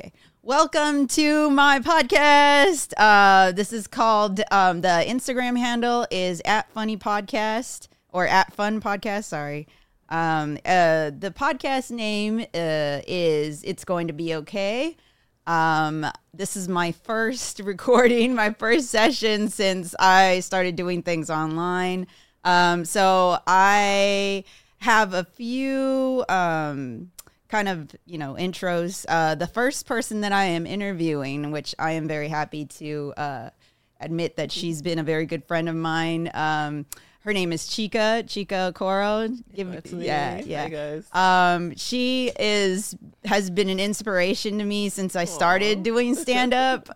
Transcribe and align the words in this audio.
Okay. 0.00 0.12
Welcome 0.42 1.08
to 1.08 1.50
my 1.50 1.80
podcast. 1.80 2.94
Uh, 2.96 3.52
this 3.52 3.70
is 3.70 3.86
called 3.86 4.40
um, 4.50 4.80
the 4.80 5.04
Instagram 5.06 5.58
handle 5.58 6.06
is 6.10 6.40
at 6.46 6.70
Funny 6.72 6.96
Podcast 6.96 7.88
or 8.08 8.26
at 8.26 8.50
Fun 8.54 8.80
Podcast. 8.80 9.24
Sorry. 9.24 9.68
Um, 10.08 10.56
uh, 10.64 11.10
the 11.10 11.34
podcast 11.36 11.90
name 11.90 12.40
uh, 12.40 13.02
is 13.06 13.62
It's 13.62 13.84
Going 13.84 14.06
to 14.06 14.14
Be 14.14 14.34
Okay. 14.36 14.96
Um, 15.46 16.06
this 16.32 16.56
is 16.56 16.66
my 16.66 16.92
first 16.92 17.60
recording, 17.64 18.34
my 18.34 18.54
first 18.54 18.88
session 18.88 19.50
since 19.50 19.94
I 19.98 20.40
started 20.40 20.76
doing 20.76 21.02
things 21.02 21.28
online. 21.28 22.06
Um, 22.44 22.86
so 22.86 23.38
I 23.46 24.44
have 24.78 25.12
a 25.12 25.24
few 25.24 26.24
um, 26.30 27.10
kind 27.50 27.68
of 27.68 27.94
you 28.06 28.18
know 28.18 28.34
intros. 28.34 29.04
Uh, 29.08 29.34
the 29.34 29.46
first 29.46 29.86
person 29.86 30.20
that 30.22 30.32
I 30.32 30.44
am 30.44 30.66
interviewing, 30.66 31.50
which 31.50 31.74
I 31.78 31.92
am 31.92 32.06
very 32.06 32.28
happy 32.28 32.64
to 32.66 33.12
uh, 33.16 33.50
admit 34.00 34.36
that 34.36 34.52
she's 34.52 34.82
been 34.82 34.98
a 34.98 35.02
very 35.02 35.26
good 35.26 35.44
friend 35.44 35.68
of 35.68 35.74
mine. 35.74 36.30
Um, 36.32 36.86
her 37.22 37.34
name 37.34 37.52
is 37.52 37.64
Chika 37.64 38.24
Chika 38.24 38.72
Okoro. 38.72 39.28
Me. 39.92 40.06
Yeah, 40.06 40.40
yeah. 40.44 40.62
Hi, 40.62 40.68
guys. 40.68 41.06
Um, 41.12 41.76
she 41.76 42.32
is 42.38 42.96
has 43.24 43.50
been 43.50 43.68
an 43.68 43.78
inspiration 43.78 44.58
to 44.58 44.64
me 44.64 44.88
since 44.88 45.14
I 45.14 45.26
started 45.26 45.78
Aw. 45.78 45.82
doing 45.82 46.14
stand 46.26 46.54
up. 46.54 46.88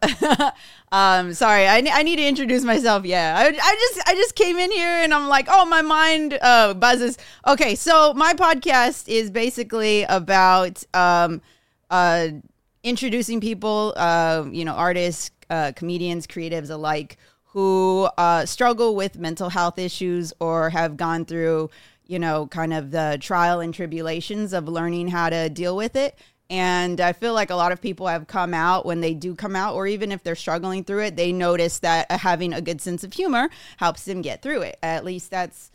um, 0.92 1.34
sorry, 1.34 1.66
I, 1.66 1.82
I 1.92 2.02
need 2.02 2.16
to 2.16 2.26
introduce 2.26 2.64
myself. 2.64 3.04
Yeah, 3.04 3.34
I, 3.36 3.48
I 3.48 3.50
just 3.50 4.08
I 4.08 4.14
just 4.14 4.34
came 4.34 4.58
in 4.58 4.70
here 4.70 4.88
and 4.88 5.12
I'm 5.12 5.28
like, 5.28 5.46
oh, 5.50 5.66
my 5.66 5.82
mind 5.82 6.38
uh, 6.40 6.72
buzzes. 6.72 7.18
Okay, 7.46 7.74
so 7.74 8.14
my 8.14 8.32
podcast 8.32 9.08
is 9.08 9.30
basically 9.30 10.04
about 10.04 10.82
um, 10.94 11.42
uh, 11.90 12.28
introducing 12.82 13.42
people, 13.42 13.92
uh, 13.96 14.46
you 14.50 14.64
know, 14.64 14.72
artists, 14.72 15.30
uh, 15.50 15.72
comedians, 15.76 16.26
creatives 16.26 16.70
alike, 16.70 17.18
who 17.54 18.08
uh, 18.18 18.44
struggle 18.44 18.96
with 18.96 19.16
mental 19.16 19.48
health 19.48 19.78
issues 19.78 20.32
or 20.40 20.70
have 20.70 20.96
gone 20.96 21.24
through, 21.24 21.70
you 22.04 22.18
know, 22.18 22.48
kind 22.48 22.74
of 22.74 22.90
the 22.90 23.16
trial 23.20 23.60
and 23.60 23.72
tribulations 23.72 24.52
of 24.52 24.68
learning 24.68 25.06
how 25.06 25.30
to 25.30 25.48
deal 25.48 25.76
with 25.76 25.94
it. 25.94 26.18
And 26.50 27.00
I 27.00 27.12
feel 27.12 27.32
like 27.32 27.50
a 27.50 27.54
lot 27.54 27.70
of 27.70 27.80
people 27.80 28.08
have 28.08 28.26
come 28.26 28.54
out 28.54 28.84
when 28.84 29.00
they 29.00 29.14
do 29.14 29.36
come 29.36 29.54
out, 29.54 29.76
or 29.76 29.86
even 29.86 30.10
if 30.10 30.24
they're 30.24 30.34
struggling 30.34 30.82
through 30.82 31.04
it, 31.04 31.16
they 31.16 31.30
notice 31.30 31.78
that 31.78 32.10
having 32.10 32.52
a 32.52 32.60
good 32.60 32.80
sense 32.80 33.04
of 33.04 33.12
humor 33.12 33.48
helps 33.76 34.04
them 34.04 34.20
get 34.20 34.42
through 34.42 34.62
it. 34.62 34.76
At 34.82 35.04
least 35.04 35.30
that's 35.30 35.70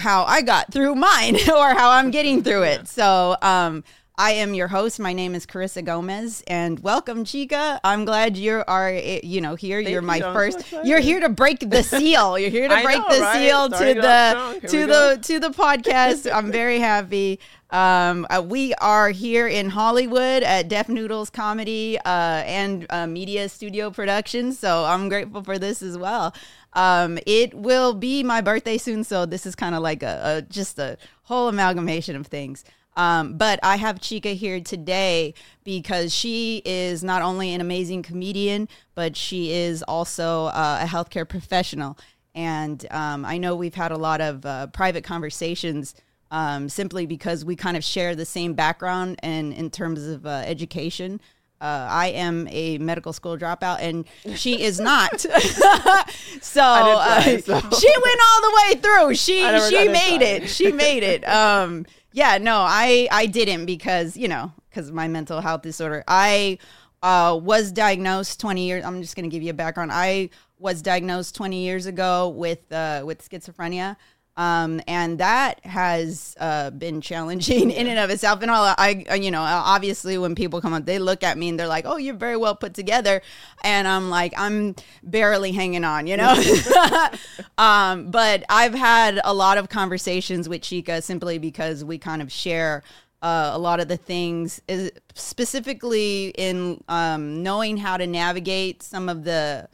how 0.00 0.24
I 0.24 0.42
got 0.42 0.70
through 0.70 0.96
mine 0.96 1.36
or 1.50 1.70
how 1.70 1.92
I'm 1.92 2.10
getting 2.10 2.42
through 2.42 2.64
it. 2.64 2.88
So, 2.88 3.36
um, 3.40 3.84
I 4.20 4.32
am 4.32 4.52
your 4.52 4.68
host. 4.68 5.00
My 5.00 5.14
name 5.14 5.34
is 5.34 5.46
Carissa 5.46 5.82
Gomez, 5.82 6.44
and 6.46 6.78
welcome, 6.80 7.24
Chika. 7.24 7.80
I'm 7.82 8.04
glad 8.04 8.36
you 8.36 8.62
are, 8.68 8.92
you 8.92 9.40
know, 9.40 9.54
here. 9.54 9.80
You're 9.80 10.02
my 10.02 10.20
so 10.20 10.34
first. 10.34 10.74
you're 10.84 11.00
here 11.00 11.20
to 11.20 11.30
break 11.30 11.60
the 11.60 11.82
seal. 11.82 12.38
You're 12.38 12.50
here 12.50 12.68
to 12.68 12.82
break 12.82 12.98
know, 12.98 13.14
the 13.16 13.20
right? 13.22 13.38
seal 13.38 13.70
to 13.70 13.76
Starting 13.76 14.04
off 14.04 14.60
the 14.60 14.68
to 14.68 14.86
the 14.86 15.18
to 15.22 15.40
the 15.40 15.48
podcast. 15.48 16.30
I'm 16.30 16.52
very 16.60 16.80
happy. 16.80 17.40
Um, 17.70 18.26
uh, 18.28 18.42
we 18.46 18.74
are 18.74 19.08
here 19.08 19.48
in 19.48 19.70
Hollywood 19.70 20.42
at 20.42 20.68
Deaf 20.68 20.90
Noodles 20.90 21.30
Comedy 21.30 21.98
uh, 22.00 22.42
and 22.44 22.84
uh, 22.90 23.06
Media 23.06 23.48
Studio 23.48 23.90
Productions. 23.90 24.58
So 24.58 24.84
I'm 24.84 25.08
grateful 25.08 25.42
for 25.42 25.58
this 25.58 25.80
as 25.80 25.96
well. 25.96 26.34
Um, 26.74 27.18
it 27.24 27.54
will 27.54 27.94
be 27.94 28.22
my 28.22 28.42
birthday 28.42 28.76
soon, 28.76 29.02
so 29.02 29.24
this 29.24 29.46
is 29.46 29.54
kind 29.54 29.74
of 29.74 29.80
like 29.80 30.02
a, 30.02 30.20
a 30.22 30.42
just 30.42 30.78
a 30.78 30.98
whole 31.22 31.48
amalgamation 31.48 32.16
of 32.16 32.26
things. 32.26 32.66
Um, 32.96 33.34
but 33.34 33.60
I 33.62 33.76
have 33.76 34.00
Chika 34.00 34.34
here 34.34 34.60
today 34.60 35.34
because 35.64 36.14
she 36.14 36.60
is 36.64 37.04
not 37.04 37.22
only 37.22 37.54
an 37.54 37.60
amazing 37.60 38.02
comedian, 38.02 38.68
but 38.94 39.16
she 39.16 39.52
is 39.52 39.82
also 39.84 40.46
uh, 40.46 40.80
a 40.82 40.86
healthcare 40.86 41.28
professional. 41.28 41.96
And 42.34 42.84
um, 42.90 43.24
I 43.24 43.38
know 43.38 43.56
we've 43.56 43.74
had 43.74 43.92
a 43.92 43.96
lot 43.96 44.20
of 44.20 44.44
uh, 44.44 44.66
private 44.68 45.04
conversations 45.04 45.94
um, 46.30 46.68
simply 46.68 47.06
because 47.06 47.44
we 47.44 47.56
kind 47.56 47.76
of 47.76 47.84
share 47.84 48.14
the 48.14 48.24
same 48.24 48.54
background 48.54 49.18
and 49.22 49.52
in 49.52 49.70
terms 49.70 50.06
of 50.06 50.26
uh, 50.26 50.42
education. 50.46 51.20
Uh, 51.60 51.86
I 51.90 52.06
am 52.08 52.48
a 52.50 52.78
medical 52.78 53.12
school 53.12 53.36
dropout, 53.36 53.80
and 53.80 54.06
she 54.34 54.62
is 54.62 54.80
not. 54.80 55.20
so, 56.40 56.62
uh, 56.62 57.20
so. 57.20 57.60
she 57.60 57.92
went 57.92 58.20
all 58.24 58.40
the 58.40 58.62
way 58.62 58.80
through. 58.80 59.14
She 59.20 59.42
she 59.68 59.88
made 59.88 60.22
it. 60.22 60.48
She 60.48 60.72
made 60.72 61.02
it. 61.02 61.28
Um, 61.28 61.84
yeah, 62.12 62.38
no, 62.38 62.58
I 62.58 63.08
I 63.10 63.26
didn't 63.26 63.66
because 63.66 64.16
you 64.16 64.28
know 64.28 64.52
because 64.68 64.88
of 64.88 64.94
my 64.94 65.08
mental 65.08 65.40
health 65.40 65.62
disorder. 65.62 66.04
I 66.06 66.58
uh, 67.02 67.38
was 67.40 67.72
diagnosed 67.72 68.40
20 68.40 68.66
years. 68.66 68.84
I'm 68.84 69.00
just 69.00 69.16
gonna 69.16 69.28
give 69.28 69.42
you 69.42 69.50
a 69.50 69.54
background. 69.54 69.90
I 69.92 70.30
was 70.58 70.82
diagnosed 70.82 71.34
20 71.34 71.62
years 71.62 71.86
ago 71.86 72.28
with 72.28 72.70
uh, 72.72 73.02
with 73.04 73.28
schizophrenia. 73.28 73.96
Um, 74.36 74.80
and 74.86 75.18
that 75.18 75.64
has 75.66 76.34
uh, 76.40 76.70
been 76.70 77.00
challenging 77.00 77.70
in 77.70 77.86
and 77.86 77.98
of 77.98 78.10
itself. 78.10 78.40
And 78.42 78.50
all 78.50 78.74
I, 78.78 79.16
you 79.20 79.30
know, 79.30 79.42
obviously 79.42 80.16
when 80.18 80.34
people 80.34 80.60
come 80.60 80.72
up, 80.72 80.86
they 80.86 80.98
look 80.98 81.22
at 81.22 81.36
me 81.36 81.50
and 81.50 81.60
they're 81.60 81.66
like, 81.66 81.84
"Oh, 81.86 81.96
you're 81.96 82.14
very 82.14 82.36
well 82.36 82.54
put 82.54 82.72
together," 82.72 83.20
and 83.64 83.86
I'm 83.86 84.08
like, 84.08 84.32
I'm 84.36 84.76
barely 85.02 85.52
hanging 85.52 85.84
on, 85.84 86.06
you 86.06 86.16
know. 86.16 86.32
um, 87.58 88.10
but 88.10 88.44
I've 88.48 88.74
had 88.74 89.20
a 89.24 89.34
lot 89.34 89.58
of 89.58 89.68
conversations 89.68 90.48
with 90.48 90.62
Chika 90.62 91.02
simply 91.02 91.38
because 91.38 91.84
we 91.84 91.98
kind 91.98 92.22
of 92.22 92.32
share 92.32 92.82
uh, 93.22 93.50
a 93.52 93.58
lot 93.58 93.80
of 93.80 93.88
the 93.88 93.96
things, 93.96 94.62
is 94.66 94.90
specifically 95.14 96.28
in 96.38 96.82
um, 96.88 97.42
knowing 97.42 97.76
how 97.76 97.96
to 97.96 98.06
navigate 98.06 98.82
some 98.82 99.08
of 99.08 99.24
the 99.24 99.68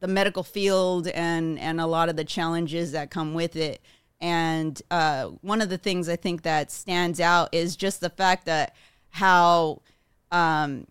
the 0.00 0.08
medical 0.08 0.42
field 0.42 1.08
and 1.08 1.58
and 1.58 1.80
a 1.80 1.86
lot 1.86 2.08
of 2.08 2.16
the 2.16 2.24
challenges 2.24 2.92
that 2.92 3.10
come 3.10 3.34
with 3.34 3.56
it. 3.56 3.80
And 4.20 4.80
uh, 4.90 5.26
one 5.42 5.60
of 5.60 5.68
the 5.68 5.78
things 5.78 6.08
I 6.08 6.16
think 6.16 6.42
that 6.42 6.70
stands 6.70 7.20
out 7.20 7.50
is 7.52 7.76
just 7.76 8.00
the 8.00 8.10
fact 8.10 8.46
that 8.46 8.74
how 9.10 9.82
um, 10.32 10.86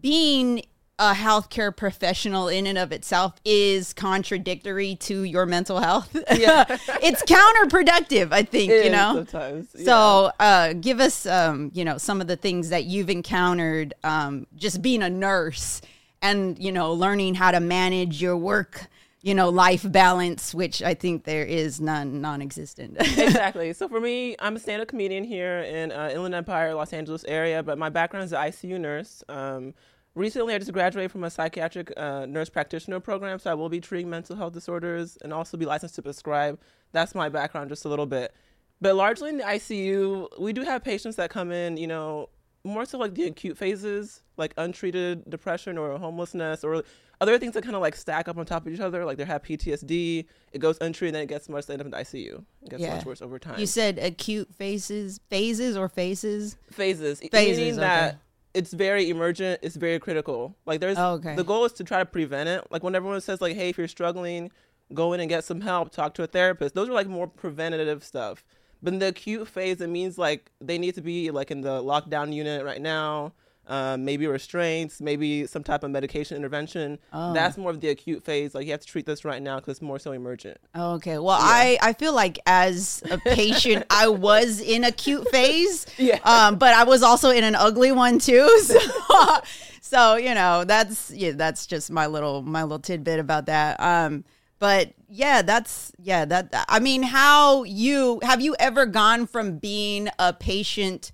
being 0.00 0.62
a 1.00 1.14
healthcare 1.14 1.74
professional 1.74 2.48
in 2.48 2.66
and 2.66 2.76
of 2.76 2.92
itself 2.92 3.40
is 3.42 3.94
contradictory 3.94 4.96
to 4.96 5.24
your 5.24 5.46
mental 5.46 5.80
health. 5.80 6.14
Yeah. 6.36 6.64
it's 7.02 7.22
counterproductive, 7.22 8.32
I 8.32 8.42
think, 8.42 8.70
It 8.70 8.84
you 8.84 8.90
know. 8.90 9.14
sometimes. 9.14 9.68
yeah. 9.74 9.84
So, 9.84 10.30
uh, 10.38 10.74
give 10.74 11.00
us, 11.00 11.24
um, 11.24 11.70
you 11.72 11.86
know, 11.86 11.96
some 11.96 12.20
of 12.20 12.26
the 12.26 12.36
things 12.36 12.68
that 12.68 12.84
you've 12.84 13.08
encountered 13.08 13.94
um, 14.04 14.46
just 14.56 14.82
being 14.82 15.02
a 15.02 15.08
nurse 15.08 15.80
and, 16.20 16.58
you 16.58 16.70
know, 16.70 16.92
learning 16.92 17.34
how 17.34 17.50
to 17.50 17.60
manage 17.60 18.20
your 18.20 18.36
work, 18.36 18.86
you 19.22 19.34
know, 19.34 19.50
life 19.50 19.90
balance, 19.90 20.54
which 20.54 20.82
I 20.82 20.94
think 20.94 21.24
there 21.24 21.44
is 21.44 21.80
none, 21.80 22.20
non-existent. 22.20 22.96
exactly. 23.00 23.72
So 23.74 23.88
for 23.88 24.00
me, 24.00 24.34
I'm 24.38 24.56
a 24.56 24.58
stand-up 24.58 24.88
comedian 24.88 25.24
here 25.24 25.60
in 25.60 25.92
uh, 25.92 26.10
Inland 26.12 26.34
Empire, 26.34 26.74
Los 26.74 26.92
Angeles 26.92 27.24
area, 27.24 27.62
but 27.62 27.76
my 27.76 27.90
background 27.90 28.24
is 28.24 28.32
an 28.32 28.38
ICU 28.38 28.80
nurse. 28.80 29.22
Um, 29.28 29.74
recently, 30.14 30.54
I 30.54 30.58
just 30.58 30.72
graduated 30.72 31.10
from 31.10 31.24
a 31.24 31.30
psychiatric 31.30 31.92
uh, 31.98 32.24
nurse 32.26 32.48
practitioner 32.48 32.98
program, 32.98 33.38
so 33.38 33.50
I 33.50 33.54
will 33.54 33.68
be 33.68 33.80
treating 33.80 34.08
mental 34.08 34.36
health 34.36 34.54
disorders 34.54 35.18
and 35.22 35.34
also 35.34 35.58
be 35.58 35.66
licensed 35.66 35.96
to 35.96 36.02
prescribe. 36.02 36.58
That's 36.92 37.14
my 37.14 37.28
background, 37.28 37.68
just 37.68 37.84
a 37.84 37.88
little 37.88 38.06
bit. 38.06 38.34
But 38.80 38.96
largely 38.96 39.28
in 39.28 39.36
the 39.36 39.44
ICU, 39.44 40.40
we 40.40 40.54
do 40.54 40.62
have 40.62 40.82
patients 40.82 41.16
that 41.16 41.28
come 41.28 41.52
in, 41.52 41.76
you 41.76 41.86
know, 41.86 42.30
more 42.64 42.84
so 42.84 42.98
like 42.98 43.14
the 43.14 43.24
acute 43.24 43.56
phases, 43.56 44.22
like 44.36 44.52
untreated 44.56 45.28
depression 45.30 45.78
or 45.78 45.96
homelessness 45.98 46.62
or 46.64 46.82
other 47.22 47.38
things 47.38 47.52
that 47.54 47.62
kind 47.62 47.74
of 47.76 47.82
like 47.82 47.94
stack 47.96 48.28
up 48.28 48.36
on 48.38 48.44
top 48.46 48.66
of 48.66 48.72
each 48.72 48.80
other. 48.80 49.04
Like 49.04 49.16
they 49.18 49.24
have 49.24 49.42
PTSD, 49.42 50.26
it 50.52 50.58
goes 50.58 50.76
untreated, 50.80 51.14
then 51.14 51.22
it 51.22 51.28
gets 51.28 51.48
much, 51.48 51.66
they 51.66 51.74
end 51.74 51.80
up 51.82 51.86
in 51.86 51.90
the 51.92 51.96
ICU. 51.98 52.44
It 52.62 52.70
gets 52.70 52.82
Yeah. 52.82 52.96
much 52.96 53.04
worse 53.06 53.22
over 53.22 53.38
time 53.38 53.58
you 53.58 53.66
said 53.66 53.98
acute 53.98 54.54
phases, 54.54 55.20
phases 55.28 55.76
or 55.76 55.88
phases, 55.88 56.56
e- 56.70 56.74
Phases, 56.74 57.22
meaning 57.28 57.72
okay. 57.74 57.80
that 57.80 58.18
it's 58.52 58.72
very 58.72 59.08
emergent, 59.10 59.60
it's 59.62 59.76
very 59.76 59.98
critical. 59.98 60.56
Like 60.66 60.80
there's 60.80 60.98
Oh, 60.98 61.14
okay. 61.14 61.36
the 61.36 61.44
goal 61.44 61.64
is 61.64 61.72
to 61.74 61.84
try 61.84 61.98
to 62.00 62.06
prevent 62.06 62.48
it. 62.48 62.64
Like 62.70 62.82
when 62.82 62.94
everyone 62.94 63.20
says 63.20 63.40
like, 63.40 63.54
hey, 63.56 63.68
if 63.70 63.78
you're 63.78 63.86
struggling, 63.88 64.50
go 64.92 65.12
in 65.12 65.20
and 65.20 65.28
get 65.28 65.44
some 65.44 65.60
help, 65.60 65.92
talk 65.92 66.14
to 66.14 66.24
a 66.24 66.26
therapist. 66.26 66.74
Those 66.74 66.88
are 66.88 66.92
like 66.92 67.06
more 67.06 67.28
preventative 67.28 68.02
stuff. 68.02 68.44
But 68.82 68.94
in 68.94 68.98
the 68.98 69.08
acute 69.08 69.46
phase, 69.48 69.80
it 69.80 69.88
means 69.88 70.16
like 70.18 70.50
they 70.60 70.78
need 70.78 70.94
to 70.94 71.02
be 71.02 71.30
like 71.30 71.50
in 71.50 71.60
the 71.60 71.82
lockdown 71.82 72.32
unit 72.32 72.64
right 72.64 72.80
now. 72.80 73.32
Um, 73.66 74.04
maybe 74.04 74.26
restraints, 74.26 75.00
maybe 75.00 75.46
some 75.46 75.62
type 75.62 75.84
of 75.84 75.92
medication 75.92 76.36
intervention. 76.36 76.98
Oh. 77.12 77.32
That's 77.32 77.56
more 77.56 77.70
of 77.70 77.80
the 77.80 77.90
acute 77.90 78.24
phase. 78.24 78.52
Like 78.52 78.64
you 78.66 78.72
have 78.72 78.80
to 78.80 78.86
treat 78.86 79.06
this 79.06 79.24
right 79.24 79.40
now 79.40 79.60
because 79.60 79.74
it's 79.76 79.82
more 79.82 80.00
so 80.00 80.10
emergent. 80.10 80.58
Oh, 80.74 80.94
Okay. 80.94 81.18
Well, 81.18 81.38
I, 81.40 81.78
I 81.80 81.92
feel 81.92 82.12
like 82.12 82.40
as 82.46 83.00
a 83.12 83.18
patient, 83.18 83.84
I 83.88 84.08
was 84.08 84.60
in 84.60 84.82
acute 84.82 85.28
phase. 85.28 85.86
Yeah. 85.98 86.18
Um, 86.24 86.56
but 86.56 86.74
I 86.74 86.82
was 86.82 87.02
also 87.04 87.30
in 87.30 87.44
an 87.44 87.54
ugly 87.54 87.92
one 87.92 88.18
too. 88.18 88.48
So, 88.64 89.40
so 89.82 90.16
you 90.16 90.34
know, 90.34 90.64
that's 90.64 91.10
yeah, 91.10 91.32
that's 91.32 91.66
just 91.66 91.90
my 91.90 92.06
little 92.06 92.42
my 92.42 92.62
little 92.62 92.78
tidbit 92.78 93.18
about 93.20 93.46
that. 93.46 93.78
Um, 93.80 94.24
but 94.60 94.92
yeah, 95.08 95.42
that's 95.42 95.90
yeah, 95.98 96.24
that 96.26 96.54
I 96.68 96.78
mean, 96.78 97.02
how 97.02 97.64
you 97.64 98.20
have 98.22 98.40
you 98.40 98.54
ever 98.60 98.86
gone 98.86 99.26
from 99.26 99.58
being 99.58 100.08
a 100.20 100.32
patient 100.32 101.10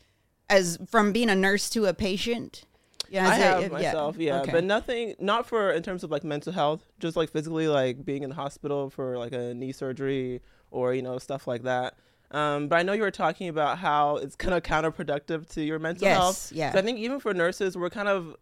as 0.50 0.78
from 0.90 1.12
being 1.12 1.31
a 1.31 1.34
nurse 1.34 1.70
to 1.70 1.87
a 1.87 1.94
patient? 1.94 2.64
Yeah, 3.08 3.28
I 3.28 3.32
is 3.34 3.38
it- 3.38 3.43
have 3.43 3.62
yeah, 3.62 3.69
myself, 3.69 4.16
yeah, 4.19 4.40
okay. 4.43 4.50
but 4.52 4.64
nothing, 4.64 5.14
not 5.20 5.46
for 5.46 5.70
in 5.70 5.82
terms 5.82 6.02
of 6.04 6.10
like 6.10 6.25
mental 6.25 6.52
health, 6.52 6.84
just 6.98 7.16
like 7.16 7.31
physically, 7.31 7.69
like 7.69 8.04
being 8.04 8.22
in 8.25 8.31
the 8.31 8.37
hospital 8.37 8.90
for 8.90 9.16
like 9.16 9.32
a 9.32 9.54
knee 9.54 9.72
surgery 9.72 10.42
or 10.72 10.92
you 10.92 11.02
know 11.02 11.19
stuff 11.19 11.46
like 11.46 11.62
that. 11.62 11.94
Um, 12.32 12.66
but 12.66 12.76
I 12.81 12.82
know 12.82 12.92
you 12.92 13.02
were 13.02 13.12
talking 13.12 13.49
about 13.49 13.78
how 13.78 14.16
it's 14.16 14.34
kind 14.34 14.52
of 14.54 14.64
counterproductive 14.64 15.49
to 15.50 15.62
your 15.62 15.78
mental 15.78 16.08
Yes, 16.08 16.16
health. 16.16 16.52
yeah. 16.52 16.72
So 16.72 16.81
I 16.81 16.82
think 16.82 16.99
even 16.99 17.20
for 17.20 17.32
nurses, 17.32 17.76
we're 17.78 17.88
kind 17.90 18.08
of 18.08 18.34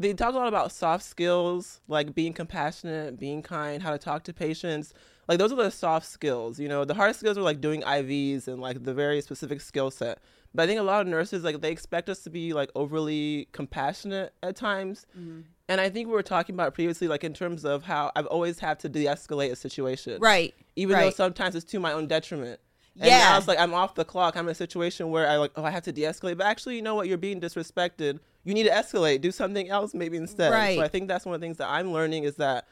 they 0.00 0.14
talk 0.14 0.34
a 0.34 0.38
lot 0.38 0.48
about 0.48 0.72
soft 0.72 1.04
skills 1.04 1.80
like 1.86 2.14
being 2.14 2.32
compassionate, 2.32 3.18
being 3.18 3.42
kind, 3.42 3.82
how 3.82 3.90
to 3.90 3.98
talk 3.98 4.24
to 4.24 4.32
patients. 4.32 4.94
Like 5.28 5.38
those 5.38 5.52
are 5.52 5.56
the 5.56 5.70
soft 5.70 6.06
skills. 6.06 6.58
You 6.58 6.68
know, 6.68 6.84
the 6.84 6.94
hard 6.94 7.14
skills 7.14 7.36
are 7.36 7.42
like 7.42 7.60
doing 7.60 7.82
IVs 7.82 8.48
and 8.48 8.60
like 8.60 8.82
the 8.82 8.94
very 8.94 9.20
specific 9.20 9.60
skill 9.60 9.90
set. 9.90 10.18
But 10.54 10.64
I 10.64 10.66
think 10.66 10.80
a 10.80 10.82
lot 10.82 11.02
of 11.02 11.06
nurses 11.06 11.44
like 11.44 11.60
they 11.60 11.70
expect 11.70 12.08
us 12.08 12.20
to 12.24 12.30
be 12.30 12.54
like 12.54 12.70
overly 12.74 13.48
compassionate 13.52 14.32
at 14.42 14.56
times. 14.56 15.06
Mm-hmm. 15.16 15.42
And 15.68 15.80
I 15.80 15.90
think 15.90 16.08
we 16.08 16.14
were 16.14 16.22
talking 16.22 16.54
about 16.54 16.74
previously, 16.74 17.06
like 17.06 17.22
in 17.22 17.34
terms 17.34 17.64
of 17.64 17.84
how 17.84 18.10
I've 18.16 18.26
always 18.26 18.58
had 18.58 18.80
to 18.80 18.88
de-escalate 18.88 19.52
a 19.52 19.56
situation, 19.56 20.18
Right. 20.20 20.54
Even 20.76 20.98
though 20.98 21.10
sometimes 21.10 21.54
it's 21.54 21.70
to 21.72 21.78
my 21.78 21.92
own 21.92 22.06
detriment. 22.08 22.58
And 22.96 23.06
Yeah. 23.06 23.18
now 23.18 23.38
it's 23.38 23.46
like 23.46 23.60
I'm 23.60 23.74
off 23.74 23.94
the 23.94 24.04
clock. 24.04 24.36
I'm 24.36 24.46
in 24.46 24.52
a 24.52 24.54
situation 24.54 25.10
where 25.10 25.28
I 25.28 25.36
like, 25.36 25.52
oh, 25.56 25.62
I 25.62 25.70
have 25.70 25.84
to 25.84 25.92
de-escalate. 25.92 26.38
But 26.38 26.46
actually, 26.46 26.76
you 26.76 26.82
know 26.82 26.94
what? 26.94 27.06
You're 27.06 27.18
being 27.18 27.40
disrespected. 27.40 28.18
You 28.44 28.54
need 28.54 28.64
to 28.64 28.70
escalate. 28.70 29.20
Do 29.20 29.30
something 29.30 29.68
else 29.68 29.94
maybe 29.94 30.16
instead. 30.16 30.52
Right. 30.52 30.76
So 30.76 30.82
I 30.82 30.88
think 30.88 31.08
that's 31.08 31.26
one 31.26 31.34
of 31.34 31.40
the 31.40 31.44
things 31.44 31.58
that 31.58 31.68
I'm 31.68 31.92
learning 31.92 32.24
is 32.24 32.36
that, 32.36 32.66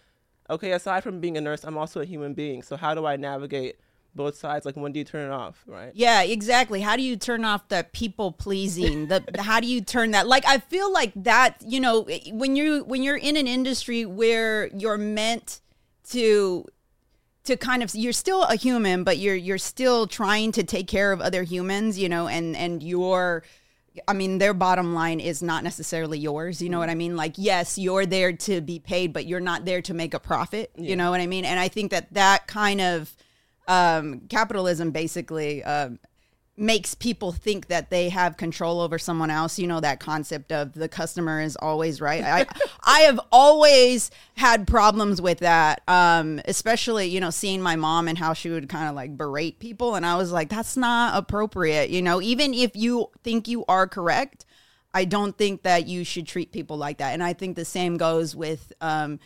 okay, 0.49 0.73
aside 0.73 1.03
from 1.03 1.21
being 1.21 1.37
a 1.37 1.41
nurse, 1.41 1.65
I'm 1.65 1.77
also 1.77 2.01
a 2.01 2.05
human 2.05 2.35
being. 2.35 2.63
So 2.63 2.77
how 2.77 2.95
do 2.95 3.05
I 3.07 3.17
navigate 3.17 3.77
both 4.15 4.37
sides? 4.37 4.65
Like 4.65 4.77
when 4.77 4.93
do 4.93 4.99
you 4.99 5.05
turn 5.05 5.31
it 5.31 5.33
off? 5.33 5.63
Right. 5.67 5.93
Yeah, 5.95 6.23
exactly. 6.23 6.81
How 6.81 6.97
do 6.97 7.03
you 7.03 7.17
turn 7.17 7.45
off 7.45 7.69
the 7.69 7.87
people 7.93 8.33
pleasing? 8.33 9.09
The 9.09 9.23
how 9.39 9.61
do 9.61 9.67
you 9.67 9.81
turn 9.81 10.13
that? 10.13 10.27
Like 10.27 10.45
I 10.47 10.59
feel 10.59 10.93
like 10.93 11.13
that, 11.17 11.63
you 11.67 11.81
know, 11.81 12.07
when 12.33 12.57
you 12.57 12.85
when 12.85 13.03
you're 13.03 13.17
in 13.17 13.37
an 13.37 13.47
industry 13.47 14.07
where 14.07 14.69
you're 14.69 14.99
meant 14.99 15.61
to 16.11 16.67
to 17.45 17.57
kind 17.57 17.83
of 17.83 17.95
you're 17.95 18.13
still 18.13 18.43
a 18.45 18.57
human, 18.57 19.05
but 19.05 19.19
you're 19.19 19.35
you're 19.35 19.59
still 19.59 20.07
trying 20.07 20.53
to 20.53 20.63
take 20.63 20.87
care 20.87 21.13
of 21.13 21.21
other 21.21 21.43
humans, 21.43 21.99
you 21.99 22.09
know, 22.09 22.29
and 22.29 22.57
and 22.57 22.83
your 22.83 23.43
I 24.07 24.13
mean, 24.13 24.39
their 24.39 24.55
bottom 24.55 24.95
line 24.95 25.21
is 25.21 25.43
not 25.43 25.65
necessarily 25.65 26.19
yours. 26.19 26.63
You 26.63 26.69
know 26.69 26.79
what 26.79 26.91
I 26.91 26.95
mean? 26.95 27.17
Like, 27.17 27.35
yes, 27.37 27.79
you're 27.79 28.07
there 28.07 28.33
to 28.33 28.61
be 28.61 28.79
paid, 28.79 29.13
but 29.13 29.27
you're 29.27 29.41
not 29.41 29.65
there 29.65 29.83
to 29.83 29.95
make 29.95 30.15
a 30.15 30.21
profit. 30.21 30.71
You 30.77 30.97
know 30.97 31.11
what 31.11 31.21
I 31.21 31.27
mean? 31.27 31.45
And 31.45 31.59
I 31.59 31.69
think 31.69 31.91
that 31.91 32.13
that 32.15 32.47
kind 32.47 32.81
of 32.81 33.15
um, 33.67 34.21
capitalism 34.29 34.91
basically 34.91 35.63
um, 35.65 35.99
makes 36.59 36.95
people 36.95 37.33
think 37.33 37.69
that 37.69 37.91
they 37.91 38.09
have 38.09 38.37
control 38.37 38.81
over 38.81 38.99
someone 38.99 39.31
else. 39.31 39.59
You 39.59 39.67
know 39.67 39.81
that 39.81 40.01
concept 40.01 40.53
of 40.53 40.75
the 40.75 40.89
customer 40.89 41.41
is 41.41 41.57
always 41.57 42.01
right. 42.01 42.23
I 42.23 42.47
I 42.85 43.01
have 43.01 43.21
always 43.31 44.11
had 44.37 44.67
problems 44.67 45.21
with 45.21 45.39
that, 45.39 45.83
um, 45.89 46.41
especially 46.47 47.07
you 47.07 47.21
know 47.21 47.31
seeing 47.31 47.63
my 47.63 47.77
mom 47.77 48.09
and 48.09 48.19
how 48.19 48.33
she 48.33 48.51
would 48.51 48.69
kind 48.69 48.89
of 48.89 48.95
like 48.95 49.17
berate 49.17 49.59
people, 49.59 49.95
and 49.95 50.05
I 50.05 50.17
was 50.17 50.33
like, 50.33 50.49
that's 50.49 50.77
not 50.77 51.17
appropriate. 51.17 51.91
You 51.91 52.03
know, 52.03 52.21
even 52.21 52.55
if 52.55 52.77
you 52.77 53.11
think 53.23 53.49
you 53.49 53.65
are 53.67 53.87
correct. 53.87 54.45
I 54.95 55.05
don't 55.05 55.37
think 55.37 55.65
that 55.65 55.87
you 55.87 56.03
should 56.03 56.27
treat 56.27 56.51
people 56.51 56.79
like 56.79 56.97
that. 56.97 57.13
And 57.13 57.23
I 57.23 57.35
think 57.35 57.57
the 57.57 57.65
same 57.67 57.99
goes 57.99 58.35
with 58.35 58.73
um, 58.81 59.21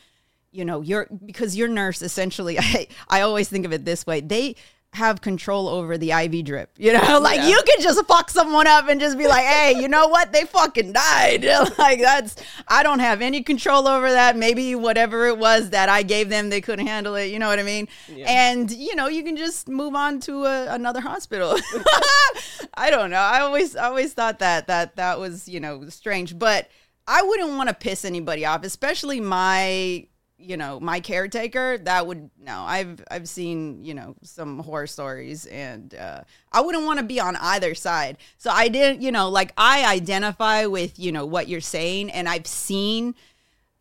you 0.53 0.65
know, 0.65 0.83
you're 0.83 1.09
because 1.25 1.57
your 1.57 1.69
nurse 1.69 2.03
essentially 2.03 2.59
I, 2.61 2.87
I 3.09 3.21
always 3.23 3.49
think 3.49 3.65
of 3.67 3.73
it 3.73 3.85
this 3.85 4.07
way. 4.07 4.21
They 4.21 4.57
have 4.95 5.23
control 5.23 5.69
over 5.69 5.97
the 5.97 6.11
IV 6.11 6.45
drip. 6.45 6.71
You 6.77 6.93
know, 6.93 7.19
like 7.23 7.39
Yeah. 7.39 7.49
you 7.49 7.63
can 7.67 7.81
just 7.83 8.05
fuck 8.07 8.29
someone 8.29 8.67
up 8.67 8.89
and 8.91 9.01
just 9.01 9.17
be 9.17 9.27
like, 9.27 9.45
hey, 9.47 9.75
you 9.81 9.89
know 9.89 10.07
what? 10.09 10.33
They 10.33 10.45
fucking 10.45 10.93
died. 10.93 11.45
like 11.79 12.01
that's 12.01 12.37
I 12.69 12.83
don't 12.83 12.99
have 12.99 13.23
any 13.23 13.43
control 13.43 13.89
over 13.89 14.11
that. 14.11 14.37
Maybe 14.37 14.75
whatever 14.75 15.27
it 15.29 15.39
was 15.39 15.71
that 15.71 15.89
I 15.89 16.03
gave 16.03 16.29
them, 16.29 16.51
they 16.51 16.61
couldn't 16.61 16.87
handle 16.87 17.15
it. 17.15 17.27
You 17.31 17.39
know 17.39 17.49
what 17.49 17.59
I 17.59 17.63
mean? 17.63 17.89
Yeah. 18.09 18.27
And 18.29 18.71
you 18.71 18.95
know, 18.95 19.09
you 19.09 19.25
can 19.25 19.37
just 19.37 19.67
move 19.67 19.95
on 19.95 20.21
to 20.21 20.45
a, 20.45 20.75
another 20.75 21.01
hospital. 21.01 21.57
I 22.75 22.91
don't 22.91 23.11
know. 23.11 23.17
I 23.17 23.41
always 23.41 23.77
I 23.77 23.87
always 23.87 24.13
thought 24.13 24.41
that 24.41 24.67
that 24.67 24.97
that 24.97 25.19
was, 25.19 25.49
you 25.49 25.61
know, 25.61 25.89
strange, 25.89 26.39
but 26.39 26.69
I 27.07 27.23
wouldn't 27.23 27.51
want 27.57 27.69
to 27.69 27.75
piss 27.75 28.05
anybody 28.05 28.45
off, 28.45 28.63
especially 28.65 29.21
my 29.21 30.07
you 30.43 30.57
know 30.57 30.81
my 30.81 31.01
caretaker 31.01 31.79
that 31.79 32.07
would 32.07 32.31
no 32.41 32.63
i've 32.67 33.03
i've 33.11 33.29
seen 33.29 33.85
you 33.85 33.95
know 33.95 34.15
some 34.23 34.59
horror 34.59 34.87
stories 34.87 35.47
and 35.47 35.95
uh 35.95 36.21
i 36.53 36.61
wouldn't 36.61 36.85
want 36.85 36.99
to 36.99 37.05
be 37.05 37.21
on 37.21 37.37
either 37.37 37.75
side. 37.75 38.19
So 38.39 38.51
i 38.51 38.69
didn't 38.69 39.03
you 39.03 39.13
know 39.13 39.29
like 39.29 39.53
i 39.57 39.85
identify 39.91 40.67
with 40.67 40.99
you 40.99 41.13
know 41.13 41.27
what 41.27 41.49
you're 41.49 41.61
saying 41.61 42.11
and 42.11 42.29
i've 42.29 42.47
seen 42.47 43.15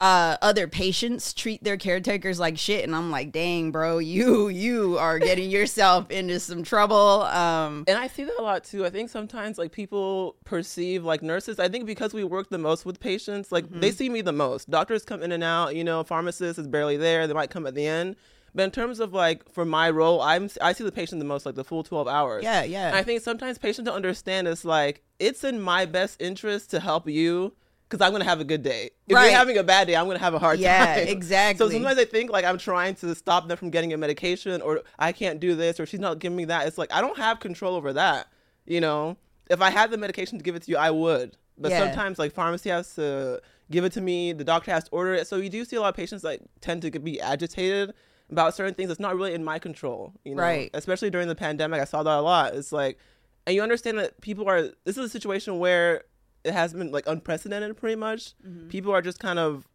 uh 0.02 0.36
other 0.42 0.68
patients 0.68 1.32
treat 1.34 1.64
their 1.64 1.78
caretakers 1.78 2.40
like 2.40 2.58
shit 2.58 2.84
and 2.84 2.96
i'm 2.96 3.12
like 3.12 3.32
dang 3.32 3.72
bro 3.72 4.00
you 4.00 4.48
you 4.50 4.98
are 4.98 5.20
getting 5.20 5.50
yourself 5.58 6.10
into 6.10 6.40
some 6.40 6.64
trouble 6.64 7.22
um 7.24 7.84
And 7.88 7.98
I 8.00 8.08
see 8.08 8.24
that 8.24 8.34
a 8.40 8.42
lot 8.42 8.64
too. 8.64 8.86
I 8.86 8.90
think 8.90 9.10
sometimes 9.12 9.58
like 9.60 9.72
people 9.72 10.36
perceive 10.44 11.04
like 11.06 11.22
nurses. 11.22 11.60
I 11.60 11.70
think 11.70 11.86
because 11.86 12.14
we 12.14 12.24
work 12.24 12.50
the 12.50 12.58
most 12.58 12.86
with 12.86 13.00
patients, 13.00 13.52
like 13.52 13.66
Mm-hmm. 13.66 13.80
they 13.80 13.92
see 13.92 14.10
me 14.10 14.22
the 14.22 14.32
most. 14.34 14.70
Doctors 14.70 15.04
come 15.06 15.22
in 15.22 15.32
and 15.32 15.44
out. 15.44 15.76
You 15.76 15.84
know, 15.84 16.04
pharmacist 16.04 16.58
is 16.58 16.68
barely 16.68 16.98
there. 16.98 17.28
They 17.28 17.34
might 17.34 17.50
come 17.52 17.68
at 17.68 17.76
the 17.76 17.86
end. 17.86 18.16
But 18.56 18.64
in 18.64 18.72
terms 18.72 19.00
of 19.00 19.14
like 19.14 19.48
for 19.54 19.66
my 19.66 19.90
role, 19.90 20.22
I'm 20.22 20.50
I 20.62 20.74
see 20.74 20.84
the 20.84 20.92
patient 20.92 21.20
the 21.20 21.26
most, 21.26 21.46
like 21.46 21.56
the 21.56 21.64
full 21.64 21.84
twelve 21.84 22.08
hours. 22.08 22.44
yeah 22.44 22.64
yeah 22.64 22.88
And 22.88 22.96
I 22.96 23.04
think 23.04 23.22
sometimes 23.22 23.58
patients 23.58 23.86
don't 23.86 23.96
understand. 23.96 24.48
It's 24.48 24.66
like 24.66 25.04
it's 25.20 25.44
in 25.44 25.62
my 25.62 25.86
best 25.86 26.22
interest 26.22 26.72
to 26.72 26.80
help 26.80 27.08
you 27.08 27.54
because 27.92 28.06
I'm 28.06 28.14
gonna 28.14 28.24
have 28.24 28.40
a 28.40 28.46
good 28.46 28.64
day. 28.64 28.92
If 29.08 29.16
Right. 29.16 29.26
you're 29.26 29.38
having 29.38 29.58
a 29.58 29.64
bad 29.64 29.88
day, 29.88 29.96
I'm 29.98 30.08
gonna 30.08 30.18
have 30.20 30.34
a 30.34 30.40
hard 30.40 30.60
Yeah, 30.60 30.86
time. 30.86 30.98
Yeah, 31.06 31.12
exactly. 31.12 31.58
So 31.66 31.70
sometimes 31.72 32.00
I 32.00 32.06
think 32.06 32.32
like 32.32 32.46
I'm 32.46 32.58
trying 32.58 32.96
to 32.96 33.14
stop 33.14 33.48
them 33.50 33.58
from 33.58 33.70
getting 33.70 33.92
a 33.92 33.98
medication, 33.98 34.62
or 34.62 34.82
I 34.98 35.12
can't 35.12 35.40
do 35.42 35.56
this, 35.56 35.80
or 35.80 35.86
she's 35.86 36.00
not 36.00 36.20
giving 36.20 36.38
me 36.38 36.46
that. 36.46 36.68
It's 36.68 36.78
like 36.78 36.92
I 36.94 37.02
don't 37.02 37.18
have 37.18 37.40
control 37.42 37.76
over 37.76 37.92
that. 37.94 38.28
You 38.66 38.80
know, 38.80 39.18
if 39.50 39.62
I 39.62 39.70
had 39.70 39.92
the 39.92 39.98
medication 39.98 40.38
to 40.38 40.44
give 40.44 40.56
it 40.56 40.64
to 40.64 40.72
you, 40.72 40.78
I 40.78 40.90
would. 40.92 41.36
But 41.58 41.72
Yeah. 41.72 41.80
sometimes 41.80 42.18
like 42.18 42.32
pharmacy 42.32 42.70
has 42.70 42.96
to 42.96 43.42
give 43.70 43.84
it 43.84 43.92
to 43.94 44.02
me. 44.02 44.32
The 44.32 44.46
doctor 44.46 44.72
has 44.72 44.86
to 44.86 44.92
order 44.92 45.14
it. 45.14 45.28
So 45.28 45.36
you 45.36 45.50
do 45.50 45.66
see 45.66 45.76
a 45.76 45.82
lot 45.82 45.90
of 45.90 45.96
patients 45.96 46.24
like 46.24 46.40
tend 46.62 46.82
to 46.84 46.92
be 47.00 47.20
agitated 47.20 47.94
about 48.32 48.56
certain 48.56 48.74
things 48.74 48.88
that's 48.88 49.00
not 49.02 49.16
really 49.18 49.34
in 49.34 49.44
my 49.44 49.60
control. 49.60 50.14
You 50.24 50.36
know, 50.36 50.42
Right. 50.44 50.70
especially 50.74 51.10
during 51.10 51.28
the 51.28 51.36
pandemic, 51.36 51.82
I 51.82 51.86
saw 51.86 52.02
that 52.04 52.18
a 52.18 52.22
lot. 52.22 52.56
It's 52.56 52.72
like, 52.72 52.98
and 53.46 53.54
you 53.56 53.62
understand 53.62 54.00
that 54.00 54.22
people 54.22 54.48
are. 54.48 54.62
This 54.86 54.98
is 54.98 55.06
a 55.06 55.10
situation 55.10 55.60
where 55.60 56.04
it 56.44 56.54
has 56.54 56.74
been 56.74 56.92
like 56.92 57.08
unprecedented, 57.08 57.78
pretty 57.78 57.96
much. 57.96 58.34
People 58.70 58.92
are 58.92 59.02
just 59.02 59.20
kind 59.20 59.40
of 59.40 59.68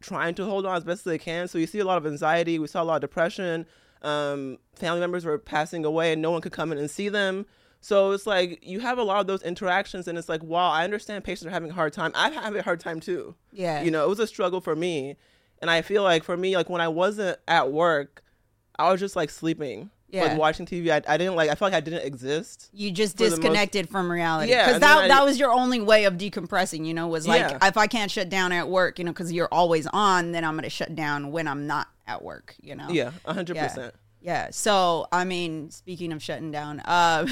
trying 0.00 0.34
to 0.34 0.44
hold 0.44 0.66
on 0.66 0.76
as 0.76 0.84
best 0.84 1.00
as 1.00 1.04
they 1.04 1.18
can. 1.18 1.48
So 1.48 1.58
you 1.58 1.66
see 1.66 1.78
a 1.78 1.84
lot 1.84 1.98
of 1.98 2.06
anxiety. 2.06 2.58
We 2.58 2.66
saw 2.66 2.82
a 2.82 2.84
lot 2.84 2.96
of 2.96 3.00
depression. 3.00 3.66
Um, 4.02 4.58
family 4.74 5.00
members 5.00 5.24
were 5.24 5.38
passing 5.38 5.84
away, 5.84 6.12
and 6.12 6.20
no 6.20 6.30
one 6.30 6.42
could 6.42 6.52
come 6.52 6.72
in 6.72 6.78
and 6.78 6.90
see 6.90 7.08
them. 7.08 7.46
So 7.80 8.12
it's 8.12 8.26
like 8.26 8.60
you 8.62 8.80
have 8.80 8.98
a 8.98 9.02
lot 9.02 9.20
of 9.20 9.26
those 9.26 9.42
interactions, 9.42 10.08
and 10.08 10.16
it's 10.18 10.28
like, 10.28 10.42
wow, 10.42 10.70
I 10.70 10.84
understand 10.84 11.24
patients 11.24 11.46
are 11.46 11.50
having 11.50 11.70
a 11.70 11.74
hard 11.74 11.92
time. 11.92 12.12
I 12.14 12.30
have 12.30 12.42
having 12.44 12.60
a 12.60 12.62
hard 12.62 12.80
time 12.80 13.00
too. 13.00 13.34
yeah 13.52 13.82
You 13.82 13.90
know, 13.90 14.04
it 14.04 14.08
was 14.08 14.20
a 14.20 14.26
struggle 14.26 14.60
for 14.60 14.76
me, 14.76 15.16
and 15.60 15.70
I 15.70 15.82
feel 15.82 16.02
like 16.02 16.22
for 16.24 16.36
me, 16.36 16.56
like 16.56 16.68
when 16.70 16.80
I 16.80 16.88
wasn't 16.88 17.38
at 17.48 17.72
work, 17.72 18.22
I 18.78 18.90
was 18.90 19.00
just 19.00 19.16
like 19.16 19.30
sleeping, 19.30 19.90
Yeah. 20.14 20.24
like 20.28 20.38
watching 20.38 20.64
TV. 20.66 20.90
I, 20.90 21.02
I 21.12 21.16
didn't 21.16 21.34
like. 21.36 21.50
I 21.50 21.54
felt 21.54 21.72
like 21.72 21.76
I 21.76 21.80
didn't 21.80 22.04
exist. 22.06 22.70
you 22.72 22.90
just 22.90 23.18
most- 23.18 23.30
disconnected 23.30 23.88
from 23.88 24.10
reality 24.10 24.50
Yeah, 24.50 24.66
because 24.66 24.80
that, 24.80 24.96
I- 25.04 25.08
that 25.08 25.24
was 25.24 25.38
your 25.38 25.50
only 25.52 25.80
way 25.80 26.04
of 26.04 26.14
decompressing 26.14 26.86
you 26.86 26.94
know 26.94 27.06
was 27.08 27.26
like 27.26 27.40
Yeah. 27.40 27.58
if 27.68 27.76
i 27.76 27.86
can't 27.86 28.10
shut 28.10 28.28
down 28.28 28.52
at 28.52 28.68
work 28.68 28.98
you 28.98 29.04
know 29.04 29.12
because 29.12 29.32
you're 29.32 29.48
always 29.52 29.86
on 29.88 30.32
then 30.32 30.44
i'm 30.44 30.54
gonna 30.56 30.68
shut 30.70 30.94
down 30.94 31.30
when 31.32 31.46
i'm 31.48 31.66
not 31.66 31.88
at 32.06 32.22
work 32.22 32.54
you 32.62 32.74
know 32.74 32.88
Yeah, 32.90 33.10
hundred 33.26 33.56
Yeah. 33.56 33.68
percent. 33.68 33.94
Yeah 34.24 34.48
so 34.50 35.06
i 35.12 35.22
mean 35.22 35.70
speaking 35.70 36.12
of 36.12 36.20
shutting 36.22 36.50
down 36.50 36.80
uh, 36.80 37.24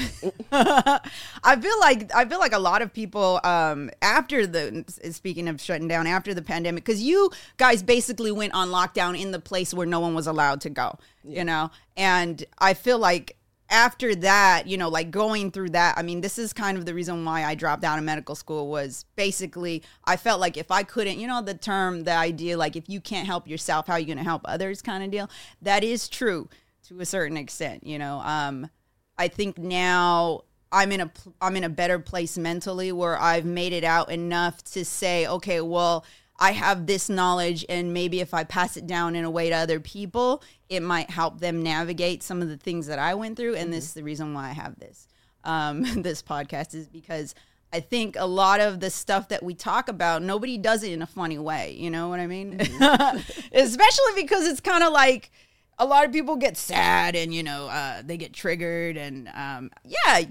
i 1.43 1.55
feel 1.59 1.79
like 1.79 2.13
i 2.15 2.23
feel 2.23 2.39
like 2.39 2.53
a 2.53 2.59
lot 2.59 2.81
of 2.81 2.93
people 2.93 3.41
um 3.43 3.89
after 4.01 4.47
the 4.47 4.85
speaking 5.11 5.49
of 5.49 5.59
shutting 5.59 5.87
down 5.87 6.07
after 6.07 6.33
the 6.33 6.41
pandemic 6.41 6.85
because 6.85 7.01
you 7.01 7.29
guys 7.57 7.83
basically 7.83 8.31
went 8.31 8.53
on 8.53 8.69
lockdown 8.69 9.19
in 9.19 9.31
the 9.31 9.39
place 9.39 9.73
where 9.73 9.87
no 9.87 9.99
one 9.99 10.13
was 10.13 10.27
allowed 10.27 10.61
to 10.61 10.69
go 10.69 10.97
you 11.25 11.43
know? 11.43 11.71
And 11.95 12.43
i 12.59 12.73
feel 12.73 12.99
like 12.99 13.37
after 13.69 14.13
that, 14.13 14.67
you 14.67 14.77
know, 14.77 14.89
like 14.89 15.09
going 15.09 15.49
through 15.49 15.69
that, 15.69 15.97
I 15.97 16.03
mean, 16.03 16.21
this 16.21 16.37
is 16.37 16.53
kind 16.53 16.77
of 16.77 16.85
the 16.85 16.93
reason 16.93 17.25
why 17.25 17.43
I 17.43 17.55
dropped 17.55 17.83
out 17.83 17.97
of 17.97 18.03
medical 18.03 18.35
school 18.35 18.67
was 18.67 19.05
basically 19.15 19.81
I 20.05 20.15
felt 20.15 20.39
like 20.39 20.57
if 20.57 20.69
I 20.69 20.83
couldn't, 20.83 21.17
you 21.17 21.27
know, 21.27 21.41
the 21.41 21.55
term, 21.55 22.03
the 22.03 22.11
idea, 22.11 22.55
like 22.55 22.75
if 22.75 22.87
you 22.87 23.01
can't 23.01 23.25
help 23.25 23.47
yourself, 23.47 23.87
how 23.87 23.93
are 23.93 23.99
you 23.99 24.05
going 24.05 24.19
to 24.19 24.23
help 24.23 24.43
others 24.45 24.83
kind 24.83 25.03
of 25.03 25.09
deal. 25.09 25.27
That 25.61 25.83
is 25.83 26.07
true 26.07 26.49
to 26.87 26.99
a 26.99 27.05
certain 27.05 27.37
extent, 27.37 27.85
you 27.85 27.99
know. 27.99 28.19
Um, 28.19 28.69
I 29.17 29.27
think 29.27 29.57
now 29.57 30.43
I'm 30.71 30.91
in 30.91 31.01
a 31.01 31.11
I'm 31.41 31.55
in 31.55 31.63
a 31.63 31.69
better 31.69 31.99
place 31.99 32.37
mentally 32.37 32.91
where 32.91 33.19
I've 33.19 33.45
made 33.45 33.73
it 33.73 33.83
out 33.83 34.11
enough 34.11 34.63
to 34.73 34.83
say, 34.83 35.27
okay, 35.27 35.61
well, 35.61 36.05
I 36.39 36.51
have 36.51 36.87
this 36.87 37.09
knowledge, 37.09 37.65
and 37.69 37.93
maybe 37.93 38.19
if 38.19 38.33
I 38.33 38.43
pass 38.43 38.75
it 38.75 38.87
down 38.87 39.15
in 39.15 39.23
a 39.23 39.29
way 39.29 39.49
to 39.49 39.55
other 39.55 39.79
people, 39.79 40.43
it 40.69 40.81
might 40.81 41.09
help 41.09 41.39
them 41.39 41.61
navigate 41.61 42.23
some 42.23 42.41
of 42.41 42.49
the 42.49 42.57
things 42.57 42.87
that 42.87 42.99
I 42.99 43.13
went 43.13 43.37
through. 43.37 43.55
And 43.55 43.71
this 43.71 43.85
is 43.85 43.93
the 43.93 44.03
reason 44.03 44.33
why 44.33 44.49
I 44.49 44.53
have 44.53 44.79
this 44.79 45.07
um, 45.43 45.83
this 46.01 46.21
podcast 46.21 46.73
is 46.73 46.87
because 46.87 47.35
I 47.71 47.79
think 47.79 48.15
a 48.17 48.25
lot 48.25 48.59
of 48.59 48.79
the 48.79 48.89
stuff 48.89 49.29
that 49.29 49.41
we 49.41 49.55
talk 49.55 49.89
about, 49.89 50.21
nobody 50.21 50.57
does 50.57 50.83
it 50.83 50.91
in 50.91 51.01
a 51.01 51.07
funny 51.07 51.39
way. 51.39 51.75
You 51.77 51.89
know 51.89 52.07
what 52.07 52.19
I 52.19 52.27
mean? 52.27 52.59
Especially 53.51 54.13
because 54.15 54.47
it's 54.47 54.59
kind 54.59 54.83
of 54.83 54.93
like 54.93 55.31
a 55.79 55.85
lot 55.85 56.05
of 56.05 56.11
people 56.11 56.35
get 56.35 56.57
sad 56.57 57.15
and, 57.15 57.33
you 57.33 57.43
know, 57.43 57.67
uh, 57.67 58.01
they 58.03 58.17
get 58.17 58.33
triggered. 58.33 58.97
And 58.97 59.29
um, 59.33 59.71
yeah, 59.83 60.23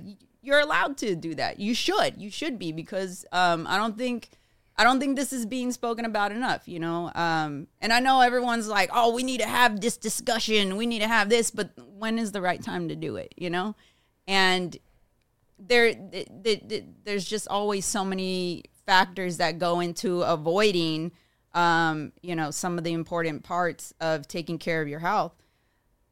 you're 0.43 0.61
allowed 0.61 0.97
to 0.99 1.15
do 1.15 1.35
that. 1.37 1.61
You 1.61 1.75
should. 1.75 2.21
You 2.21 2.31
should 2.31 2.59
be 2.59 2.73
because 2.73 3.25
um, 3.33 3.67
I 3.67 3.77
don't 3.77 3.97
think. 3.97 4.29
I 4.75 4.85
don't 4.85 4.99
think 4.99 5.17
this 5.17 5.35
is 5.35 5.45
being 5.45 5.71
spoken 5.71 6.07
about 6.07 6.33
enough, 6.33 6.67
you 6.67 6.81
know. 6.81 7.13
Um, 7.15 7.67
and 7.83 7.93
I 7.93 8.01
know 8.01 8.23
everyone's 8.23 8.69
like, 8.69 8.89
"Oh, 8.93 9.15
we 9.15 9.23
need 9.23 9.41
to 9.41 9.47
have 9.47 9.83
this 9.83 9.99
discussion. 9.99 10.79
We 10.79 10.87
need 10.87 11.01
to 11.01 11.09
have 11.09 11.29
this," 11.29 11.51
but 11.51 11.71
when 11.77 12.19
is 12.19 12.33
the 12.33 12.41
right 12.41 12.61
time 12.61 12.89
to 12.89 12.97
do 12.97 13.17
it, 13.17 13.35
you 13.37 13.51
know? 13.51 13.77
And 14.27 14.77
there, 15.59 15.93
th- 15.93 16.29
th- 16.43 16.69
th- 16.69 16.85
there's 17.05 17.25
just 17.27 17.47
always 17.49 17.85
so 17.85 18.03
many 18.03 18.65
factors 18.87 19.37
that 19.37 19.59
go 19.59 19.81
into 19.81 20.23
avoiding, 20.23 21.13
um, 21.55 22.13
you 22.23 22.35
know, 22.35 22.51
some 22.51 22.79
of 22.79 22.85
the 22.85 22.93
important 22.93 23.43
parts 23.45 23.93
of 24.01 24.27
taking 24.29 24.59
care 24.59 24.83
of 24.83 24.89
your 24.89 25.01
health. 25.01 25.35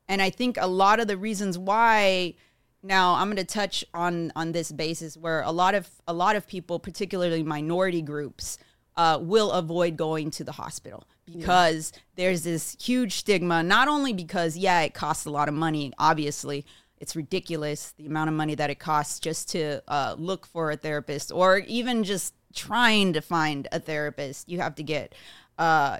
And 0.09 0.21
I 0.21 0.31
think 0.31 0.57
a 0.61 0.67
lot 0.67 1.01
of 1.01 1.07
the 1.07 1.17
reasons 1.17 1.57
why 1.57 2.35
now 2.83 3.15
i'm 3.15 3.27
going 3.27 3.37
to 3.37 3.45
touch 3.45 3.85
on 3.93 4.33
on 4.35 4.53
this 4.53 4.73
basis 4.73 5.17
where 5.17 5.43
a 5.43 5.51
lot 5.51 5.75
of 5.75 5.89
a 6.09 6.13
lot 6.13 6.37
of 6.37 6.47
people 6.47 6.79
particularly 6.79 7.43
minority 7.43 8.03
groups 8.03 8.59
uh, 8.97 9.19
will 9.21 9.53
avoid 9.53 9.97
going 9.97 10.31
to 10.31 10.45
the 10.45 10.53
hospital 10.53 11.05
because 11.27 11.93
yeah. 11.95 12.01
there's 12.17 12.43
this 12.43 12.77
huge 12.81 13.15
stigma 13.15 13.63
not 13.63 13.89
only 13.89 14.13
because 14.13 14.57
yeah 14.57 14.81
it 14.81 14.95
costs 14.95 15.25
a 15.25 15.31
lot 15.31 15.49
of 15.49 15.55
money 15.55 15.93
obviously 15.99 16.67
it's 16.99 17.15
ridiculous 17.17 17.93
the 17.93 18.07
amount 18.07 18.29
of 18.29 18.35
money 18.35 18.55
that 18.55 18.69
it 18.69 18.79
costs 18.79 19.21
just 19.21 19.49
to 19.49 19.81
uh, 19.89 20.15
look 20.19 20.45
for 20.47 20.71
a 20.71 20.77
therapist 20.77 21.33
or 21.33 21.59
even 21.59 22.05
just 22.05 22.35
trying 22.55 23.13
to 23.13 23.21
find 23.21 23.69
a 23.73 23.81
therapist 23.81 24.49
you 24.49 24.61
have 24.61 24.75
to 24.75 24.83
get 24.83 25.15
uh, 25.59 25.99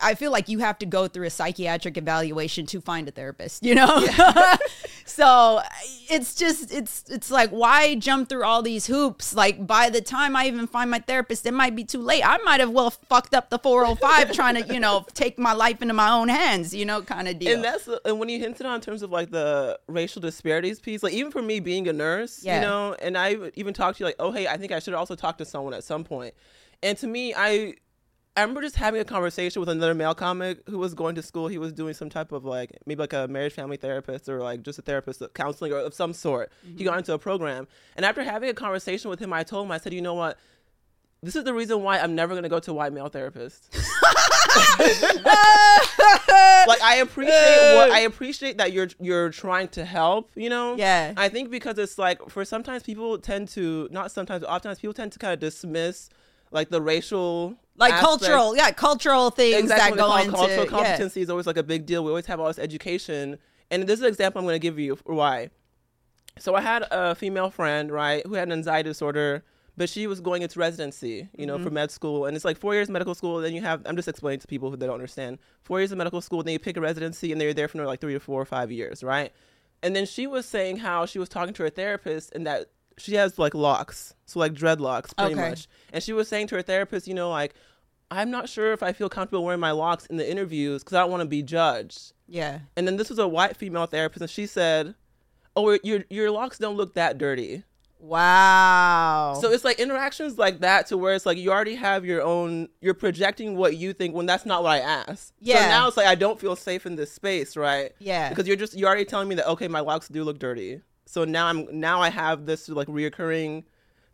I 0.00 0.14
feel 0.14 0.30
like 0.30 0.48
you 0.48 0.60
have 0.60 0.78
to 0.78 0.86
go 0.86 1.08
through 1.08 1.26
a 1.26 1.30
psychiatric 1.30 1.96
evaluation 1.96 2.66
to 2.66 2.80
find 2.80 3.08
a 3.08 3.10
therapist, 3.10 3.64
you 3.64 3.74
know? 3.74 3.98
Yeah. 3.98 4.56
so 5.04 5.60
it's 6.08 6.34
just 6.34 6.72
it's 6.72 7.04
it's 7.08 7.30
like 7.30 7.50
why 7.50 7.96
jump 7.96 8.28
through 8.28 8.44
all 8.44 8.62
these 8.62 8.86
hoops? 8.86 9.34
Like 9.34 9.66
by 9.66 9.90
the 9.90 10.00
time 10.00 10.36
I 10.36 10.46
even 10.46 10.66
find 10.66 10.90
my 10.90 11.00
therapist, 11.00 11.44
it 11.46 11.54
might 11.54 11.74
be 11.74 11.84
too 11.84 12.00
late. 12.00 12.22
I 12.24 12.38
might 12.38 12.60
have 12.60 12.70
well 12.70 12.90
fucked 12.90 13.34
up 13.34 13.50
the 13.50 13.58
405 13.58 14.32
trying 14.34 14.62
to, 14.62 14.72
you 14.72 14.80
know, 14.80 15.06
take 15.14 15.38
my 15.38 15.52
life 15.52 15.82
into 15.82 15.94
my 15.94 16.10
own 16.10 16.28
hands, 16.28 16.72
you 16.72 16.84
know, 16.84 17.02
kind 17.02 17.26
of 17.26 17.38
deal. 17.38 17.54
And 17.54 17.64
that's 17.64 17.88
and 18.04 18.18
when 18.18 18.28
you 18.28 18.38
hinted 18.38 18.66
on 18.66 18.76
in 18.76 18.80
terms 18.80 19.02
of 19.02 19.10
like 19.10 19.30
the 19.30 19.78
racial 19.88 20.22
disparities 20.22 20.78
piece, 20.78 21.02
like 21.02 21.14
even 21.14 21.32
for 21.32 21.42
me 21.42 21.60
being 21.60 21.88
a 21.88 21.92
nurse, 21.92 22.44
yeah. 22.44 22.56
you 22.56 22.60
know, 22.60 22.94
and 23.00 23.18
I 23.18 23.36
even 23.54 23.74
talked 23.74 23.98
to 23.98 24.04
you 24.04 24.06
like, 24.06 24.16
"Oh, 24.18 24.30
hey, 24.30 24.46
I 24.46 24.56
think 24.56 24.72
I 24.72 24.78
should 24.78 24.94
also 24.94 25.14
talk 25.14 25.38
to 25.38 25.44
someone 25.44 25.74
at 25.74 25.84
some 25.84 26.04
point." 26.04 26.34
And 26.82 26.96
to 26.98 27.06
me, 27.06 27.34
I 27.34 27.74
I 28.36 28.42
remember 28.42 28.62
just 28.62 28.76
having 28.76 29.00
a 29.00 29.04
conversation 29.04 29.60
with 29.60 29.68
another 29.68 29.94
male 29.94 30.14
comic 30.14 30.60
who 30.68 30.78
was 30.78 30.94
going 30.94 31.16
to 31.16 31.22
school. 31.22 31.48
He 31.48 31.58
was 31.58 31.72
doing 31.72 31.94
some 31.94 32.08
type 32.08 32.30
of 32.30 32.44
like 32.44 32.78
maybe 32.86 33.00
like 33.00 33.12
a 33.12 33.26
marriage 33.26 33.54
family 33.54 33.76
therapist 33.76 34.28
or 34.28 34.40
like 34.40 34.62
just 34.62 34.78
a 34.78 34.82
therapist 34.82 35.22
counseling 35.34 35.72
or 35.72 35.78
of 35.78 35.94
some 35.94 36.12
sort. 36.12 36.52
Mm-hmm. 36.64 36.78
He 36.78 36.84
got 36.84 36.98
into 36.98 37.12
a 37.12 37.18
program, 37.18 37.66
and 37.96 38.06
after 38.06 38.22
having 38.22 38.48
a 38.48 38.54
conversation 38.54 39.10
with 39.10 39.18
him, 39.20 39.32
I 39.32 39.42
told 39.42 39.66
him 39.66 39.72
I 39.72 39.78
said, 39.78 39.92
you 39.92 40.00
know 40.00 40.14
what, 40.14 40.38
this 41.22 41.36
is 41.36 41.44
the 41.44 41.52
reason 41.52 41.82
why 41.82 41.98
I'm 41.98 42.14
never 42.14 42.34
gonna 42.34 42.48
go 42.48 42.60
to 42.60 42.70
a 42.70 42.74
white 42.74 42.92
male 42.92 43.08
therapist. 43.08 43.74
like 43.74 43.84
I 46.82 47.00
appreciate 47.02 47.74
what 47.74 47.90
I 47.90 48.00
appreciate 48.06 48.58
that 48.58 48.72
you're 48.72 48.88
you're 49.00 49.30
trying 49.30 49.68
to 49.68 49.84
help, 49.84 50.30
you 50.34 50.48
know? 50.48 50.76
Yeah. 50.76 51.12
I 51.16 51.28
think 51.28 51.50
because 51.50 51.78
it's 51.78 51.98
like 51.98 52.30
for 52.30 52.44
sometimes 52.44 52.84
people 52.84 53.18
tend 53.18 53.48
to 53.48 53.88
not 53.90 54.12
sometimes, 54.12 54.44
oftentimes 54.44 54.78
people 54.78 54.94
tend 54.94 55.12
to 55.12 55.18
kind 55.18 55.34
of 55.34 55.40
dismiss 55.40 56.08
like 56.50 56.68
the 56.68 56.80
racial 56.80 57.56
like 57.76 57.92
aspect. 57.92 58.08
cultural 58.08 58.56
yeah 58.56 58.70
cultural 58.70 59.30
things 59.30 59.58
exactly 59.62 59.96
that 59.96 60.06
go 60.06 60.16
into 60.16 60.32
cultural 60.32 60.66
competency 60.66 61.20
yeah. 61.20 61.24
is 61.24 61.30
always 61.30 61.46
like 61.46 61.56
a 61.56 61.62
big 61.62 61.86
deal 61.86 62.04
we 62.04 62.10
always 62.10 62.26
have 62.26 62.40
all 62.40 62.48
this 62.48 62.58
education 62.58 63.38
and 63.70 63.84
this 63.84 63.98
is 63.98 64.02
an 64.02 64.08
example 64.08 64.38
i'm 64.40 64.44
going 64.44 64.54
to 64.54 64.58
give 64.58 64.78
you 64.78 64.98
why 65.04 65.50
so 66.38 66.54
i 66.54 66.60
had 66.60 66.84
a 66.90 67.14
female 67.14 67.50
friend 67.50 67.90
right 67.90 68.26
who 68.26 68.34
had 68.34 68.48
an 68.48 68.52
anxiety 68.52 68.88
disorder 68.88 69.44
but 69.76 69.88
she 69.88 70.06
was 70.06 70.20
going 70.20 70.42
into 70.42 70.58
residency 70.58 71.28
you 71.36 71.46
know 71.46 71.54
mm-hmm. 71.54 71.64
for 71.64 71.70
med 71.70 71.90
school 71.90 72.26
and 72.26 72.36
it's 72.36 72.44
like 72.44 72.58
four 72.58 72.74
years 72.74 72.88
of 72.88 72.92
medical 72.92 73.14
school 73.14 73.38
then 73.38 73.54
you 73.54 73.62
have 73.62 73.80
i'm 73.86 73.96
just 73.96 74.08
explaining 74.08 74.40
to 74.40 74.46
people 74.46 74.70
who 74.70 74.76
they 74.76 74.86
don't 74.86 74.94
understand 74.94 75.38
four 75.62 75.80
years 75.80 75.92
of 75.92 75.98
medical 75.98 76.20
school 76.20 76.42
then 76.42 76.52
you 76.52 76.58
pick 76.58 76.76
a 76.76 76.80
residency 76.80 77.32
and 77.32 77.40
they're 77.40 77.54
there 77.54 77.68
for 77.68 77.84
like 77.84 78.00
three 78.00 78.12
to 78.12 78.20
four 78.20 78.40
or 78.40 78.44
five 78.44 78.70
years 78.70 79.02
right 79.02 79.32
and 79.82 79.96
then 79.96 80.04
she 80.04 80.26
was 80.26 80.44
saying 80.44 80.76
how 80.76 81.06
she 81.06 81.18
was 81.18 81.28
talking 81.28 81.54
to 81.54 81.62
her 81.62 81.70
therapist 81.70 82.32
and 82.34 82.46
that 82.46 82.66
she 83.00 83.14
has 83.14 83.38
like 83.38 83.54
locks, 83.54 84.14
so 84.26 84.38
like 84.38 84.52
dreadlocks, 84.52 85.16
pretty 85.16 85.34
okay. 85.34 85.50
much. 85.50 85.68
And 85.92 86.02
she 86.02 86.12
was 86.12 86.28
saying 86.28 86.48
to 86.48 86.56
her 86.56 86.62
therapist, 86.62 87.08
you 87.08 87.14
know, 87.14 87.30
like, 87.30 87.54
I'm 88.10 88.30
not 88.30 88.48
sure 88.48 88.72
if 88.72 88.82
I 88.82 88.92
feel 88.92 89.08
comfortable 89.08 89.44
wearing 89.44 89.60
my 89.60 89.70
locks 89.70 90.06
in 90.06 90.16
the 90.16 90.28
interviews 90.28 90.82
because 90.82 90.96
I 90.96 91.00
don't 91.00 91.10
want 91.10 91.22
to 91.22 91.28
be 91.28 91.42
judged. 91.42 92.12
Yeah. 92.28 92.60
And 92.76 92.86
then 92.86 92.96
this 92.96 93.08
was 93.08 93.18
a 93.18 93.28
white 93.28 93.56
female 93.56 93.86
therapist, 93.86 94.20
and 94.22 94.30
she 94.30 94.46
said, 94.46 94.94
"Oh, 95.56 95.78
your 95.82 96.04
your 96.10 96.30
locks 96.30 96.58
don't 96.58 96.76
look 96.76 96.94
that 96.94 97.18
dirty." 97.18 97.64
Wow. 98.00 99.38
So 99.40 99.52
it's 99.52 99.64
like 99.64 99.78
interactions 99.78 100.38
like 100.38 100.60
that 100.60 100.86
to 100.86 100.96
where 100.96 101.14
it's 101.14 101.26
like 101.26 101.36
you 101.36 101.52
already 101.52 101.74
have 101.74 102.04
your 102.04 102.22
own 102.22 102.68
you're 102.80 102.94
projecting 102.94 103.56
what 103.56 103.76
you 103.76 103.92
think 103.92 104.14
when 104.14 104.26
that's 104.26 104.46
not 104.46 104.62
what 104.62 104.72
I 104.72 104.78
asked. 104.78 105.34
Yeah. 105.40 105.62
So 105.62 105.68
now 105.68 105.88
it's 105.88 105.96
like 105.96 106.06
I 106.06 106.14
don't 106.14 106.40
feel 106.40 106.56
safe 106.56 106.86
in 106.86 106.96
this 106.96 107.12
space, 107.12 107.56
right? 107.56 107.92
Yeah. 107.98 108.30
Because 108.30 108.46
you're 108.46 108.56
just 108.56 108.76
you're 108.76 108.88
already 108.88 109.04
telling 109.04 109.28
me 109.28 109.34
that 109.36 109.46
okay, 109.50 109.68
my 109.68 109.80
locks 109.80 110.08
do 110.08 110.24
look 110.24 110.38
dirty. 110.38 110.80
So 111.10 111.24
now 111.24 111.46
I'm 111.46 111.66
now 111.72 112.00
I 112.00 112.08
have 112.08 112.46
this 112.46 112.68
like 112.68 112.86
reoccurring 112.86 113.64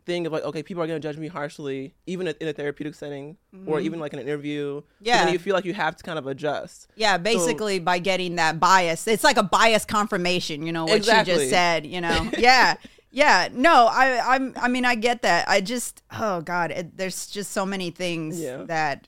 thing 0.07 0.25
of 0.25 0.33
like, 0.33 0.43
okay, 0.43 0.63
people 0.63 0.81
are 0.81 0.87
gonna 0.87 0.99
judge 0.99 1.17
me 1.17 1.27
harshly, 1.27 1.93
even 2.07 2.27
in 2.27 2.47
a 2.47 2.53
therapeutic 2.53 2.95
setting 2.95 3.37
mm-hmm. 3.53 3.69
or 3.69 3.79
even 3.79 3.99
like 3.99 4.13
in 4.13 4.19
an 4.19 4.27
interview. 4.27 4.81
Yeah, 4.99 5.21
and 5.21 5.31
you 5.31 5.37
feel 5.37 5.53
like 5.53 5.63
you 5.63 5.75
have 5.75 5.95
to 5.97 6.03
kind 6.03 6.17
of 6.17 6.25
adjust. 6.25 6.87
Yeah, 6.95 7.19
basically 7.19 7.77
so, 7.77 7.83
by 7.83 7.99
getting 7.99 8.37
that 8.37 8.59
bias, 8.59 9.07
it's 9.07 9.23
like 9.23 9.37
a 9.37 9.43
bias 9.43 9.85
confirmation. 9.85 10.65
You 10.65 10.71
know 10.71 10.85
what 10.85 10.95
exactly. 10.95 11.33
you 11.33 11.39
just 11.39 11.51
said. 11.51 11.85
You 11.85 12.01
know, 12.01 12.31
yeah. 12.37 12.75
Yeah, 13.09 13.47
no, 13.51 13.87
I, 13.87 14.35
I'm. 14.35 14.53
I 14.57 14.67
mean, 14.67 14.83
I 14.83 14.93
get 14.93 15.21
that. 15.21 15.47
I 15.47 15.61
just, 15.61 16.03
oh 16.11 16.41
god, 16.41 16.71
it, 16.71 16.97
there's 16.97 17.27
just 17.27 17.51
so 17.51 17.65
many 17.65 17.89
things 17.89 18.39
yeah. 18.39 18.63
that 18.63 19.07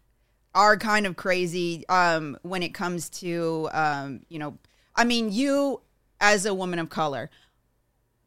are 0.56 0.78
kind 0.78 1.06
of 1.06 1.16
crazy 1.16 1.88
um, 1.90 2.38
when 2.42 2.64
it 2.64 2.74
comes 2.74 3.10
to, 3.10 3.70
um, 3.72 4.22
you 4.30 4.40
know, 4.40 4.58
I 4.96 5.04
mean, 5.04 5.32
you 5.32 5.82
as 6.22 6.46
a 6.46 6.54
woman 6.54 6.80
of 6.80 6.90
color, 6.90 7.30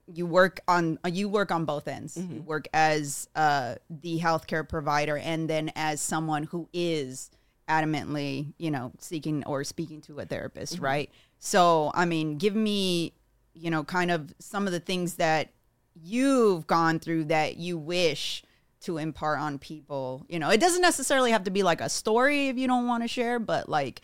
you 0.06 0.26
work 0.26 0.61
on 0.68 0.99
uh, 1.04 1.09
you 1.09 1.28
work 1.28 1.50
on 1.50 1.64
both 1.64 1.88
ends. 1.88 2.16
Mm-hmm. 2.16 2.35
You 2.35 2.42
work 2.42 2.68
as 2.73 3.28
uh, 3.35 3.76
the 3.90 4.18
healthcare 4.18 4.68
provider, 4.68 5.18
and 5.18 5.49
then 5.49 5.73
as 5.76 6.00
someone 6.00 6.44
who 6.44 6.68
is 6.73 7.30
adamantly, 7.68 8.52
you 8.59 8.71
know, 8.71 8.92
seeking 8.99 9.44
or 9.44 9.64
speaking 9.64 10.00
to 10.02 10.18
a 10.21 10.26
therapist, 10.26 10.75
mm-hmm. 10.75 10.85
right? 10.85 11.11
So, 11.38 11.90
I 11.94 12.04
mean, 12.04 12.38
give 12.38 12.54
me, 12.54 13.14
you 13.54 13.71
know, 13.71 13.85
kind 13.85 14.11
of 14.11 14.32
some 14.38 14.66
of 14.66 14.73
the 14.73 14.80
things 14.80 15.14
that 15.14 15.50
you've 15.94 16.66
gone 16.66 16.99
through 16.99 17.25
that 17.25 17.56
you 17.56 17.78
wish 17.78 18.42
to 18.82 18.99
impart 18.99 19.38
on 19.38 19.59
people. 19.59 20.26
You 20.28 20.38
know, 20.38 20.50
it 20.50 20.61
doesn't 20.61 20.82
necessarily 20.82 21.30
have 21.30 21.44
to 21.44 21.50
be 21.50 21.62
like 21.62 21.80
a 21.80 21.88
story 21.88 22.49
if 22.49 22.59
you 22.59 22.66
don't 22.66 22.87
want 22.87 23.04
to 23.04 23.09
share, 23.09 23.38
but 23.38 23.68
like 23.68 24.02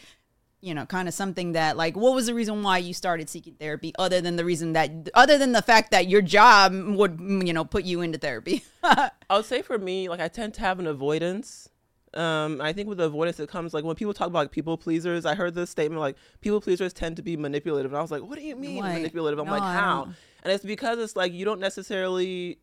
you 0.61 0.75
know, 0.75 0.87
kind 0.87 1.07
of 1.07 1.15
something 1.15 1.53
that 1.53 1.77
like 1.77 1.97
what 1.97 2.15
was 2.15 2.27
the 2.27 2.35
reason 2.35 2.63
why 2.63 2.79
you 2.79 2.93
started 2.93 3.29
seeking 3.29 3.55
therapy 3.55 3.93
other 3.99 4.21
than 4.21 4.37
the 4.37 4.45
reason 4.45 4.73
that 4.73 5.09
other 5.15 5.39
than 5.39 5.53
the 5.53 5.63
fact 5.63 5.91
that 5.93 6.09
your 6.09 6.23
job 6.23 6.73
would 6.73 7.19
you 7.21 7.53
know 7.53 7.65
put 7.65 7.85
you 7.85 8.01
into 8.01 8.19
therapy? 8.19 8.65
I 8.83 9.11
would 9.31 9.45
say 9.45 9.63
for 9.63 9.79
me, 9.79 10.09
like 10.09 10.21
I 10.21 10.29
tend 10.29 10.55
to 10.55 10.61
have 10.61 10.79
an 10.79 10.87
avoidance. 10.87 11.69
Um, 12.15 12.61
I 12.61 12.73
think 12.73 12.89
with 12.89 12.99
the 12.99 13.05
avoidance 13.05 13.39
it 13.39 13.51
comes 13.51 13.75
like 13.75 13.85
when 13.85 13.95
people 13.95 14.15
talk 14.15 14.29
about 14.29 14.39
like 14.39 14.51
people 14.51 14.77
pleasers, 14.77 15.27
I 15.27 15.35
heard 15.35 15.55
this 15.55 15.71
statement 15.71 16.01
like 16.01 16.17
people 16.41 16.61
pleasers 16.61 16.93
tend 16.93 17.17
to 17.17 17.23
be 17.23 17.37
manipulative. 17.37 17.93
And 17.93 17.99
I 17.99 18.03
was 18.03 18.11
like, 18.11 18.23
What 18.23 18.39
do 18.39 18.45
you 18.45 18.57
mean 18.57 18.81
like, 18.81 18.95
manipulative? 18.95 19.39
I'm 19.39 19.47
no, 19.47 19.53
like, 19.53 19.63
How? 19.63 20.13
And 20.43 20.53
it's 20.53 20.65
because 20.65 20.99
it's 20.99 21.17
like 21.17 21.33
you 21.33 21.45
don't 21.45 21.61
necessarily 21.61 22.59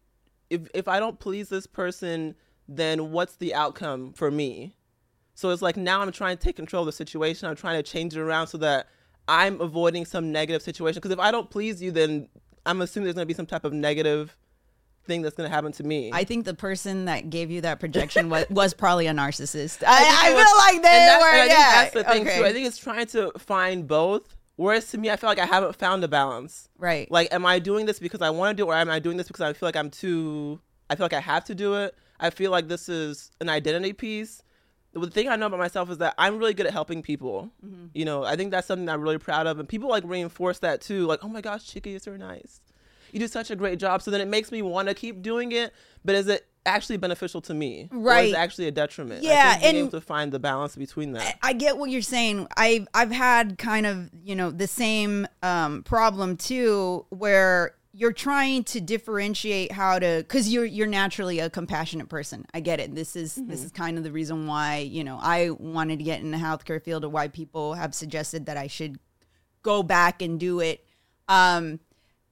if 0.49 0.67
if 0.73 0.87
I 0.87 0.99
don't 0.99 1.19
please 1.19 1.49
this 1.49 1.67
person, 1.67 2.35
then 2.67 3.11
what's 3.11 3.35
the 3.37 3.53
outcome 3.53 4.13
for 4.13 4.31
me? 4.31 4.75
So 5.35 5.49
it's 5.49 5.61
like 5.61 5.77
now 5.77 6.01
I'm 6.01 6.11
trying 6.11 6.37
to 6.37 6.43
take 6.43 6.55
control 6.55 6.83
of 6.83 6.85
the 6.87 6.91
situation. 6.93 7.47
I'm 7.47 7.57
trying 7.57 7.81
to 7.81 7.83
change 7.83 8.15
it 8.15 8.21
around 8.21 8.47
so 8.47 8.57
that 8.59 8.87
I'm 9.27 9.59
avoiding 9.59 10.05
some 10.05 10.31
negative 10.31 10.61
situation. 10.61 10.95
Because 10.95 11.11
if 11.11 11.19
I 11.19 11.29
don't 11.29 11.49
please 11.49 11.81
you, 11.81 11.91
then 11.91 12.29
I'm 12.65 12.81
assuming 12.81 13.05
there's 13.05 13.15
going 13.15 13.27
to 13.27 13.27
be 13.27 13.33
some 13.33 13.45
type 13.45 13.65
of 13.65 13.73
negative 13.73 14.35
thing 15.03 15.21
that's 15.21 15.35
going 15.35 15.47
to 15.47 15.53
happen 15.53 15.73
to 15.73 15.83
me. 15.83 16.09
I 16.13 16.23
think 16.23 16.45
the 16.45 16.53
person 16.53 17.05
that 17.05 17.29
gave 17.29 17.51
you 17.51 17.61
that 17.61 17.81
projection 17.81 18.29
was, 18.31 18.45
was 18.49 18.73
probably 18.73 19.07
a 19.07 19.13
narcissist. 19.13 19.83
I, 19.85 19.87
I, 19.87 20.29
I 20.29 20.33
was, 20.33 20.43
feel 20.43 20.57
like 20.57 20.81
they 20.81 21.17
were. 21.19 21.41
And 21.41 21.49
yeah, 21.49 21.71
that's 21.83 21.93
the 21.93 22.03
thing 22.05 22.21
okay. 22.21 22.39
too. 22.39 22.45
I 22.45 22.53
think 22.53 22.65
it's 22.65 22.77
trying 22.77 23.05
to 23.07 23.31
find 23.37 23.87
both. 23.87 24.35
Whereas 24.55 24.89
to 24.91 24.97
me, 24.97 25.09
I 25.11 25.17
feel 25.17 25.29
like 25.29 25.39
I 25.39 25.45
haven't 25.45 25.75
found 25.75 26.01
a 26.05 26.07
balance. 26.07 26.69
Right. 26.77 27.11
Like, 27.11 27.33
am 27.33 27.45
I 27.45 27.59
doing 27.59 27.85
this 27.85 27.99
because 27.99 28.21
I 28.21 28.29
want 28.29 28.57
to 28.57 28.63
do 28.63 28.69
it, 28.69 28.73
or 28.73 28.75
am 28.77 28.89
I 28.89 28.99
doing 28.99 29.17
this 29.17 29.27
because 29.27 29.41
I 29.41 29.51
feel 29.51 29.67
like 29.67 29.75
I'm 29.75 29.89
too? 29.89 30.61
I 30.89 30.95
feel 30.95 31.03
like 31.03 31.13
I 31.13 31.19
have 31.19 31.43
to 31.45 31.55
do 31.55 31.75
it. 31.75 31.93
I 32.21 32.29
feel 32.29 32.51
like 32.51 32.69
this 32.69 32.87
is 32.87 33.31
an 33.41 33.49
identity 33.49 33.91
piece 33.91 34.43
the 34.95 35.09
thing 35.11 35.27
I 35.27 35.35
know 35.35 35.47
about 35.47 35.59
myself 35.59 35.89
is 35.89 35.97
that 35.99 36.15
I'm 36.17 36.37
really 36.37 36.53
good 36.53 36.65
at 36.65 36.73
helping 36.73 37.01
people. 37.01 37.51
Mm-hmm. 37.65 37.87
You 37.93 38.05
know, 38.05 38.23
I 38.23 38.35
think 38.35 38.51
that's 38.51 38.67
something 38.67 38.87
I'm 38.89 39.01
really 39.01 39.17
proud 39.17 39.45
of, 39.47 39.59
and 39.59 39.67
people 39.67 39.89
like 39.89 40.03
reinforce 40.05 40.59
that 40.59 40.81
too. 40.81 41.05
Like, 41.05 41.23
oh 41.23 41.27
my 41.27 41.41
gosh, 41.41 41.63
Chika, 41.65 41.87
you're 41.91 41.99
so 41.99 42.15
nice. 42.15 42.61
you 43.11 43.19
do 43.19 43.27
such 43.27 43.51
a 43.51 43.55
great 43.55 43.79
job. 43.79 44.01
So 44.01 44.11
then 44.11 44.21
it 44.21 44.27
makes 44.27 44.51
me 44.51 44.61
want 44.61 44.87
to 44.87 44.93
keep 44.93 45.21
doing 45.21 45.51
it. 45.51 45.73
But 46.03 46.15
is 46.15 46.27
it 46.27 46.47
actually 46.65 46.97
beneficial 46.97 47.41
to 47.41 47.53
me? 47.53 47.89
Or 47.93 48.13
is 48.15 48.31
it 48.31 48.35
actually 48.35 48.67
a 48.67 48.71
detriment? 48.71 49.23
I 49.23 49.27
Yeah, 49.27 49.59
and- 49.61 49.77
able 49.77 49.89
to 49.91 50.01
find 50.01 50.31
the 50.31 50.39
balance 50.39 50.75
between 50.75 51.11
that. 51.13 51.37
I 51.43 51.53
get 51.53 51.77
what 51.77 51.89
you're 51.89 52.01
saying. 52.01 52.47
I 52.57 52.85
I've 52.93 53.11
had 53.11 53.57
kind 53.57 53.85
of 53.85 54.09
you 54.23 54.35
know 54.35 54.49
the 54.51 54.67
same 54.67 55.27
um, 55.43 55.83
problem 55.83 56.37
too, 56.37 57.05
where 57.09 57.75
you're 57.97 58.11
trying 58.11 58.61
to 58.65 58.81
differentiate 58.81 59.71
how 59.71 59.97
to 59.97 60.17
because 60.27 60.51
you're 60.51 60.65
you're 60.65 60.85
naturally 60.85 61.39
a 61.39 61.49
compassionate 61.49 62.09
person. 62.09 62.45
I 62.53 62.59
get 62.59 62.79
it. 62.81 62.93
This 62.93 63.15
is 63.15 63.35
this 63.35 63.63
is 63.63 63.71
kind 63.71 63.97
of 63.97 64.03
the 64.03 64.11
reason 64.11 64.47
why 64.47 64.79
you 64.79 65.03
know 65.03 65.17
I 65.21 65.51
wanted 65.51 65.99
to 65.99 66.03
get 66.03 66.19
in 66.19 66.31
the 66.31 66.37
healthcare 66.37 66.83
field, 66.83 67.05
or 67.05 67.09
why 67.09 67.29
people 67.29 67.73
have 67.75 67.95
suggested 67.95 68.47
that 68.47 68.57
I 68.57 68.67
should 68.67 68.99
go 69.63 69.81
back 69.81 70.21
and 70.21 70.39
do 70.39 70.59
it. 70.59 70.85
Um, 71.29 71.79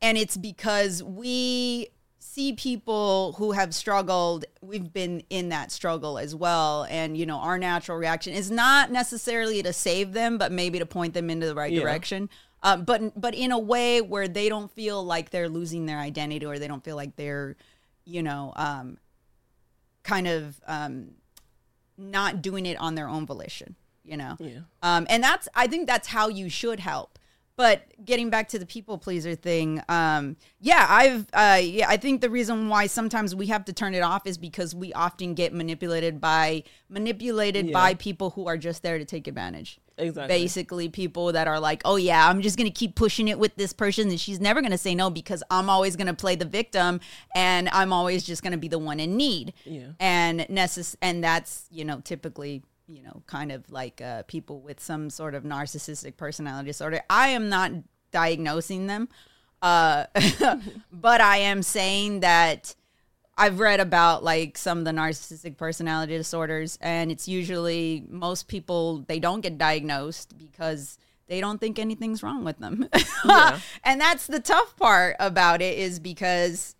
and 0.01 0.17
it's 0.17 0.35
because 0.35 1.01
we 1.01 1.87
see 2.19 2.53
people 2.53 3.33
who 3.37 3.51
have 3.51 3.73
struggled 3.73 4.45
we've 4.61 4.91
been 4.91 5.23
in 5.29 5.49
that 5.49 5.71
struggle 5.71 6.17
as 6.17 6.33
well 6.33 6.87
and 6.89 7.17
you 7.17 7.25
know 7.25 7.35
our 7.37 7.59
natural 7.59 7.97
reaction 7.97 8.33
is 8.33 8.49
not 8.49 8.89
necessarily 8.91 9.61
to 9.61 9.73
save 9.73 10.13
them 10.13 10.37
but 10.37 10.49
maybe 10.49 10.79
to 10.79 10.85
point 10.85 11.13
them 11.13 11.29
into 11.29 11.45
the 11.45 11.53
right 11.53 11.73
Yeah. 11.73 11.81
direction 11.81 12.29
um, 12.63 12.83
but 12.85 13.19
but 13.19 13.35
in 13.35 13.51
a 13.51 13.59
way 13.59 14.01
where 14.01 14.27
they 14.27 14.49
don't 14.49 14.71
feel 14.71 15.03
like 15.03 15.29
they're 15.29 15.49
losing 15.49 15.85
their 15.85 15.99
identity 15.99 16.45
or 16.45 16.57
they 16.59 16.67
don't 16.67 16.83
feel 16.83 16.95
like 16.95 17.15
they're 17.15 17.55
you 18.05 18.23
know 18.23 18.53
um, 18.55 18.97
kind 20.03 20.27
of 20.27 20.59
um, 20.67 21.11
not 21.97 22.41
doing 22.41 22.65
it 22.65 22.77
on 22.79 22.95
their 22.95 23.07
own 23.07 23.25
volition 23.25 23.75
you 24.03 24.17
know 24.17 24.35
Yeah. 24.39 24.59
um, 24.81 25.05
and 25.09 25.23
that's 25.23 25.47
I 25.55 25.67
think 25.67 25.87
that's 25.87 26.07
how 26.07 26.27
you 26.29 26.49
should 26.49 26.79
help. 26.79 27.19
But 27.55 27.83
getting 28.03 28.31
back 28.31 28.49
to 28.49 28.57
the 28.57 28.65
people 28.65 28.97
pleaser 28.97 29.35
thing, 29.35 29.79
um, 29.87 30.37
yeah, 30.59 30.87
I've 30.89 31.27
uh, 31.33 31.59
yeah, 31.61 31.87
I 31.87 31.97
think 31.97 32.21
the 32.21 32.29
reason 32.31 32.67
why 32.67 32.87
sometimes 32.87 33.35
we 33.35 33.45
have 33.45 33.63
to 33.65 33.73
turn 33.73 33.93
it 33.93 33.99
off 34.01 34.25
is 34.25 34.39
because 34.39 34.73
we 34.73 34.91
often 34.93 35.35
get 35.35 35.53
manipulated 35.53 36.19
by 36.19 36.63
manipulated 36.89 37.67
Yeah. 37.67 37.73
by 37.73 37.93
people 37.93 38.31
who 38.31 38.47
are 38.47 38.57
just 38.57 38.81
there 38.81 38.97
to 38.97 39.05
take 39.05 39.27
advantage. 39.27 39.79
Exactly. 39.97 40.27
Basically, 40.39 40.89
people 40.89 41.31
that 41.33 41.47
are 41.47 41.59
like, 41.59 41.81
"Oh 41.85 41.97
yeah, 41.97 42.27
I'm 42.27 42.41
just 42.41 42.57
gonna 42.57 42.71
keep 42.71 42.95
pushing 42.95 43.27
it 43.27 43.37
with 43.37 43.55
this 43.55 43.73
person, 43.73 44.09
and 44.09 44.19
she's 44.19 44.39
never 44.39 44.61
gonna 44.61 44.77
say 44.77 44.95
no 44.95 45.09
because 45.09 45.43
I'm 45.51 45.69
always 45.69 45.95
gonna 45.95 46.13
play 46.15 46.35
the 46.35 46.45
victim, 46.45 46.99
and 47.35 47.69
I'm 47.69 47.93
always 47.93 48.23
just 48.23 48.41
gonna 48.43 48.57
be 48.57 48.67
the 48.67 48.79
one 48.79 48.99
in 48.99 49.15
need." 49.17 49.53
Yeah. 49.65 49.89
and 49.99 50.41
necess- 50.41 50.95
and 51.01 51.23
that's 51.23 51.65
you 51.69 51.85
know 51.85 52.01
typically 52.03 52.63
you 52.87 53.03
know 53.03 53.21
kind 53.27 53.51
of 53.51 53.69
like 53.71 54.01
uh, 54.01 54.23
people 54.23 54.59
with 54.61 54.79
some 54.79 55.09
sort 55.09 55.35
of 55.35 55.43
narcissistic 55.43 56.17
personality 56.17 56.67
disorder 56.67 57.01
i 57.09 57.29
am 57.29 57.47
not 57.47 57.71
diagnosing 58.11 58.87
them 58.87 59.07
uh, 59.61 60.05
but 60.91 61.21
i 61.21 61.37
am 61.37 61.63
saying 61.63 62.19
that 62.19 62.75
i've 63.37 63.59
read 63.59 63.79
about 63.79 64.23
like 64.23 64.57
some 64.57 64.79
of 64.79 64.85
the 64.85 64.91
narcissistic 64.91 65.57
personality 65.57 66.15
disorders 66.17 66.77
and 66.81 67.11
it's 67.11 67.27
usually 67.27 68.03
most 68.09 68.47
people 68.47 69.03
they 69.07 69.19
don't 69.19 69.41
get 69.41 69.57
diagnosed 69.57 70.37
because 70.37 70.97
they 71.27 71.39
don't 71.41 71.59
think 71.59 71.79
anything's 71.79 72.21
wrong 72.21 72.43
with 72.43 72.59
them 72.59 72.87
Yeah. 73.25 73.59
and 73.83 73.99
that's 73.99 74.27
the 74.27 74.39
tough 74.39 74.75
part 74.77 75.15
about 75.19 75.61
it 75.61 75.77
is 75.77 75.99
because 75.99 76.75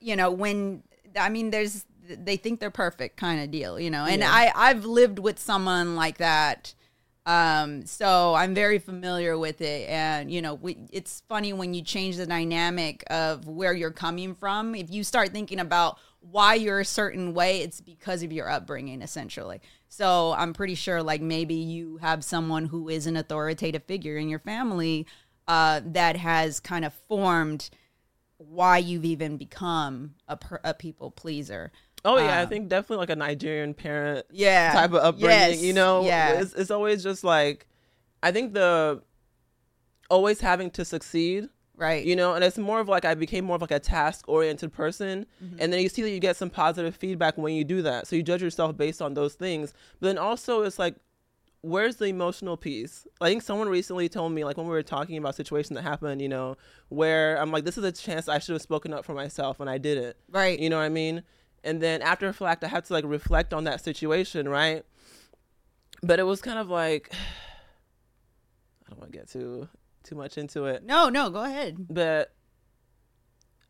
you 0.00 0.16
know 0.16 0.30
when 0.30 0.82
i 1.18 1.28
mean 1.28 1.50
there's 1.50 1.84
they 2.08 2.36
think 2.36 2.58
they're 2.58 2.70
perfect 2.70 3.16
kind 3.16 3.40
of 3.42 3.50
deal 3.50 3.78
you 3.78 3.90
know 3.90 4.04
and 4.04 4.20
Yeah. 4.22 4.30
i 4.30 4.50
i've 4.54 4.84
lived 4.84 5.18
with 5.20 5.38
someone 5.38 5.94
like 5.94 6.18
that 6.18 6.74
um 7.24 7.86
so 7.86 8.34
i'm 8.34 8.54
very 8.54 8.78
familiar 8.78 9.38
with 9.38 9.60
it. 9.60 9.88
And 9.88 10.30
you 10.30 10.42
know 10.42 10.54
we, 10.54 10.76
it's 10.92 11.22
funny 11.28 11.52
when 11.52 11.72
you 11.74 11.82
change 11.82 12.16
the 12.16 12.26
dynamic 12.26 13.04
of 13.10 13.46
where 13.46 13.72
you're 13.72 13.92
coming 13.92 14.34
from. 14.34 14.74
If 14.74 14.90
you 14.90 15.04
start 15.04 15.30
thinking 15.30 15.60
about 15.60 15.98
why 16.20 16.54
you're 16.54 16.80
a 16.80 16.84
certain 16.84 17.34
way 17.34 17.60
it's 17.60 17.80
because 17.80 18.22
of 18.22 18.32
your 18.32 18.48
upbringing 18.48 19.02
essentially. 19.02 19.60
So 19.88 20.32
i'm 20.36 20.52
pretty 20.52 20.74
sure 20.74 21.02
like 21.02 21.20
maybe 21.20 21.54
you 21.54 21.98
have 21.98 22.24
someone 22.24 22.66
who 22.66 22.88
is 22.88 23.06
an 23.06 23.16
authoritative 23.16 23.84
figure 23.84 24.16
in 24.16 24.28
your 24.28 24.40
family 24.40 25.06
uh 25.46 25.80
that 25.84 26.16
has 26.16 26.58
kind 26.60 26.84
of 26.84 26.92
formed 27.08 27.70
why 28.38 28.78
you've 28.78 29.04
even 29.04 29.36
become 29.36 30.14
a, 30.28 30.36
per, 30.36 30.60
a 30.64 30.74
people 30.74 31.10
pleaser 31.10 31.70
Oh 32.04 32.18
yeah, 32.18 32.38
I 32.38 32.42
Um, 32.42 32.48
think 32.48 32.68
definitely 32.68 32.96
like 32.98 33.10
a 33.10 33.16
Nigerian 33.16 33.74
parent 33.74 34.26
yeah 34.30 34.72
type 34.72 34.90
of 34.92 34.96
upbringing. 34.96 35.30
Yes, 35.52 35.62
You 35.62 35.72
know, 35.72 36.04
yeah 36.04 36.40
it's, 36.40 36.52
it's 36.54 36.70
always 36.70 37.02
just 37.02 37.22
like, 37.24 37.66
I 38.22 38.32
think 38.32 38.54
the 38.54 39.02
always 40.10 40.40
having 40.40 40.70
to 40.72 40.84
succeed. 40.84 41.48
right 41.76 42.04
You 42.04 42.16
know, 42.16 42.34
and 42.34 42.44
it's 42.44 42.58
more 42.58 42.80
of 42.80 42.88
like 42.88 43.04
I 43.04 43.14
became 43.14 43.44
more 43.44 43.56
of 43.56 43.62
like 43.62 43.70
a 43.70 43.80
task 43.80 44.24
oriented 44.28 44.72
person, 44.72 45.26
Mm-hmm. 45.42 45.56
and 45.60 45.72
then 45.72 45.80
you 45.80 45.88
see 45.88 46.02
that 46.02 46.10
you 46.10 46.20
get 46.20 46.36
some 46.36 46.50
positive 46.50 46.94
feedback 46.96 47.38
when 47.38 47.54
you 47.54 47.64
do 47.64 47.82
that. 47.82 48.06
So 48.06 48.16
you 48.16 48.22
judge 48.22 48.42
yourself 48.42 48.76
based 48.76 49.00
on 49.02 49.14
those 49.14 49.34
things. 49.34 49.72
But 50.00 50.08
then 50.08 50.18
also 50.18 50.62
it's 50.62 50.78
like, 50.78 50.96
where's 51.62 51.96
the 51.96 52.06
emotional 52.06 52.56
piece? 52.56 53.06
I 53.20 53.28
think 53.28 53.42
someone 53.42 53.68
recently 53.68 54.08
told 54.08 54.32
me 54.32 54.44
like 54.44 54.56
when 54.56 54.66
we 54.66 54.72
were 54.72 54.82
talking 54.82 55.16
about 55.16 55.30
a 55.30 55.34
situation 55.34 55.74
that 55.76 55.82
happened, 55.82 56.20
you 56.20 56.28
know, 56.28 56.56
where 56.88 57.36
I'm 57.40 57.50
like, 57.52 57.64
this 57.64 57.78
is 57.78 57.84
a 57.84 57.92
chance 57.92 58.28
I 58.28 58.38
should 58.40 58.52
have 58.54 58.62
spoken 58.62 58.92
up 58.92 59.04
for 59.04 59.14
myself, 59.14 59.60
and 59.60 59.70
I 59.70 59.78
didn't. 59.78 60.16
right 60.30 60.58
You 60.58 60.68
know 60.68 60.78
what 60.78 60.84
I 60.84 60.88
mean? 60.90 61.22
And 61.64 61.80
then 61.80 62.02
after 62.02 62.26
the 62.26 62.32
fact, 62.32 62.64
I 62.64 62.68
had 62.68 62.84
to 62.86 62.92
like 62.92 63.04
reflect 63.06 63.54
on 63.54 63.64
that 63.64 63.82
situation, 63.82 64.48
right? 64.48 64.84
But 66.02 66.18
it 66.18 66.24
was 66.24 66.40
kind 66.42 66.58
of 66.58 66.68
like 66.68 67.10
I 68.86 68.90
don't 68.90 68.98
want 69.00 69.12
to 69.12 69.18
get 69.18 69.28
too 69.30 69.68
too 70.04 70.16
much 70.16 70.36
into 70.36 70.64
it, 70.64 70.82
no 70.84 71.08
no 71.08 71.30
go 71.30 71.44
ahead 71.44 71.76
but 71.88 72.34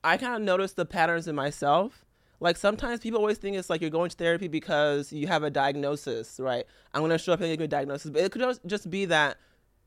I 0.03 0.17
kind 0.17 0.35
of 0.35 0.41
noticed 0.41 0.77
the 0.77 0.87
patterns 0.87 1.29
in 1.29 1.35
myself. 1.37 2.05
Like 2.41 2.57
sometimes 2.57 3.01
people 3.01 3.21
always 3.21 3.39
think 3.39 3.57
it's 3.57 3.71
like 3.71 3.81
you're 3.83 3.91
going 3.91 4.11
to 4.11 4.17
therapy 4.17 4.49
because 4.49 5.13
you 5.13 5.29
have 5.29 5.45
a 5.45 5.51
diagnosis, 5.51 6.41
right? 6.41 6.65
I'm 6.93 7.03
gonna 7.03 7.19
show 7.19 7.35
up 7.35 7.41
and 7.41 7.51
give 7.51 7.61
you 7.61 7.67
a 7.67 7.69
diagnosis, 7.69 8.11
but 8.11 8.23
it 8.23 8.33
could 8.33 8.43
just- 8.67 8.91
be 8.91 9.05
that 9.05 9.37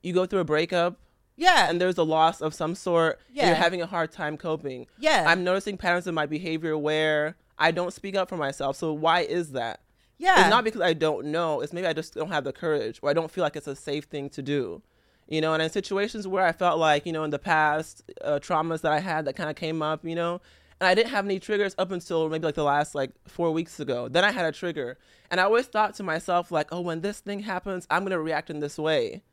you 0.03 0.13
go 0.13 0.25
through 0.25 0.39
a 0.41 0.45
breakup 0.45 0.99
yeah 1.37 1.67
and 1.69 1.81
there's 1.81 1.97
a 1.97 2.03
loss 2.03 2.39
of 2.41 2.53
some 2.53 2.75
sort. 2.75 3.19
Yeah. 3.33 3.47
you're 3.47 3.55
having 3.55 3.81
a 3.81 3.87
hard 3.87 4.11
time 4.11 4.37
coping. 4.37 4.85
yeah 4.99 5.25
I'm 5.27 5.43
noticing 5.43 5.77
patterns 5.77 6.07
in 6.07 6.13
my 6.15 6.27
behavior 6.27 6.77
where 6.77 7.35
I 7.57 7.71
don't 7.71 7.93
speak 7.93 8.15
up 8.15 8.29
for 8.29 8.37
myself. 8.37 8.75
So 8.77 8.93
why 8.93 9.21
is 9.21 9.51
that? 9.53 9.79
yeah 10.17 10.41
It's 10.41 10.49
not 10.49 10.63
because 10.63 10.81
I 10.81 10.93
don't 10.93 11.27
know. 11.27 11.61
It's 11.61 11.73
maybe 11.73 11.87
I 11.87 11.93
just 11.93 12.13
don't 12.13 12.29
have 12.29 12.43
the 12.43 12.53
courage 12.53 12.99
or 13.01 13.09
I 13.09 13.13
don't 13.13 13.29
feel 13.31 13.43
like 13.43 13.55
it's 13.55 13.67
a 13.67 13.75
safe 13.75 14.05
thing 14.05 14.29
to 14.31 14.41
do. 14.41 14.81
You 15.27 15.41
know, 15.41 15.53
and 15.53 15.63
in 15.63 15.69
situations 15.69 16.27
where 16.27 16.45
I 16.45 16.51
felt 16.51 16.77
like, 16.79 17.05
you 17.05 17.11
know, 17.11 17.23
in 17.23 17.31
the 17.31 17.39
past, 17.39 18.03
uh, 18.21 18.39
traumas 18.39 18.81
that 18.81 18.91
I 18.91 18.99
had 18.99 19.25
that 19.25 19.35
kind 19.35 19.49
of 19.49 19.55
came 19.55 19.81
up, 19.81 20.05
you 20.05 20.13
know, 20.15 20.39
and 20.79 20.87
I 20.87 20.93
didn't 20.93 21.09
have 21.09 21.25
any 21.25 21.39
triggers 21.39 21.73
up 21.79 21.91
until 21.91 22.29
maybe 22.29 22.45
like 22.45 22.55
the 22.55 22.63
last 22.63 22.93
like 22.93 23.11
four 23.27 23.51
weeks 23.51 23.79
ago. 23.79 24.07
Then 24.07 24.23
I 24.23 24.31
had 24.31 24.45
a 24.45 24.51
trigger. 24.51 24.97
And 25.31 25.39
I 25.41 25.45
always 25.45 25.65
thought 25.65 25.95
to 25.95 26.03
myself, 26.03 26.51
like, 26.51 26.67
oh, 26.71 26.81
when 26.81 27.01
this 27.01 27.21
thing 27.21 27.39
happens, 27.39 27.87
I'm 27.89 28.03
going 28.03 28.11
to 28.11 28.19
react 28.19 28.49
in 28.51 28.59
this 28.59 28.77
way 28.77 29.23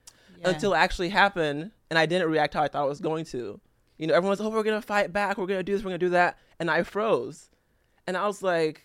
Yeah. 0.41 0.49
until 0.51 0.73
it 0.73 0.79
actually 0.79 1.11
happened 1.11 1.73
and 1.91 1.99
I 1.99 2.07
didn't 2.07 2.31
react 2.31 2.55
how 2.55 2.63
I 2.63 2.69
thought 2.69 2.85
I 2.85 2.89
was 2.89 3.01
going 3.01 3.27
to. 3.27 3.61
You 3.99 4.07
know, 4.07 4.15
everyone's, 4.15 4.41
oh, 4.41 4.49
we're 4.49 4.63
going 4.63 4.81
to 4.81 4.87
fight 4.87 5.13
back. 5.13 5.37
We're 5.37 5.47
going 5.47 5.61
to 5.61 5.65
do 5.65 5.73
this. 5.75 5.83
We're 5.83 5.91
going 5.91 6.01
to 6.01 6.07
do 6.07 6.11
that. 6.11 6.39
And 6.59 6.71
I 6.71 6.83
froze. 6.85 7.51
And 8.07 8.17
I 8.17 8.27
was 8.27 8.43
like, 8.43 8.83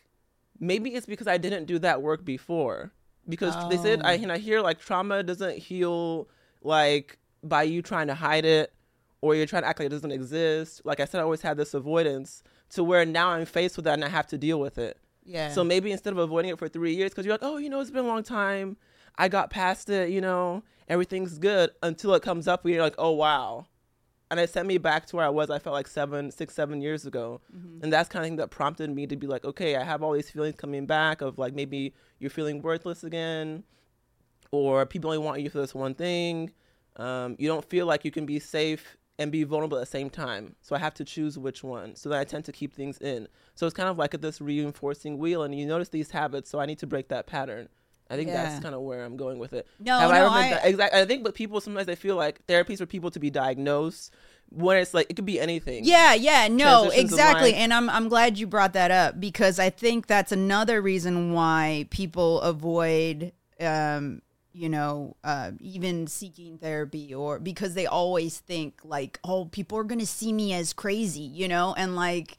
maybe 0.60 0.94
it's 0.96 1.06
because 1.06 1.28
I 1.28 1.38
didn't 1.38 1.66
do 1.66 1.80
that 1.80 2.02
work 2.02 2.24
before. 2.26 2.92
Because 3.30 3.56
they 3.70 3.78
said, 3.78 4.02
I, 4.04 4.18
Oh. 4.18 4.24
and 4.24 4.32
I 4.32 4.38
hear 4.38 4.62
like 4.62 4.80
trauma 4.80 5.22
doesn't 5.24 5.58
heal 5.58 6.30
like 6.62 7.18
by 7.44 7.64
you 7.64 7.82
trying 7.82 8.08
to 8.08 8.14
hide 8.16 8.46
it 8.46 8.74
or 9.22 9.36
you're 9.36 9.46
trying 9.46 9.64
to 9.64 9.68
act 9.68 9.80
like 9.80 9.88
it 9.88 9.90
doesn't 9.90 10.12
exist. 10.12 10.82
Like 10.86 11.00
I 11.00 11.06
said, 11.06 11.20
I 11.20 11.24
always 11.24 11.42
had 11.42 11.58
this 11.58 11.74
avoidance 11.74 12.42
to 12.70 12.84
where 12.84 13.06
now 13.06 13.30
I'm 13.30 13.46
faced 13.46 13.76
with 13.76 13.86
that 13.86 13.94
and 13.94 14.06
I 14.06 14.10
have 14.10 14.28
to 14.28 14.38
deal 14.38 14.60
with 14.60 14.78
it. 14.78 14.98
yeah 15.26 15.52
So 15.52 15.64
maybe 15.64 15.92
instead 15.92 16.14
of 16.14 16.20
avoiding 16.20 16.52
it 16.52 16.58
for 16.60 16.70
three 16.70 16.96
years, 16.96 17.12
because 17.12 17.26
you're 17.26 17.34
like, 17.34 17.44
oh, 17.44 17.58
you 17.58 17.70
know, 17.70 17.80
it's 17.82 17.92
been 17.92 18.06
a 18.06 18.08
long 18.08 18.24
time. 18.24 18.78
I 19.18 19.28
got 19.28 19.50
past 19.50 19.90
it, 19.90 20.10
you 20.10 20.22
know, 20.22 20.64
everything's 20.88 21.38
good 21.38 21.72
until 21.84 22.14
it 22.14 22.22
comes 22.22 22.48
up 22.48 22.64
and 22.64 22.74
you're 22.74 22.84
like, 22.84 22.96
oh, 22.98 23.12
wow. 23.12 23.66
And 24.30 24.40
it 24.40 24.50
sent 24.50 24.68
me 24.68 24.78
back 24.78 25.06
to 25.08 25.16
where 25.16 25.26
I 25.26 25.30
was, 25.30 25.50
I 25.50 25.58
felt 25.60 25.74
like 25.74 25.88
seven, 25.88 26.32
six, 26.32 26.54
seven 26.54 26.82
years 26.82 27.06
ago. 27.06 27.40
And 27.82 27.94
that's 27.94 28.10
kind 28.10 28.26
of 28.26 28.28
thing 28.28 28.36
that 28.38 28.50
prompted 28.50 28.94
me 28.94 29.08
to 29.08 29.16
be 29.16 29.26
like, 29.26 29.46
okay, 29.46 29.78
I 29.78 29.84
have 29.84 30.04
all 30.04 30.12
these 30.12 30.30
feelings 30.30 30.56
coming 30.58 30.86
back 30.86 31.22
of 31.22 31.38
like 31.38 31.54
maybe 31.54 31.94
you're 32.20 32.30
feeling 32.30 32.62
worthless 32.62 33.06
again, 33.06 33.64
or 34.52 34.86
people 34.86 35.12
only 35.12 35.24
want 35.24 35.42
you 35.42 35.50
for 35.50 35.60
this 35.60 35.74
one 35.74 35.94
thing. 35.94 36.52
Um, 36.98 37.36
you 37.40 37.48
don't 37.48 37.64
feel 37.64 37.86
like 37.86 38.04
you 38.04 38.12
can 38.12 38.26
be 38.26 38.40
safe 38.40 38.98
and 39.20 39.32
be 39.32 39.44
vulnerable 39.44 39.78
at 39.78 39.82
the 39.82 39.86
same 39.86 40.10
time. 40.10 40.56
So 40.62 40.76
I 40.76 40.80
have 40.80 40.94
to 40.96 41.06
choose 41.06 41.38
which 41.38 41.64
one. 41.64 41.96
So 41.96 42.10
then 42.10 42.20
I 42.20 42.24
tend 42.24 42.46
to 42.46 42.52
keep 42.52 42.74
things 42.74 42.98
in. 43.00 43.28
So 43.56 43.66
it's 43.66 43.76
kind 43.76 43.90
of 43.90 43.98
like 43.98 44.12
this 44.20 44.42
reinforcing 44.42 45.18
wheel, 45.18 45.44
and 45.44 45.56
you 45.56 45.66
notice 45.66 45.90
these 45.90 46.12
habits. 46.12 46.50
So 46.50 46.60
I 46.60 46.66
need 46.66 46.80
to 46.80 46.88
break 46.88 47.08
that 47.10 47.28
pattern. 47.28 47.70
I 48.10 48.16
think 48.16 48.30
Yeah. 48.30 48.44
that's 48.44 48.64
kind 48.64 48.74
of 48.74 48.82
where 48.82 49.04
I'm 49.04 49.18
going 49.18 49.38
with 49.40 49.54
it. 49.54 49.68
No, 49.80 50.00
Have 50.00 50.10
no, 50.12 50.16
ever 50.16 50.30
been 50.30 50.34
I- 50.38 50.50
di- 50.62 50.68
exact- 50.70 50.94
I 50.96 51.06
think, 51.06 51.24
but 51.24 51.34
people 51.36 51.60
sometimes 51.62 51.88
they 51.88 51.96
feel 51.96 52.16
like 52.16 52.46
therapy 52.46 52.74
is 52.74 52.80
for 52.80 52.86
people 52.86 53.12
to 53.12 53.20
be 53.20 53.30
diagnosed. 53.30 54.14
When 54.50 54.78
it's 54.78 54.94
like 54.94 55.08
it 55.10 55.16
could 55.18 55.26
be 55.26 55.42
anything. 55.42 55.84
Yeah, 55.84 56.14
yeah, 56.14 56.48
no, 56.48 56.90
exactly. 56.90 57.54
And 57.54 57.74
I'm 57.74 57.90
I'm 57.90 58.08
glad 58.08 58.38
you 58.38 58.48
brought 58.48 58.72
that 58.74 58.92
up 58.92 59.20
because 59.20 59.60
I 59.60 59.70
think 59.70 60.08
that's 60.08 60.32
another 60.32 60.82
reason 60.82 61.34
why 61.34 61.86
people 61.90 62.40
avoid 62.42 63.34
um 63.60 64.22
you 64.54 64.70
know, 64.70 65.16
uh, 65.24 65.52
even 65.60 66.08
seeking 66.08 66.58
therapy 66.58 67.14
or 67.14 67.38
because 67.38 67.76
they 67.76 67.86
always 67.86 68.40
think 68.40 68.80
like, 68.84 69.20
oh, 69.24 69.46
people 69.46 69.78
are 69.78 69.84
going 69.84 70.00
to 70.00 70.06
see 70.08 70.34
me 70.34 70.52
as 70.52 70.74
crazy, 70.74 71.22
you 71.22 71.48
know, 71.48 71.76
and 71.78 71.96
like, 71.96 72.38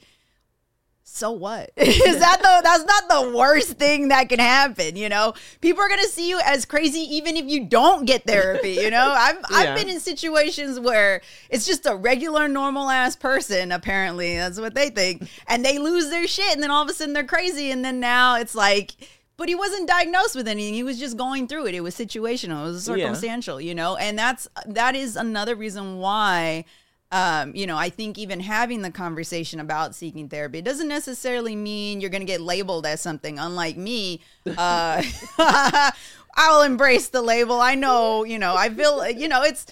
so 1.10 1.30
what? 1.32 1.70
Is 1.76 2.18
that 2.18 2.38
the 2.40 2.60
that's 2.62 2.84
not 2.84 3.08
the 3.08 3.36
worst 3.36 3.70
thing 3.72 4.08
that 4.08 4.28
can 4.28 4.38
happen, 4.38 4.94
you 4.96 5.08
know? 5.08 5.34
People 5.60 5.82
are 5.82 5.88
gonna 5.88 6.04
see 6.04 6.28
you 6.28 6.40
as 6.44 6.64
crazy 6.64 7.00
even 7.16 7.36
if 7.36 7.46
you 7.46 7.64
don't 7.64 8.04
get 8.04 8.24
therapy, 8.24 8.72
you 8.72 8.90
know? 8.90 9.14
I've 9.16 9.36
Yeah. 9.50 9.56
I've 9.56 9.76
been 9.76 9.88
in 9.88 10.00
situations 10.00 10.78
where 10.78 11.20
it's 11.50 11.66
just 11.66 11.86
a 11.86 11.96
regular 11.96 12.46
normal 12.46 12.88
ass 12.90 13.16
person, 13.16 13.72
apparently. 13.72 14.36
That's 14.36 14.60
what 14.60 14.74
they 14.74 14.90
think. 14.90 15.28
And 15.48 15.64
they 15.64 15.78
lose 15.78 16.10
their 16.10 16.28
shit 16.28 16.52
and 16.52 16.62
then 16.62 16.70
all 16.70 16.82
of 16.84 16.88
a 16.90 16.92
sudden 16.94 17.14
they're 17.14 17.24
crazy 17.24 17.70
and 17.70 17.84
then 17.84 18.00
now 18.00 18.36
it's 18.36 18.54
like 18.54 18.92
but 19.36 19.48
he 19.48 19.54
wasn't 19.54 19.86
diagnosed 19.88 20.34
with 20.34 20.48
anything. 20.48 20.74
He 20.74 20.82
was 20.82 20.98
just 20.98 21.16
going 21.16 21.46
through 21.46 21.66
it. 21.66 21.74
It 21.74 21.80
was 21.80 21.94
situational. 21.96 22.60
It 22.62 22.72
was 22.72 22.88
Yeah. 22.88 22.96
circumstantial, 22.96 23.60
you 23.60 23.74
know? 23.74 23.96
And 23.96 24.18
that's 24.18 24.46
that 24.66 24.94
is 24.96 25.16
another 25.16 25.54
reason 25.54 25.98
why 25.98 26.64
um, 27.10 27.54
you 27.54 27.66
know, 27.66 27.76
I 27.76 27.88
think 27.88 28.18
even 28.18 28.40
having 28.40 28.82
the 28.82 28.90
conversation 28.90 29.60
about 29.60 29.94
seeking 29.94 30.28
therapy 30.28 30.58
it 30.58 30.64
doesn't 30.64 30.88
necessarily 30.88 31.56
mean 31.56 32.00
you're 32.00 32.10
going 32.10 32.20
to 32.20 32.26
get 32.26 32.40
labeled 32.40 32.84
as 32.84 33.00
something. 33.00 33.38
Unlike 33.38 33.78
me, 33.78 34.20
uh, 34.58 35.02
I'll 36.36 36.62
embrace 36.62 37.08
the 37.08 37.22
label. 37.22 37.60
I 37.60 37.74
know, 37.74 38.24
you 38.24 38.38
know, 38.38 38.54
I 38.54 38.68
feel, 38.68 39.08
you 39.10 39.28
know, 39.28 39.42
it's. 39.42 39.66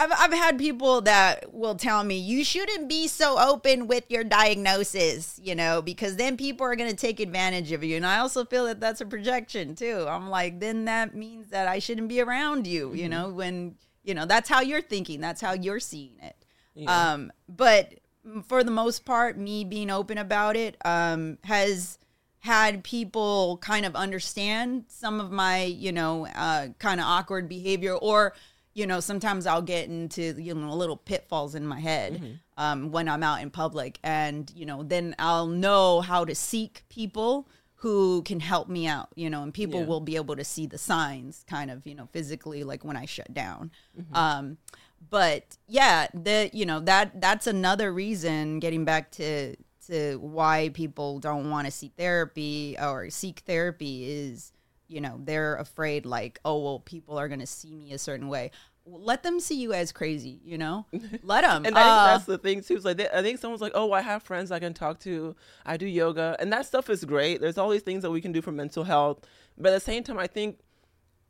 I've, 0.00 0.12
I've 0.12 0.32
had 0.32 0.58
people 0.58 1.00
that 1.02 1.52
will 1.52 1.74
tell 1.74 2.04
me 2.04 2.18
you 2.18 2.44
shouldn't 2.44 2.88
be 2.88 3.08
so 3.08 3.36
open 3.36 3.88
with 3.88 4.04
your 4.08 4.22
diagnosis, 4.22 5.40
you 5.42 5.56
know, 5.56 5.82
because 5.82 6.14
then 6.14 6.36
people 6.36 6.64
are 6.64 6.76
going 6.76 6.88
to 6.88 6.94
take 6.94 7.18
advantage 7.18 7.72
of 7.72 7.82
you. 7.82 7.96
And 7.96 8.06
I 8.06 8.20
also 8.20 8.44
feel 8.44 8.66
that 8.66 8.78
that's 8.78 9.00
a 9.00 9.06
projection 9.06 9.74
too. 9.74 10.06
I'm 10.08 10.30
like, 10.30 10.60
then 10.60 10.84
that 10.84 11.16
means 11.16 11.48
that 11.48 11.66
I 11.66 11.80
shouldn't 11.80 12.06
be 12.06 12.20
around 12.20 12.68
you, 12.68 12.94
you 12.94 13.08
know, 13.08 13.30
when, 13.30 13.74
you 14.08 14.14
know, 14.14 14.24
that's 14.24 14.48
how 14.48 14.62
you're 14.62 14.80
thinking, 14.80 15.20
that's 15.20 15.42
how 15.42 15.52
you're 15.52 15.78
seeing 15.78 16.14
it. 16.22 16.34
Yeah. 16.74 17.12
Um, 17.12 17.30
but 17.46 18.00
for 18.46 18.64
the 18.64 18.70
most 18.70 19.04
part, 19.04 19.36
me 19.36 19.64
being 19.64 19.90
open 19.90 20.16
about 20.16 20.56
it 20.56 20.78
um, 20.82 21.36
has 21.44 21.98
had 22.38 22.82
people 22.84 23.58
kind 23.60 23.84
of 23.84 23.94
understand 23.94 24.84
some 24.88 25.20
of 25.20 25.30
my, 25.30 25.64
you 25.64 25.92
know, 25.92 26.26
uh, 26.34 26.68
kind 26.78 27.00
of 27.00 27.06
awkward 27.06 27.50
behavior, 27.50 27.94
or 27.94 28.32
you 28.72 28.86
know, 28.86 29.00
sometimes 29.00 29.46
I'll 29.46 29.60
get 29.60 29.88
into 29.88 30.40
you 30.40 30.54
know 30.54 30.72
little 30.74 30.96
pitfalls 30.96 31.54
in 31.54 31.66
my 31.66 31.80
head 31.80 32.38
um, 32.56 32.90
when 32.90 33.08
I'm 33.08 33.22
out 33.22 33.42
in 33.42 33.50
public, 33.50 33.98
and 34.02 34.50
you 34.54 34.64
know, 34.64 34.84
then 34.84 35.16
I'll 35.18 35.48
know 35.48 36.00
how 36.00 36.24
to 36.24 36.34
seek 36.34 36.84
people 36.88 37.46
who 37.82 38.22
can 38.22 38.40
help 38.40 38.68
me 38.68 38.86
out, 38.88 39.08
you 39.14 39.30
know, 39.30 39.42
and 39.44 39.54
people 39.54 39.80
Yeah. 39.80 39.86
will 39.86 40.00
be 40.00 40.16
able 40.16 40.34
to 40.36 40.44
see 40.44 40.66
the 40.66 40.78
signs, 40.78 41.44
kind 41.48 41.70
of, 41.70 41.86
you 41.86 41.94
know, 41.94 42.06
physically, 42.12 42.64
like 42.64 42.84
when 42.84 42.96
I 42.96 43.04
shut 43.06 43.32
down. 43.32 43.70
Um, 44.12 44.58
but 45.10 45.56
yeah, 45.68 46.08
the 46.12 46.50
you 46.52 46.66
know 46.66 46.80
that 46.80 47.20
that's 47.20 47.46
another 47.46 47.92
reason. 47.92 48.58
Getting 48.58 48.84
back 48.84 49.12
to 49.12 49.54
to 49.86 50.16
why 50.18 50.70
people 50.74 51.18
don't 51.20 51.50
want 51.50 51.66
to 51.66 51.70
see 51.70 51.92
therapy 51.96 52.76
or 52.80 53.08
seek 53.10 53.40
therapy 53.46 54.10
is 54.10 54.52
you 54.88 55.00
know 55.00 55.20
they're 55.22 55.54
afraid 55.56 56.04
like 56.04 56.40
oh 56.44 56.58
well 56.62 56.80
people 56.80 57.16
are 57.18 57.28
gonna 57.28 57.46
see 57.46 57.72
me 57.74 57.92
a 57.92 57.98
certain 57.98 58.28
way. 58.28 58.50
Let 58.90 59.22
them 59.22 59.40
see 59.40 59.60
you 59.60 59.72
as 59.72 59.92
crazy, 59.92 60.40
you 60.44 60.56
know. 60.58 60.86
Let 61.22 61.42
them. 61.42 61.66
And 61.66 61.76
I 61.76 61.82
think 61.82 62.12
that's 62.12 62.24
the 62.24 62.38
thing 62.38 62.62
too. 62.62 62.76
It's 62.76 62.84
like 62.84 62.96
they, 62.96 63.08
I 63.08 63.22
think 63.22 63.38
someone's 63.38 63.60
like, 63.60 63.72
"Oh, 63.74 63.92
I 63.92 64.00
have 64.00 64.22
friends 64.22 64.50
I 64.50 64.58
can 64.58 64.72
talk 64.74 64.98
to. 65.00 65.36
I 65.66 65.76
do 65.76 65.86
yoga, 65.86 66.36
and 66.40 66.52
that 66.52 66.66
stuff 66.66 66.88
is 66.88 67.04
great. 67.04 67.40
There's 67.40 67.58
all 67.58 67.68
these 67.70 67.82
things 67.82 68.02
that 68.02 68.10
we 68.10 68.20
can 68.20 68.32
do 68.32 68.40
for 68.42 68.52
mental 68.52 68.84
health, 68.84 69.20
but 69.56 69.72
at 69.72 69.74
the 69.74 69.80
same 69.80 70.02
time, 70.04 70.18
I 70.18 70.26
think 70.26 70.58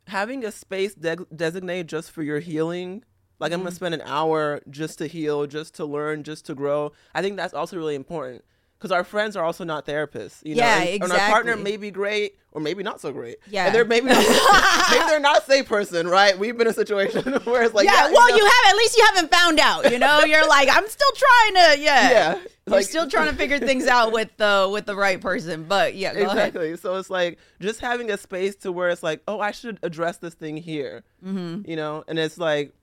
having 0.07 0.43
a 0.45 0.51
space 0.51 0.95
de- 0.95 1.25
designated 1.35 1.87
just 1.87 2.11
for 2.11 2.23
your 2.23 2.39
healing, 2.39 3.03
like 3.39 3.51
Mm-hmm. 3.51 3.59
I'm 3.59 3.65
gonna 3.65 3.75
spend 3.75 3.93
an 3.95 4.01
hour 4.05 4.61
just 4.69 4.97
to 4.99 5.07
heal, 5.07 5.45
just 5.47 5.75
to 5.75 5.85
learn, 5.85 6.23
just 6.23 6.45
to 6.47 6.55
grow. 6.55 6.91
I 7.13 7.21
think 7.21 7.37
that's 7.37 7.53
also 7.53 7.77
really 7.77 7.95
important 7.95 8.43
because 8.79 8.93
our 8.93 9.03
friends 9.03 9.35
are 9.35 9.43
also 9.43 9.65
not 9.65 9.85
therapists. 9.85 10.39
You 10.45 10.55
know? 10.55 10.63
Yeah, 10.63 10.79
and, 10.79 11.03
and 11.03 11.11
our 11.11 11.29
partner 11.29 11.57
may 11.57 11.75
be 11.75 11.91
great 11.91 12.35
or 12.53 12.61
maybe 12.61 12.81
not 12.81 13.01
so 13.01 13.11
great. 13.11 13.37
Yeah. 13.49 13.65
and 13.65 13.75
they're 13.75 13.83
maybe 13.85 14.07
not, 14.07 14.17
maybe 14.91 15.05
they're 15.05 15.19
not 15.19 15.45
safe 15.45 15.67
person, 15.67 16.07
right? 16.07 16.37
We've 16.39 16.57
been 16.57 16.67
in 16.67 16.71
a 16.71 16.73
situation 16.73 17.33
where 17.43 17.63
it's 17.63 17.73
like, 17.73 17.85
yeah, 17.85 18.07
yeah, 18.07 18.13
well, 18.13 18.29
know- 18.29 18.37
you 18.37 18.43
have 18.43 18.73
at 18.73 18.77
least 18.77 18.97
you 18.97 19.05
haven't 19.13 19.31
found 19.31 19.59
out. 19.59 19.91
You 19.91 19.99
know, 19.99 20.23
you're 20.23 20.47
like, 20.47 20.69
I'm 20.71 20.87
still 20.87 21.11
trying 21.15 21.53
to, 21.55 21.81
yeah, 21.81 22.11
Yeah, 22.11 22.39
You're 22.67 22.81
still 22.83 23.09
trying 23.09 23.29
to 23.29 23.35
figure 23.35 23.59
things 23.59 23.85
out 23.85 24.13
with 24.13 24.29
the 24.37 24.69
with 24.71 24.85
the 24.85 24.95
right 24.95 25.19
person. 25.19 25.65
But 25.65 25.95
yeah, 25.95 26.13
go 26.13 26.21
ahead. 26.21 26.31
exactly. 26.31 26.77
So 26.77 26.95
it's 26.95 27.09
like 27.09 27.37
just 27.59 27.81
having 27.81 28.09
a 28.11 28.17
space 28.17 28.55
to 28.57 28.71
where 28.71 28.89
it's 28.89 29.03
like, 29.03 29.21
oh, 29.27 29.41
I 29.41 29.51
should 29.51 29.77
address 29.83 30.17
this 30.17 30.35
thing 30.35 30.55
here, 30.55 31.03
mm-hmm. 31.25 31.69
you 31.69 31.75
know, 31.75 32.05
and 32.07 32.17
it's 32.17 32.37
like 32.37 32.73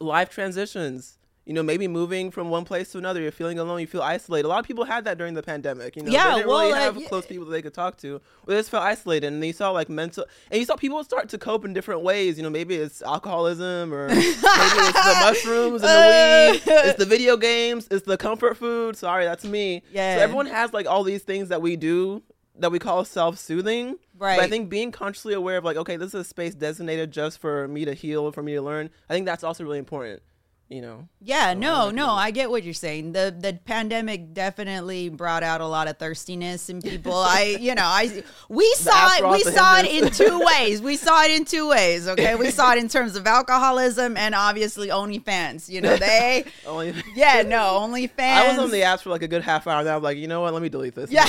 life 0.00 0.30
transitions. 0.30 1.18
You 1.48 1.54
know, 1.54 1.62
maybe 1.62 1.88
moving 1.88 2.30
from 2.30 2.50
one 2.50 2.66
place 2.66 2.92
to 2.92 2.98
another, 2.98 3.22
you're 3.22 3.32
feeling 3.32 3.58
alone, 3.58 3.80
you 3.80 3.86
feel 3.86 4.02
isolated. 4.02 4.46
A 4.46 4.50
lot 4.50 4.60
of 4.60 4.66
people 4.66 4.84
had 4.84 5.06
that 5.06 5.16
during 5.16 5.32
the 5.32 5.42
pandemic. 5.42 5.96
You 5.96 6.02
know, 6.02 6.10
Yeah, 6.10 6.28
they 6.28 6.34
didn't 6.36 6.48
well, 6.48 6.60
really 6.60 6.72
uh, 6.74 6.92
have 6.92 7.04
close 7.06 7.24
people 7.24 7.46
that 7.46 7.52
they 7.52 7.62
could 7.62 7.72
talk 7.72 7.96
to, 7.98 8.20
they 8.46 8.54
just 8.54 8.68
felt 8.68 8.84
isolated. 8.84 9.32
And 9.32 9.42
you 9.42 9.54
saw 9.54 9.70
like 9.70 9.88
mental, 9.88 10.26
and 10.50 10.60
you 10.60 10.66
saw 10.66 10.76
people 10.76 11.02
start 11.04 11.30
to 11.30 11.38
cope 11.38 11.64
in 11.64 11.72
different 11.72 12.02
ways. 12.02 12.36
You 12.36 12.42
know, 12.42 12.50
maybe 12.50 12.74
it's 12.74 13.00
alcoholism, 13.00 13.94
or 13.94 14.08
maybe 14.08 14.20
it's 14.20 14.42
the 14.42 15.16
mushrooms 15.22 15.82
and 15.82 15.90
the 15.90 16.52
weed, 16.52 16.62
it's 16.66 16.98
the 16.98 17.06
video 17.06 17.38
games, 17.38 17.88
it's 17.90 18.04
the 18.04 18.18
comfort 18.18 18.58
food. 18.58 18.98
Sorry, 18.98 19.24
that's 19.24 19.44
me. 19.44 19.82
Yeah. 19.90 20.16
So 20.16 20.22
everyone 20.24 20.46
has 20.46 20.74
like 20.74 20.86
all 20.86 21.02
these 21.02 21.22
things 21.22 21.48
that 21.48 21.62
we 21.62 21.76
do 21.76 22.22
that 22.58 22.70
we 22.70 22.78
call 22.78 23.06
self-soothing. 23.06 23.96
Right. 24.18 24.36
But 24.36 24.44
I 24.44 24.48
think 24.48 24.68
being 24.68 24.92
consciously 24.92 25.32
aware 25.32 25.56
of 25.56 25.64
like, 25.64 25.78
okay, 25.78 25.96
this 25.96 26.08
is 26.08 26.14
a 26.14 26.24
space 26.24 26.54
designated 26.54 27.10
just 27.10 27.38
for 27.38 27.68
me 27.68 27.86
to 27.86 27.94
heal, 27.94 28.30
for 28.32 28.42
me 28.42 28.54
to 28.54 28.60
learn. 28.62 28.90
I 29.08 29.14
think 29.14 29.26
that's 29.26 29.44
also 29.44 29.64
really 29.64 29.78
important. 29.78 30.22
You 30.68 30.82
know. 30.82 31.08
Yeah, 31.22 31.54
no, 31.54 31.90
no. 31.90 32.10
I 32.10 32.30
get 32.30 32.50
what 32.50 32.62
you're 32.62 32.74
saying. 32.74 33.12
The 33.12 33.34
the 33.36 33.58
pandemic 33.64 34.34
definitely 34.34 35.08
brought 35.08 35.42
out 35.42 35.62
a 35.62 35.66
lot 35.66 35.88
of 35.88 35.96
thirstiness 35.96 36.68
in 36.68 36.82
people. 36.82 37.14
I, 37.14 37.56
you 37.60 37.74
know, 37.74 37.86
I 37.86 38.22
we 38.50 38.70
saw 38.74 39.16
it. 39.16 39.30
We 39.30 39.50
saw 39.50 39.78
it 39.78 39.86
in 39.86 40.10
two 40.12 40.44
ways. 40.44 40.82
We 40.82 40.96
saw 40.96 41.24
it 41.24 41.30
in 41.30 41.46
two 41.46 41.70
ways. 41.70 42.06
Okay, 42.06 42.34
we 42.34 42.50
saw 42.50 42.72
it 42.72 42.78
in 42.78 42.88
terms 42.90 43.16
of 43.16 43.26
alcoholism 43.26 44.18
and 44.18 44.34
obviously 44.34 44.88
OnlyFans. 44.88 45.70
You 45.70 45.80
know, 45.80 45.96
they, 45.96 46.44
Only. 46.66 46.94
yeah, 47.14 47.42
no, 47.42 47.80
OnlyFans. 47.80 48.18
I 48.18 48.48
was 48.50 48.58
on 48.58 48.70
the 48.70 48.82
apps 48.82 49.00
for 49.00 49.08
like 49.08 49.22
a 49.22 49.28
good 49.28 49.42
half 49.42 49.66
hour, 49.66 49.80
and 49.80 49.88
I 49.88 49.94
was 49.94 50.04
like, 50.04 50.18
you 50.18 50.28
know 50.28 50.42
what? 50.42 50.52
Let 50.52 50.62
me 50.62 50.68
delete 50.68 50.94
this. 50.94 51.10
Yeah. 51.10 51.24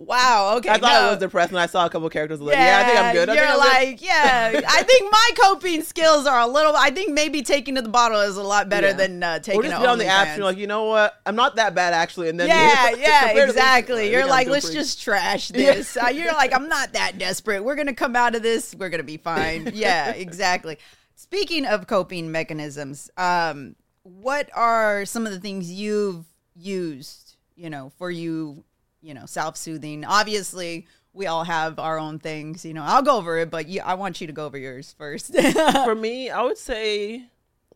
I, 0.00 0.04
wow. 0.04 0.54
Okay. 0.58 0.68
I 0.70 0.78
thought 0.78 1.00
no. 1.02 1.06
it 1.06 1.10
was 1.10 1.18
depressed, 1.18 1.50
and 1.50 1.58
I 1.58 1.66
saw 1.66 1.86
a 1.86 1.90
couple 1.90 2.08
characters. 2.10 2.40
Like, 2.40 2.56
yeah, 2.56 2.80
I 2.82 2.84
think 2.88 2.98
I'm 2.98 3.14
good. 3.14 3.28
I 3.28 3.34
You're 3.34 3.44
I'm 3.44 3.52
good. 3.52 3.58
like, 3.90 4.02
yeah. 4.02 4.60
I 4.68 4.82
think 4.84 5.10
my 5.12 5.30
coping 5.40 5.82
skills 5.82 6.26
are 6.26 6.40
a 6.40 6.46
little. 6.46 6.74
I 6.76 6.90
think 6.90 7.12
maybe 7.12 7.42
taking 7.42 7.74
to 7.76 7.82
the 7.82 7.88
bottle 7.88 8.20
is 8.20 8.36
a 8.36 8.42
lot 8.42 8.68
better 8.68 8.88
Yeah. 8.88 8.92
than 8.94 9.22
uh, 9.22 9.38
taking 9.40 9.60
or 9.60 9.64
just 9.64 9.80
be 9.80 9.86
on 9.86 9.98
the 9.98 10.04
apps, 10.04 10.26
and 10.28 10.36
you're 10.38 10.46
like, 10.46 10.58
you 10.58 10.66
know 10.66 10.84
what? 10.84 11.14
I'm 11.26 11.36
not 11.36 11.56
that 11.56 11.74
bad 11.74 11.92
actually. 11.94 12.28
And 12.28 12.40
then 12.40 12.48
yeah, 12.48 12.90
yeah, 12.96 13.20
compared 13.26 13.48
to 13.48 13.52
this, 13.54 13.62
I 13.62 13.78
exactly. 13.78 14.10
You're 14.10 14.26
like, 14.26 14.48
let's 14.48 14.66
pretty- 14.66 14.80
just 14.80 15.02
trash 15.02 15.50
Yeah. 15.54 15.74
this. 15.74 15.96
Uh, 15.96 16.08
you're 16.08 16.32
like, 16.32 16.54
I'm 16.54 16.68
not 16.68 16.92
that 16.94 17.18
desperate. 17.18 17.62
We're 17.62 17.76
gonna 17.76 17.94
come 17.94 18.16
out 18.16 18.34
of 18.34 18.42
this. 18.42 18.74
We're 18.74 18.88
gonna 18.90 19.02
be 19.02 19.16
fine. 19.18 19.70
Yeah, 19.74 20.10
exactly. 20.12 20.78
Speaking 21.14 21.66
of 21.66 21.86
coping 21.86 22.32
mechanisms, 22.32 23.10
um, 23.18 23.76
what 24.02 24.48
are 24.54 25.04
some 25.04 25.26
of 25.26 25.32
the 25.32 25.40
things 25.40 25.70
you've 25.70 26.24
used? 26.56 27.36
You 27.56 27.68
know, 27.68 27.92
for 27.98 28.10
you, 28.10 28.64
you 29.02 29.14
know, 29.14 29.26
self-soothing. 29.26 30.04
Obviously, 30.04 30.86
we 31.12 31.26
all 31.26 31.44
have 31.44 31.78
our 31.78 31.98
own 31.98 32.18
things. 32.18 32.64
You 32.64 32.74
know, 32.74 32.82
I'll 32.82 33.02
go 33.02 33.16
over 33.16 33.38
it, 33.38 33.50
but 33.50 33.68
you, 33.68 33.80
I 33.84 33.94
want 33.94 34.20
you 34.20 34.26
to 34.26 34.32
go 34.32 34.46
over 34.46 34.58
yours 34.58 34.94
first. 34.96 35.34
for 35.84 35.94
me, 35.94 36.30
I 36.30 36.42
would 36.42 36.58
say, 36.58 37.24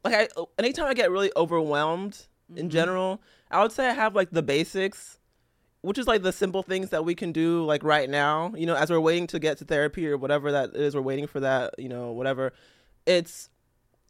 like, 0.04 0.14
I 0.14 0.42
anytime 0.58 0.87
I 0.87 0.94
get 0.94 1.10
really 1.10 1.32
overwhelmed 1.37 2.26
Mm-hmm. 2.50 2.58
in 2.58 2.70
general, 2.70 3.22
I 3.50 3.62
would 3.62 3.72
say 3.72 3.88
I 3.88 3.92
have 3.94 4.14
like 4.14 4.30
the 4.30 4.42
basics, 4.42 5.18
which 5.80 5.98
is 5.98 6.06
like 6.06 6.22
the 6.22 6.32
simple 6.32 6.62
things 6.62 6.90
that 6.90 7.04
we 7.04 7.14
can 7.14 7.32
do 7.32 7.64
like 7.64 7.82
right 7.82 8.08
now. 8.08 8.52
You 8.54 8.66
know, 8.66 8.74
as 8.74 8.90
we're 8.90 9.00
waiting 9.00 9.26
to 9.28 9.38
get 9.38 9.58
to 9.58 9.64
therapy 9.64 10.06
or 10.06 10.18
whatever 10.18 10.52
that 10.52 10.76
is, 10.76 10.94
we're 10.94 11.00
waiting 11.02 11.26
for 11.26 11.40
that. 11.40 11.74
You 11.78 11.88
know, 11.88 12.12
whatever. 12.12 12.52
It's 13.06 13.48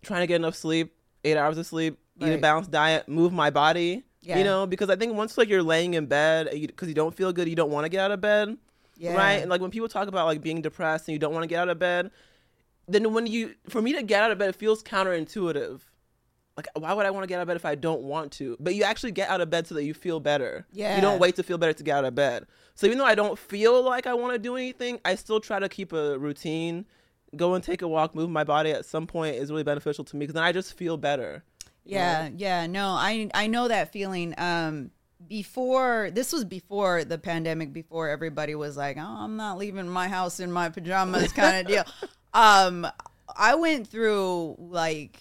trying 0.03 0.23
to 0.23 0.27
get 0.27 0.37
enough 0.37 0.57
sleep, 0.57 0.95
eight 1.25 1.37
hours 1.37 1.59
of 1.59 1.67
sleep, 1.67 1.99
eat 2.21 2.33
a 2.33 2.39
balanced 2.39 2.71
diet, 2.71 3.09
move 3.09 3.33
my 3.33 3.51
body. 3.51 4.03
Yeah. 4.25 4.39
You 4.39 4.45
know, 4.45 4.67
because 4.67 4.91
I 4.91 4.97
think 4.97 5.15
once 5.15 5.37
like 5.37 5.49
you're 5.49 5.63
laying 5.63 5.95
in 5.95 6.07
bed 6.07 6.49
because 6.51 6.89
you, 6.89 6.95
don't 6.95 7.15
feel 7.15 7.33
good, 7.33 7.49
you 7.49 7.55
don't 7.55 7.71
want 7.71 7.85
to 7.85 7.89
get 7.91 8.01
out 8.01 8.11
of 8.11 8.21
bed 8.21 8.57
yeah. 8.97 9.15
right? 9.15 9.41
And 9.41 9.51
like 9.51 9.61
when 9.61 9.71
people 9.71 9.89
talk 9.89 10.09
about 10.09 10.27
like 10.27 10.41
being 10.41 10.63
depressed 10.63 11.09
and 11.09 11.13
you 11.13 11.19
don't 11.19 11.33
want 11.33 11.43
to 11.43 11.49
get 11.49 11.61
out 11.61 11.69
of 11.69 11.79
bed, 11.79 12.11
then 12.87 13.13
when 13.13 13.27
you 13.27 13.55
for 13.69 13.81
me 13.81 13.93
to 13.95 14.03
get 14.03 14.23
out 14.23 14.31
of 14.31 14.39
bed, 14.39 14.51
it 14.51 14.57
feels 14.57 14.83
counterintuitive. 14.83 15.81
Like 16.57 16.67
why 16.75 16.93
would 16.93 17.05
I 17.05 17.11
want 17.11 17.25
to 17.25 17.27
get 17.27 17.37
out 17.37 17.43
of 17.43 17.49
bed 17.49 17.57
if 17.57 17.65
I 17.65 17.75
don't 17.75 18.03
want 18.03 18.33
to? 18.33 18.57
But 18.61 18.75
you 18.75 18.85
actually 18.85 19.13
get 19.13 19.29
out 19.29 19.41
of 19.41 19.51
bed 19.51 19.67
so 19.67 19.75
that 19.75 19.85
you 19.85 19.95
feel 19.95 20.21
better. 20.21 20.67
Yeah. 20.73 20.95
You 20.95 21.03
don't 21.03 21.19
wait 21.19 21.37
to 21.37 21.43
feel 21.43 21.59
better 21.59 21.73
to 21.73 21.83
get 21.83 21.97
out 21.97 22.05
of 22.05 22.15
bed. 22.15 22.47
So 22.75 22.87
even 22.87 22.99
though 22.99 23.05
I 23.05 23.15
don't 23.15 23.39
feel 23.39 23.83
like 23.83 24.07
I 24.07 24.15
want 24.15 24.35
to 24.35 24.39
do 24.39 24.57
anything, 24.57 25.01
I 25.05 25.15
still 25.17 25.41
try 25.41 25.59
to 25.59 25.69
keep 25.69 25.93
a 25.93 26.19
routine. 26.19 26.87
Go 27.37 27.55
and 27.55 27.65
take 27.65 27.83
a 27.83 27.89
walk, 27.89 28.15
move 28.15 28.31
my 28.31 28.45
body 28.45 28.71
at 28.71 28.85
some 28.85 29.09
point 29.09 29.35
is 29.35 29.51
really 29.51 29.65
beneficial 29.65 30.05
to 30.05 30.17
me 30.17 30.21
because 30.21 30.35
then 30.35 30.45
I 30.45 30.53
just 30.53 30.75
feel 30.75 30.97
better. 30.97 31.43
Yeah, 31.85 32.29
know? 32.29 32.35
yeah, 32.39 32.67
no, 32.67 32.89
I 32.89 33.31
I 33.35 33.47
know 33.47 33.69
that 33.69 33.93
feeling. 33.93 34.35
Um, 34.39 34.91
before 35.27 36.11
this 36.13 36.33
was 36.33 36.45
before 36.45 37.05
the 37.05 37.19
pandemic, 37.19 37.73
before 37.73 38.09
everybody 38.09 38.55
was 38.55 38.77
like, 38.77 38.97
"Oh, 38.99 39.03
I'm 39.03 39.37
not 39.37 39.59
leaving 39.59 39.89
my 39.89 40.09
house 40.09 40.41
in 40.41 40.51
my 40.51 40.69
pajamas," 40.69 41.33
kind 41.35 41.57
of 41.57 41.67
deal. 41.67 41.85
Um, 42.33 42.87
I 43.37 43.55
went 43.55 43.87
through 43.87 44.57
like 44.59 45.21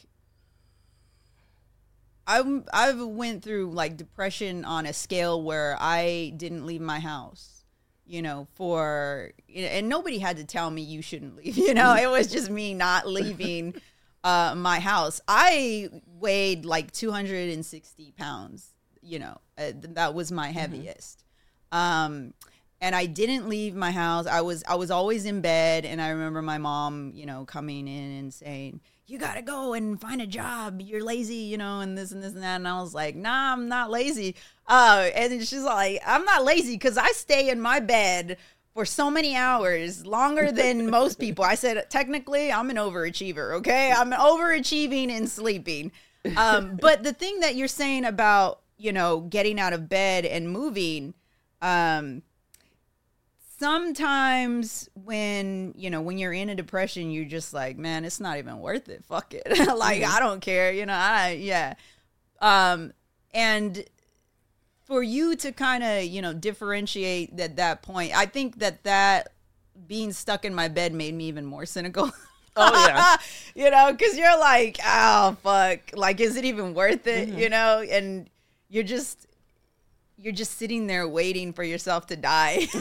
I 2.26 2.62
I've 2.72 3.00
went 3.02 3.44
through 3.44 3.72
like 3.72 3.98
depression 3.98 4.66
on 4.66 4.86
a 4.86 4.94
scale 4.94 5.42
where 5.42 5.78
I 5.80 6.34
didn't 6.38 6.66
leave 6.66 6.82
my 6.82 7.00
house, 7.00 7.66
you 8.06 8.22
know, 8.22 8.48
for 8.56 9.32
and 9.54 9.90
nobody 9.90 10.20
had 10.20 10.38
to 10.38 10.46
tell 10.46 10.72
me 10.72 10.82
you 10.82 11.02
shouldn't 11.02 11.36
leave. 11.36 11.58
You 11.64 11.74
know, 11.74 11.96
it 11.96 12.10
was 12.10 12.28
just 12.28 12.50
me 12.50 12.74
not 12.74 13.08
leaving 13.08 13.76
uh, 14.24 14.54
my 14.56 14.80
house. 14.80 15.20
I 15.28 15.90
weighed 16.24 16.66
like 16.66 16.92
260 16.92 18.14
pounds. 18.18 18.74
You 19.02 19.20
know, 19.20 19.38
uh, 19.58 19.74
that 19.90 20.16
was 20.16 20.32
my 20.32 20.48
heaviest. 20.48 21.24
Mm-hmm. 21.72 21.78
Um, 21.78 22.34
and 22.82 22.96
I 22.96 23.06
didn't 23.06 23.48
leave 23.48 23.76
my 23.76 23.92
house. 23.92 24.26
I 24.26 24.42
was 24.42 24.64
I 24.68 24.76
was 24.76 24.92
always 24.92 25.26
in 25.26 25.42
bed, 25.42 25.86
and 25.86 26.02
I 26.02 26.10
remember 26.10 26.42
my 26.42 26.58
mom, 26.58 27.12
you 27.14 27.26
know, 27.26 27.46
coming 27.46 27.88
in 27.88 28.20
and 28.20 28.34
saying 28.34 28.82
you 29.08 29.18
gotta 29.18 29.42
go 29.42 29.74
and 29.74 30.00
find 30.00 30.22
a 30.22 30.28
job. 30.28 30.82
You're 30.82 31.04
lazy, 31.04 31.36
you 31.36 31.58
know, 31.58 31.82
and 31.82 31.98
this 31.98 32.12
and 32.12 32.24
this 32.24 32.34
and 32.34 32.44
that. 32.44 32.56
And 32.56 32.68
I 32.68 32.82
was 32.82 32.94
like, 32.94 33.16
nah, 33.16 33.54
I'm 33.54 33.68
not 33.68 33.92
lazy. 33.92 34.36
Uh, 34.68 35.10
and 35.16 35.46
she's 35.46 35.64
like, 35.64 36.02
I'm 36.06 36.26
not 36.26 36.44
lazy 36.44 36.76
because 36.76 36.98
I 36.98 37.12
stay 37.12 37.50
in 37.50 37.62
my 37.62 37.80
bed 37.80 38.38
for 38.74 38.86
so 38.86 39.12
many 39.12 39.36
hours, 39.36 40.06
longer 40.06 40.52
than 40.52 40.90
most 41.00 41.20
people. 41.20 41.44
I 41.44 41.56
said, 41.56 41.90
technically, 41.90 42.52
I'm 42.52 42.70
an 42.70 42.78
overachiever. 42.78 43.54
Okay, 43.58 43.92
I'm 43.92 44.12
overachieving 44.12 45.10
and 45.10 45.30
sleeping. 45.30 45.92
Um, 46.38 46.78
but 46.82 47.04
the 47.04 47.14
thing 47.14 47.42
that 47.42 47.56
you're 47.56 47.68
saying 47.68 48.06
about 48.06 48.62
you 48.78 48.92
know 48.92 49.22
getting 49.22 49.60
out 49.60 49.74
of 49.74 49.90
bed 49.90 50.26
and 50.26 50.50
moving, 50.50 51.14
um, 51.62 52.22
sometimes 53.64 54.90
when 54.94 55.74
you 55.78 55.90
know 55.90 56.02
when 56.02 56.18
you're 56.18 56.34
in 56.34 56.50
a 56.50 56.56
depression 56.56 57.10
you're 57.12 57.24
just 57.24 57.54
like 57.54 57.78
man 57.78 58.04
it's 58.04 58.20
not 58.20 58.38
even 58.38 58.60
worth 58.60 58.90
it. 58.90 59.06
Fuck 59.06 59.34
it. 59.34 59.44
Like 59.74 60.02
mm-hmm. 60.02 60.16
i 60.16 60.20
don't 60.20 60.42
care 60.42 60.72
you 60.72 60.86
know 60.86 60.94
i 60.94 61.38
yeah. 61.40 61.76
Um 62.42 62.92
and 63.34 63.86
for 64.84 65.02
you 65.02 65.36
to 65.38 65.52
kind 65.52 65.84
of 65.84 66.04
you 66.04 66.22
know 66.22 66.34
differentiate 66.34 67.40
at 67.40 67.56
that 67.56 67.82
point 67.84 68.16
i 68.16 68.26
think 68.26 68.60
that 68.60 68.84
that 68.84 69.30
being 69.88 70.12
stuck 70.12 70.46
in 70.46 70.54
my 70.54 70.68
bed 70.68 70.94
made 70.94 71.14
me 71.14 71.26
even 71.26 71.46
more 71.46 71.66
cynical 71.66 72.12
oh 72.56 72.88
yeah 72.88 73.18
you 73.56 73.70
know 73.70 73.92
because 73.92 74.18
you're 74.18 74.38
like 74.40 74.78
oh 74.86 75.36
fuck 75.42 75.80
like 75.94 76.20
is 76.20 76.36
it 76.36 76.46
even 76.46 76.74
worth 76.74 77.08
it 77.08 77.30
mm-hmm. 77.30 77.40
you 77.40 77.50
know 77.50 77.82
and 77.90 78.30
you're 78.70 78.84
just 78.84 79.28
you're 80.24 80.34
just 80.34 80.58
sitting 80.58 80.88
there 80.88 81.08
waiting 81.08 81.54
for 81.54 81.64
yourself 81.64 82.08
to 82.08 82.16
die. 82.16 82.68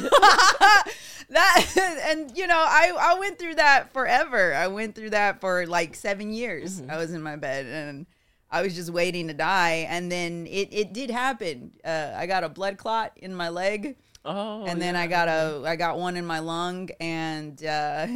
that 1.30 2.00
and 2.06 2.37
you 2.37 2.46
know, 2.46 2.56
I 2.56 2.92
I 2.98 3.18
went 3.18 3.38
through 3.38 3.56
that 3.56 3.92
forever. 3.92 4.54
I 4.54 4.68
went 4.68 4.94
through 4.94 5.11
that 5.11 5.40
for 5.40 5.66
like 5.66 5.94
7 5.94 6.32
years. 6.32 6.80
Mm-hmm. 6.80 6.90
I 6.90 6.96
was 6.98 7.12
in 7.12 7.22
my 7.22 7.37
bed 7.37 7.66
and 7.66 8.06
I 8.50 8.62
was 8.62 8.74
just 8.74 8.90
waiting 8.90 9.28
to 9.28 9.35
die 9.35 9.87
and 9.88 10.11
then 10.11 10.46
it 10.46 10.68
it 10.72 10.92
did 10.92 11.11
happen. 11.11 11.72
Uh, 11.85 12.12
I 12.14 12.26
got 12.26 12.44
a 12.44 12.48
blood 12.48 12.78
clot 12.78 13.12
in 13.16 13.35
my 13.35 13.48
leg. 13.48 13.96
Oh. 14.24 14.64
And 14.64 14.80
then 14.80 14.94
yeah. 14.94 15.00
I 15.00 15.06
got 15.08 15.28
a 15.28 15.62
I 15.66 15.76
got 15.76 15.98
one 15.98 16.16
in 16.16 16.24
my 16.24 16.38
lung 16.38 16.90
and 17.00 17.64
uh 17.64 18.06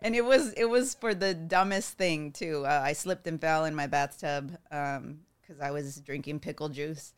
and 0.00 0.14
it 0.14 0.24
was 0.24 0.52
it 0.54 0.66
was 0.66 0.94
for 0.94 1.14
the 1.14 1.34
dumbest 1.34 1.98
thing 1.98 2.32
too. 2.32 2.64
Uh, 2.66 2.82
I 2.84 2.92
slipped 2.92 3.26
and 3.26 3.40
fell 3.40 3.64
in 3.64 3.74
my 3.74 3.86
bathtub 3.86 4.56
um 4.70 5.20
because 5.40 5.60
I 5.62 5.70
was 5.70 5.96
drinking 6.00 6.40
pickle 6.40 6.68
juice. 6.68 7.14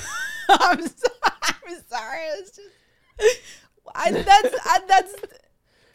I'm, 0.48 0.86
so, 0.86 1.08
I'm 1.22 1.82
sorry. 1.88 2.24
It's 2.38 2.56
just 2.56 3.40
I, 3.94 4.10
that's 4.10 4.54
I, 4.64 4.80
that's 4.88 5.14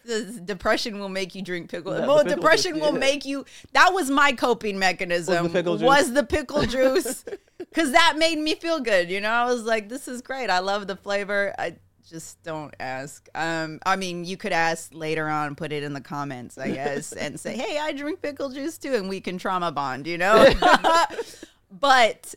the 0.06 0.42
depression 0.44 1.00
will 1.00 1.10
make 1.10 1.36
you 1.36 1.42
drink 1.42 1.70
pickle. 1.70 1.94
Yeah, 1.94 2.06
well, 2.08 2.24
pickle 2.24 2.36
depression 2.36 2.74
juice, 2.76 2.84
will 2.84 2.92
make 2.92 3.26
you. 3.26 3.46
That 3.74 3.94
was 3.94 4.10
my 4.10 4.32
coping 4.32 4.80
mechanism. 4.80 5.44
Was 5.44 5.52
the 5.52 5.58
pickle 5.58 5.78
juice? 5.78 5.86
Was 5.86 6.14
the 6.14 6.24
pickle 6.24 6.62
juice? 6.66 7.26
Because 7.58 7.92
that 7.92 8.16
made 8.18 8.40
me 8.40 8.56
feel 8.56 8.80
good. 8.80 9.10
You 9.10 9.22
know, 9.22 9.30
I 9.30 9.46
was 9.46 9.64
like, 9.64 9.90
this 9.90 10.08
is 10.08 10.22
great. 10.22 10.50
I 10.50 10.60
love 10.60 10.88
the 10.88 10.96
flavor. 10.96 11.54
I 11.58 11.76
just 12.10 12.42
don't 12.44 12.74
ask. 12.80 13.28
Um, 13.36 13.80
I 13.86 13.96
mean, 13.96 14.26
you 14.26 14.38
could 14.38 14.52
ask 14.52 14.92
later 14.94 15.28
on, 15.28 15.56
put 15.56 15.72
it 15.72 15.84
in 15.84 15.94
the 15.94 16.02
comments, 16.02 16.58
I 16.58 16.72
guess, 16.72 17.12
and 17.14 17.40
say, 17.40 17.56
hey, 17.56 17.78
I 17.80 17.92
drink 17.94 18.22
pickle 18.22 18.50
juice 18.50 18.78
too, 18.78 18.96
and 18.96 19.08
we 19.08 19.22
can 19.22 19.38
trauma 19.38 19.72
bond. 19.72 20.08
You 20.08 20.18
know. 20.18 20.52
but 21.72 22.34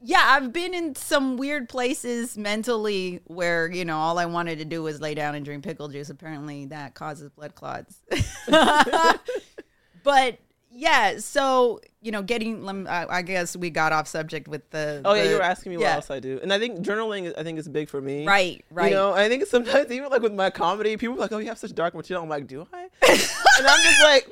yeah, 0.00 0.24
I've 0.24 0.52
been 0.52 0.74
in 0.74 0.96
some 0.96 1.36
weird 1.36 1.68
places 1.68 2.36
mentally 2.36 3.20
where, 3.26 3.70
you 3.70 3.84
know, 3.84 3.96
all 3.96 4.18
I 4.18 4.26
wanted 4.26 4.58
to 4.58 4.64
do 4.64 4.82
was 4.82 5.00
lay 5.00 5.14
down 5.14 5.36
and 5.36 5.44
drink 5.44 5.62
pickle 5.62 5.88
juice. 5.88 6.10
Apparently 6.10 6.66
that 6.66 6.94
causes 6.94 7.30
blood 7.30 7.54
clots. 7.54 8.00
but 10.02 10.38
yeah, 10.74 11.18
so, 11.18 11.80
you 12.00 12.10
know, 12.10 12.22
getting, 12.22 12.66
I 12.88 13.22
guess 13.22 13.56
we 13.56 13.70
got 13.70 13.92
off 13.92 14.08
subject 14.08 14.48
with 14.48 14.68
the. 14.70 15.02
Oh, 15.04 15.14
the, 15.14 15.24
yeah, 15.24 15.30
you 15.30 15.36
were 15.36 15.42
asking 15.42 15.72
me 15.72 15.80
yeah. 15.80 15.90
what 15.90 15.96
else 15.96 16.10
I 16.10 16.20
do. 16.20 16.40
And 16.42 16.52
I 16.52 16.58
think 16.58 16.80
journaling, 16.80 17.32
I 17.36 17.42
think, 17.42 17.58
is 17.58 17.68
big 17.68 17.88
for 17.88 18.00
me. 18.00 18.26
Right, 18.26 18.64
right. 18.70 18.90
You 18.90 18.96
know, 18.96 19.12
I 19.12 19.28
think 19.28 19.46
sometimes, 19.46 19.90
even 19.90 20.10
like 20.10 20.22
with 20.22 20.34
my 20.34 20.50
comedy, 20.50 20.96
people 20.96 21.16
are 21.16 21.20
like, 21.20 21.32
oh, 21.32 21.38
you 21.38 21.48
have 21.48 21.58
such 21.58 21.74
dark 21.74 21.94
material. 21.94 22.22
I'm 22.22 22.28
like, 22.28 22.46
do 22.46 22.66
I? 22.72 22.82
and 23.08 23.66
I'm 23.66 23.82
just 23.82 24.02
like, 24.02 24.28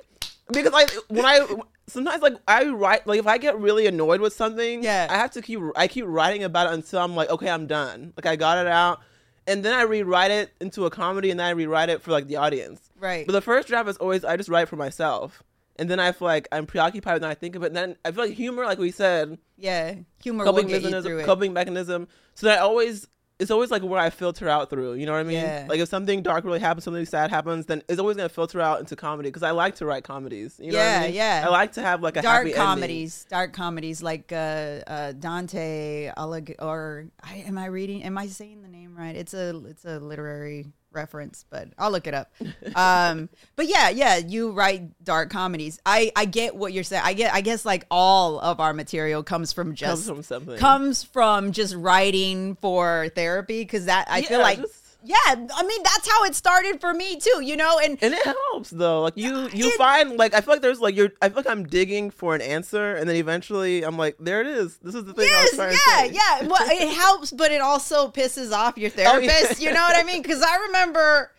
because 0.52 0.72
I, 0.74 0.86
when 1.08 1.24
I, 1.24 1.46
sometimes 1.86 2.22
like 2.22 2.34
I 2.48 2.66
write 2.66 3.06
like 3.06 3.18
if 3.18 3.26
I 3.26 3.38
get 3.38 3.58
really 3.58 3.86
annoyed 3.86 4.20
with 4.20 4.32
something, 4.32 4.82
yeah, 4.82 5.06
I 5.10 5.16
have 5.16 5.30
to 5.32 5.42
keep 5.42 5.60
I 5.76 5.86
keep 5.88 6.04
writing 6.06 6.44
about 6.44 6.68
it 6.68 6.74
until 6.74 7.00
I'm 7.00 7.14
like, 7.14 7.30
okay, 7.30 7.50
I'm 7.50 7.66
done. 7.66 8.12
Like 8.16 8.26
I 8.26 8.36
got 8.36 8.58
it 8.58 8.66
out, 8.66 9.00
and 9.46 9.64
then 9.64 9.74
I 9.74 9.82
rewrite 9.82 10.30
it 10.30 10.50
into 10.60 10.86
a 10.86 10.90
comedy, 10.90 11.30
and 11.30 11.38
then 11.38 11.46
I 11.46 11.50
rewrite 11.50 11.88
it 11.88 12.02
for 12.02 12.10
like 12.10 12.26
the 12.26 12.36
audience. 12.36 12.90
Right. 12.98 13.26
But 13.26 13.32
the 13.32 13.40
first 13.40 13.68
draft 13.68 13.88
is 13.88 13.96
always 13.98 14.24
I 14.24 14.36
just 14.36 14.48
write 14.48 14.68
for 14.68 14.76
myself, 14.76 15.42
and 15.80 15.90
then 15.90 15.98
I 15.98 16.12
feel 16.12 16.28
like 16.28 16.46
I'm 16.52 16.66
preoccupied, 16.66 17.14
and 17.14 17.24
then 17.24 17.30
I 17.30 17.34
think 17.34 17.56
of 17.56 17.62
it. 17.62 17.68
And 17.68 17.76
then 17.76 17.96
I 18.04 18.12
feel 18.12 18.26
like 18.26 18.34
humor, 18.34 18.64
like 18.64 18.78
we 18.78 18.90
said, 18.90 19.38
yeah, 19.56 19.94
humor 20.22 20.44
coping 20.44 20.70
mechanism, 20.70 21.22
coping 21.22 21.52
mechanism. 21.52 22.06
So 22.34 22.46
that 22.46 22.58
I 22.58 22.60
always 22.60 23.08
it's 23.40 23.50
always 23.50 23.70
like 23.70 23.82
where 23.82 23.98
I 23.98 24.10
filter 24.10 24.48
out 24.50 24.68
through. 24.68 24.94
You 24.94 25.06
know 25.06 25.12
what 25.12 25.20
I 25.20 25.24
mean? 25.24 25.38
Yeah. 25.38 25.64
Like 25.66 25.80
if 25.80 25.88
something 25.88 26.22
dark 26.22 26.44
really 26.44 26.60
happens, 26.60 26.84
something 26.84 27.06
sad 27.06 27.30
happens, 27.30 27.64
then 27.64 27.82
it's 27.88 27.98
always 27.98 28.18
gonna 28.18 28.28
filter 28.28 28.60
out 28.60 28.80
into 28.80 28.94
comedy 28.94 29.30
because 29.30 29.42
I 29.42 29.52
like 29.52 29.76
to 29.76 29.86
write 29.86 30.04
comedies. 30.04 30.60
You 30.62 30.72
know 30.72 30.78
yeah, 30.78 31.00
I 31.00 31.06
mean? 31.06 31.14
yeah. 31.14 31.44
I 31.46 31.48
like 31.48 31.72
to 31.72 31.80
have 31.80 32.02
like 32.02 32.18
a 32.18 32.22
dark 32.22 32.52
comedies, 32.52 33.24
ending. 33.24 33.38
dark 33.38 33.52
comedies 33.54 34.02
like 34.02 34.30
uh, 34.30 34.80
uh, 34.86 35.12
Dante 35.12 36.12
Alig- 36.14 36.56
or 36.58 37.06
I, 37.22 37.36
am 37.36 37.56
I 37.56 37.66
reading? 37.66 38.04
Am 38.04 38.18
I 38.18 38.26
saying 38.26 38.60
the 38.60 38.68
name 38.68 38.94
right? 38.94 39.16
It's 39.16 39.32
a 39.32 39.56
it's 39.66 39.86
a 39.86 39.98
literary 39.98 40.66
reference, 40.92 41.44
but 41.50 41.68
I'll 41.78 41.90
look 41.90 42.06
it 42.06 42.14
up. 42.14 42.30
um, 42.74 43.28
but 43.56 43.66
yeah, 43.66 43.90
yeah, 43.90 44.16
you 44.16 44.52
write 44.52 45.04
dark 45.04 45.30
comedies. 45.30 45.78
I 45.84 46.12
I 46.16 46.24
get 46.24 46.56
what 46.56 46.72
you're 46.72 46.84
saying. 46.84 47.02
I 47.04 47.12
get 47.14 47.32
I 47.32 47.40
guess 47.40 47.64
like 47.64 47.86
all 47.90 48.38
of 48.40 48.60
our 48.60 48.72
material 48.72 49.22
comes 49.22 49.52
from 49.52 49.74
just 49.74 50.06
comes 50.06 50.06
from 50.06 50.22
something. 50.22 50.58
Comes 50.58 51.02
from 51.02 51.52
just 51.52 51.74
writing 51.74 52.56
for 52.56 53.10
therapy 53.14 53.62
because 53.62 53.86
that 53.86 54.06
I 54.10 54.18
yeah, 54.18 54.28
feel 54.28 54.40
like 54.40 54.60
just, 54.60 54.79
yeah, 55.02 55.16
I 55.26 55.62
mean 55.62 55.82
that's 55.82 56.10
how 56.10 56.24
it 56.24 56.34
started 56.34 56.80
for 56.80 56.92
me 56.92 57.18
too, 57.18 57.40
you 57.42 57.56
know, 57.56 57.78
and 57.82 57.98
and 58.02 58.12
it 58.12 58.24
helps 58.24 58.70
though. 58.70 59.02
Like 59.02 59.16
you, 59.16 59.48
you 59.52 59.68
it, 59.68 59.78
find 59.78 60.16
like 60.16 60.34
I 60.34 60.40
feel 60.40 60.54
like 60.54 60.62
there's 60.62 60.80
like 60.80 60.94
you're. 60.94 61.12
I 61.22 61.28
feel 61.28 61.36
like 61.36 61.48
I'm 61.48 61.64
digging 61.64 62.10
for 62.10 62.34
an 62.34 62.40
answer, 62.40 62.94
and 62.96 63.08
then 63.08 63.16
eventually 63.16 63.82
I'm 63.82 63.96
like, 63.96 64.16
there 64.18 64.40
it 64.40 64.46
is. 64.46 64.76
This 64.78 64.94
is 64.94 65.04
the 65.04 65.14
thing. 65.14 65.26
Yes, 65.26 65.56
yeah, 65.56 66.04
yeah. 66.04 66.48
Well, 66.48 66.62
it 66.62 66.94
helps, 66.96 67.32
but 67.32 67.50
it 67.50 67.60
also 67.60 68.10
pisses 68.10 68.52
off 68.52 68.76
your 68.76 68.90
therapist. 68.90 69.44
Oh, 69.44 69.54
yeah. 69.58 69.68
You 69.68 69.74
know 69.74 69.82
what 69.82 69.96
I 69.96 70.02
mean? 70.02 70.22
Because 70.22 70.42
I 70.42 70.56
remember 70.66 71.32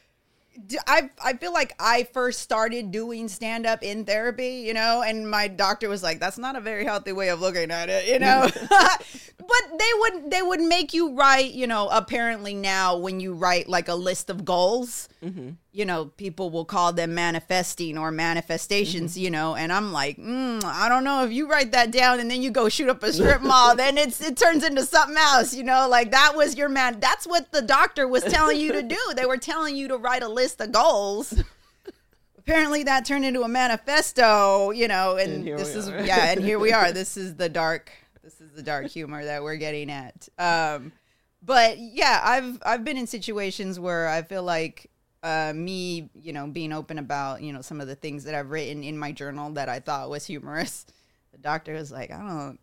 I 0.87 1.09
I 1.23 1.33
feel 1.33 1.53
like 1.53 1.73
I 1.79 2.03
first 2.03 2.41
started 2.41 2.91
doing 2.91 3.27
stand 3.27 3.65
up 3.65 3.83
in 3.83 4.05
therapy, 4.05 4.63
you 4.65 4.73
know, 4.73 5.01
and 5.01 5.29
my 5.29 5.47
doctor 5.47 5.87
was 5.89 6.03
like, 6.03 6.19
"That's 6.19 6.37
not 6.37 6.55
a 6.55 6.61
very 6.61 6.83
healthy 6.83 7.13
way 7.13 7.29
of 7.29 7.39
looking 7.39 7.71
at 7.71 7.89
it," 7.89 8.07
you 8.07 8.19
know. 8.19 8.49
but 9.47 9.79
they 9.79 9.89
would 9.99 10.31
they 10.31 10.41
would 10.41 10.61
make 10.61 10.93
you 10.93 11.15
write, 11.15 11.51
you 11.51 11.67
know. 11.67 11.87
Apparently 11.89 12.53
now, 12.53 12.97
when 12.97 13.19
you 13.19 13.33
write 13.33 13.67
like 13.67 13.87
a 13.87 13.95
list 13.95 14.29
of 14.29 14.45
goals, 14.45 15.09
mm-hmm. 15.23 15.51
you 15.71 15.85
know, 15.85 16.05
people 16.05 16.49
will 16.49 16.65
call 16.65 16.93
them 16.93 17.13
manifesting 17.15 17.97
or 17.97 18.11
manifestations, 18.11 19.13
mm-hmm. 19.13 19.23
you 19.23 19.31
know. 19.31 19.55
And 19.55 19.71
I'm 19.71 19.91
like, 19.91 20.17
mm, 20.17 20.63
I 20.63 20.89
don't 20.89 21.03
know 21.03 21.23
if 21.23 21.31
you 21.31 21.49
write 21.49 21.71
that 21.71 21.91
down 21.91 22.19
and 22.19 22.29
then 22.29 22.41
you 22.41 22.51
go 22.51 22.69
shoot 22.69 22.89
up 22.89 23.03
a 23.03 23.11
strip 23.11 23.41
mall, 23.43 23.75
then 23.75 23.97
it's 23.97 24.21
it 24.21 24.37
turns 24.37 24.63
into 24.63 24.85
something 24.85 25.17
else, 25.17 25.53
you 25.53 25.63
know. 25.63 25.87
Like 25.89 26.11
that 26.11 26.33
was 26.35 26.57
your 26.57 26.69
man. 26.69 26.99
That's 26.99 27.25
what 27.25 27.51
the 27.51 27.61
doctor 27.61 28.07
was 28.07 28.23
telling 28.23 28.59
you 28.59 28.71
to 28.73 28.81
do. 28.81 28.97
They 29.15 29.25
were 29.25 29.37
telling 29.37 29.75
you 29.75 29.87
to 29.89 29.97
write 29.97 30.23
a 30.23 30.27
list 30.27 30.61
of 30.61 30.71
goals. 30.71 31.33
Apparently, 32.37 32.83
that 32.83 33.05
turned 33.05 33.23
into 33.23 33.43
a 33.43 33.47
manifesto, 33.47 34.71
you 34.71 34.87
know. 34.87 35.15
And, 35.17 35.47
and 35.47 35.59
this 35.59 35.75
is 35.75 35.89
are. 35.89 36.03
yeah, 36.03 36.31
and 36.31 36.41
here 36.41 36.57
we 36.57 36.73
are. 36.73 36.91
This 37.01 37.15
is 37.15 37.35
the 37.35 37.49
dark. 37.49 37.91
Is 38.51 38.57
the 38.57 38.63
dark 38.63 38.87
humor 38.87 39.23
that 39.23 39.43
we're 39.43 39.55
getting 39.55 39.89
at. 39.89 40.27
Um, 40.37 40.91
but 41.41 41.77
yeah, 41.79 42.19
I've 42.21 42.61
I've 42.65 42.83
been 42.83 42.97
in 42.97 43.07
situations 43.07 43.79
where 43.79 44.09
I 44.09 44.23
feel 44.23 44.43
like 44.43 44.91
uh, 45.23 45.53
me, 45.55 46.09
you 46.13 46.33
know, 46.33 46.47
being 46.47 46.73
open 46.73 46.97
about, 46.97 47.41
you 47.41 47.53
know, 47.53 47.61
some 47.61 47.79
of 47.79 47.87
the 47.87 47.95
things 47.95 48.25
that 48.25 48.35
I've 48.35 48.51
written 48.51 48.83
in 48.83 48.97
my 48.97 49.13
journal 49.13 49.51
that 49.51 49.69
I 49.69 49.79
thought 49.79 50.09
was 50.09 50.25
humorous. 50.25 50.85
The 51.31 51.37
doctor 51.37 51.73
was 51.73 51.93
like, 51.93 52.11
I 52.11 52.17
don't 52.17 52.59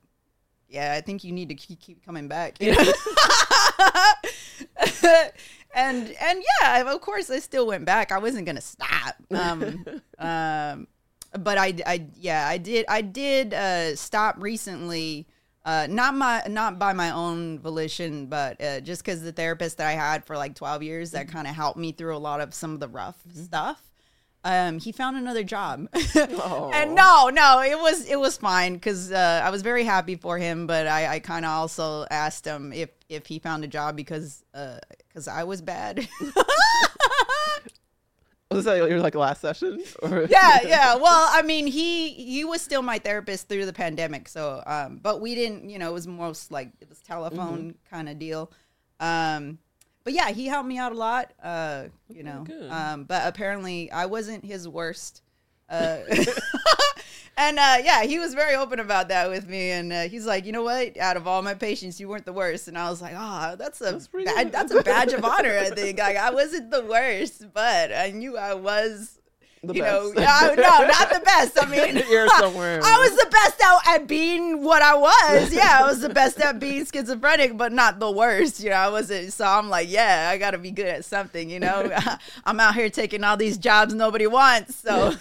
yeah, 0.69 0.93
I 0.93 1.01
think 1.01 1.25
you 1.25 1.33
need 1.33 1.49
to 1.49 1.55
keep, 1.55 1.81
keep 1.81 2.05
coming 2.05 2.29
back. 2.29 2.59
You 2.69 2.75
know? 2.75 2.93
and 5.75 6.15
and 6.21 6.45
yeah, 6.61 6.93
of 6.93 7.01
course, 7.01 7.31
I 7.31 7.39
still 7.39 7.67
went 7.67 7.85
back. 7.87 8.13
I 8.13 8.19
wasn't 8.19 8.45
gonna 8.45 8.61
stop. 8.61 9.15
Um, 9.31 9.85
um, 10.19 10.87
but 11.39 11.57
I, 11.59 11.75
I, 11.87 12.07
yeah, 12.17 12.47
I 12.47 12.59
did, 12.59 12.87
I 12.89 13.01
did 13.01 13.55
uh, 13.55 13.97
stop 13.97 14.37
recently. 14.39 15.27
Uh, 15.69 15.87
not 15.87 16.15
my, 16.15 16.43
not 16.49 16.79
by 16.79 16.95
my 16.95 17.11
own 17.11 17.59
volition, 17.59 18.25
but 18.25 18.59
uh, 18.59 18.81
just 18.81 19.05
because 19.05 19.21
the 19.21 19.33
therapist 19.33 19.77
that 19.77 19.87
I 19.87 19.93
had 19.93 20.25
for 20.25 20.35
like 20.35 20.55
twelve 20.55 20.83
years 20.83 21.11
that 21.11 21.29
kind 21.29 21.47
of 21.47 21.55
helped 21.55 21.79
me 21.79 21.93
through 21.93 22.17
a 22.17 22.19
lot 22.19 22.41
of 22.41 22.55
some 22.55 22.73
of 22.73 22.81
the 22.81 22.89
rough 22.89 23.19
stuff. 23.35 23.83
Um, 24.45 24.79
he 24.79 24.93
found 24.93 25.19
another 25.19 25.45
job, 25.45 25.87
and 26.15 26.95
no, 26.95 27.29
no, 27.29 27.61
it 27.61 27.79
was 27.79 28.09
it 28.09 28.19
was 28.19 28.39
fine 28.39 28.75
because 28.75 29.13
uh, 29.13 29.43
I 29.45 29.51
was 29.51 29.61
very 29.61 29.85
happy 29.85 30.15
for 30.15 30.39
him. 30.39 30.67
But 30.67 30.87
I, 30.87 31.17
I 31.17 31.19
kind 31.19 31.45
of 31.45 31.51
also 31.51 32.07
asked 32.11 32.47
him 32.47 32.73
if 32.73 32.89
if 33.11 33.27
he 33.27 33.39
found 33.39 33.63
a 33.63 33.69
job 33.69 33.95
because 33.95 34.43
because 34.55 35.29
I 35.29 35.45
was 35.45 35.61
bad. 35.61 36.09
Was 38.51 38.65
that 38.65 38.77
your 38.89 39.01
like 39.01 39.15
last 39.15 39.41
session? 39.43 39.83
Or? 40.03 40.23
yeah, 40.23 40.59
yeah. 40.65 40.95
Well, 40.97 41.29
I 41.31 41.43
mean, 41.43 41.67
he 41.67 42.11
he 42.15 42.45
was 42.45 42.63
still 42.63 42.81
my 42.83 42.99
therapist 42.99 43.49
through 43.49 43.67
the 43.67 43.73
pandemic. 43.75 44.29
So, 44.29 44.63
um, 44.67 45.01
but 45.03 45.21
we 45.21 45.35
didn't, 45.35 45.69
you 45.69 45.79
know, 45.79 45.91
it 45.91 45.93
was 45.93 46.07
most 46.07 46.51
like 46.51 46.71
it 46.81 46.89
was 46.89 46.99
telephone 47.01 47.59
Mm-hmm. 47.75 47.95
kind 47.95 48.09
of 48.09 48.19
deal. 48.19 48.51
Um, 49.01 49.59
but 50.05 50.15
yeah, 50.15 50.31
he 50.31 50.47
helped 50.47 50.67
me 50.69 50.79
out 50.79 50.93
a 50.93 50.95
lot. 50.97 51.33
Uh, 51.43 51.85
you 52.09 52.23
know, 52.23 52.45
good. 52.45 52.71
um, 52.71 53.05
but 53.05 53.27
apparently 53.27 53.91
I 53.93 54.07
wasn't 54.07 54.45
his 54.45 54.67
worst. 54.67 55.21
Uh, 55.69 55.99
and 57.39 57.57
uh, 57.59 57.77
yeah, 57.85 58.03
he 58.03 58.19
was 58.19 58.35
very 58.35 58.57
open 58.57 58.81
about 58.81 59.09
that 59.09 59.31
with 59.31 59.49
me. 59.49 59.71
And 59.71 59.93
uh, 59.93 60.03
he's 60.03 60.27
like, 60.27 60.45
you 60.45 60.51
know 60.51 60.65
what? 60.65 60.99
Out 60.99 61.17
of 61.17 61.29
all 61.29 61.41
my 61.41 61.55
patients, 61.55 62.01
you 62.01 62.09
weren't 62.09 62.27
the 62.27 62.33
worst. 62.33 62.67
And 62.67 62.77
I 62.77 62.91
was 62.91 63.01
like, 63.01 63.15
oh, 63.17 63.55
that's 63.57 63.81
a 63.81 63.93
That's 63.93 64.09
bad, 64.09 64.51
that's 64.51 64.73
a 64.75 64.83
badge 64.83 65.13
of 65.13 65.25
honor. 65.25 65.57
I 65.57 65.71
think 65.71 66.01
like 66.01 66.17
I 66.17 66.31
wasn't 66.31 66.73
the 66.73 66.85
worst, 66.85 67.47
but 67.55 67.93
I 67.95 68.11
knew 68.11 68.37
I 68.37 68.55
was. 68.55 69.15
The 69.63 69.75
you 69.75 69.83
know, 69.83 70.13
best. 70.15 70.21
yeah, 70.21 70.55
no, 70.55 70.87
not 70.87 71.13
the 71.13 71.21
best. 71.25 71.61
I 71.61 71.67
mean, 71.95 72.05
You're 72.09 72.29
somewhere. 72.39 72.81
I 72.83 72.99
was 72.99 73.17
the 73.17 73.29
best 73.29 73.61
at, 73.61 73.95
at 73.95 74.07
being 74.07 74.63
what 74.63 74.83
I 74.83 74.95
was. 74.95 75.53
Yeah, 75.53 75.79
I 75.81 75.87
was 75.89 76.01
the 76.01 76.11
best 76.11 76.41
at 76.41 76.61
being 76.61 76.87
schizophrenic, 76.87 77.57
but 77.57 77.73
not 77.73 77.99
the 77.99 78.11
worst. 78.11 78.63
You 78.63 78.71
know, 78.71 78.77
I 78.77 78.89
wasn't. 78.89 79.33
So 79.33 79.45
I'm 79.45 79.69
like, 79.69 79.91
yeah, 79.91 80.29
I 80.33 80.39
got 80.39 80.53
to 80.53 80.59
be 80.59 80.71
good 80.71 80.87
at 80.87 81.05
something. 81.05 81.51
You 81.51 81.59
know, 81.59 81.91
I'm 82.45 82.61
out 82.61 82.75
here 82.75 82.89
taking 82.89 83.25
all 83.25 83.37
these 83.37 83.59
jobs 83.59 83.95
nobody 83.95 84.29
wants. 84.29 84.77
So, 84.77 85.15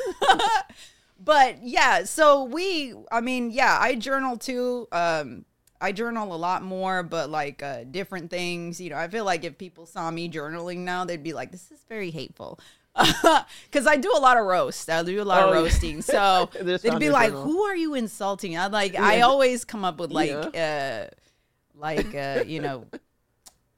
but 1.27 1.61
yeah, 1.61 2.05
so 2.05 2.45
we, 2.45 2.95
I 3.11 3.21
mean, 3.21 3.51
yeah, 3.51 3.77
I 3.79 3.93
journal 3.95 4.37
too. 4.37 4.87
Um, 4.91 5.45
I 5.79 5.91
journal 5.91 6.33
a 6.33 6.37
lot 6.37 6.63
more, 6.63 7.03
but 7.03 7.29
like 7.29 7.61
uh, 7.61 7.83
different 7.83 8.31
things. 8.31 8.81
You 8.81 8.89
know, 8.89 8.97
I 8.97 9.07
feel 9.09 9.25
like 9.25 9.43
if 9.43 9.59
people 9.59 9.85
saw 9.85 10.09
me 10.09 10.27
journaling 10.29 10.77
now, 10.79 11.05
they'd 11.05 11.21
be 11.21 11.33
like, 11.33 11.51
"This 11.51 11.69
is 11.69 11.79
very 11.87 12.09
hateful," 12.09 12.59
because 12.95 13.85
I 13.85 13.97
do 13.97 14.11
a 14.15 14.19
lot 14.19 14.37
of 14.37 14.45
roast. 14.45 14.89
I 14.89 15.03
do 15.03 15.21
a 15.21 15.23
lot 15.23 15.43
Oh, 15.43 15.49
of 15.49 15.53
roasting. 15.53 16.01
So 16.01 16.49
they'd 16.61 16.97
be 16.97 17.11
like. 17.11 17.31
"Who 17.31 17.61
are 17.61 17.75
you 17.75 17.93
insulting?" 17.93 18.57
I 18.57 18.67
like. 18.67 18.97
I 18.97 19.21
always 19.21 19.65
come 19.65 19.85
up 19.85 19.99
with 19.99 20.11
like, 20.11 20.55
uh, 20.55 21.05
like 21.75 22.15
uh, 22.15 22.43
you 22.47 22.59
know, 22.59 22.85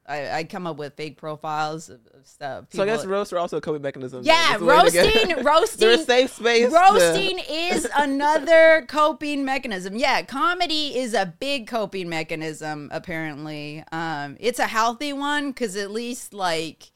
I, 0.10 0.40
I 0.40 0.44
come 0.44 0.66
up 0.68 0.78
with 0.78 0.96
fake 0.96 1.18
profiles 1.18 1.90
of, 1.90 2.00
of 2.14 2.26
stuff. 2.26 2.66
so 2.72 2.84
I 2.84 2.86
guess 2.86 3.02
People- 3.02 3.14
roasts 3.14 3.32
are 3.32 3.38
also 3.38 3.58
a 3.58 3.62
coping 3.62 3.82
mechanism. 3.82 4.24
yeah, 4.24 4.58
That's 4.58 4.60
the 4.60 4.66
way 4.66 4.86
to 4.86 4.92
get- 4.92 5.06
roasting, 5.38 5.46
roasting, 5.46 5.80
They're 5.88 6.00
a 6.00 6.04
safe 6.04 6.34
space. 6.34 6.70
to- 6.70 6.74
Roasting 6.76 7.40
is 7.50 7.88
another 7.96 8.86
coping 8.88 9.46
mechanism. 9.46 9.96
Yeah, 9.96 10.22
comedy 10.24 10.98
is 10.98 11.14
a 11.14 11.34
big 11.40 11.68
coping 11.68 12.10
mechanism. 12.10 12.90
Apparently, 12.92 13.84
um, 13.92 14.36
it's 14.40 14.60
a 14.60 14.68
healthy 14.68 15.14
one 15.14 15.52
because 15.52 15.76
at 15.76 15.92
least 15.92 16.34
like 16.34 16.92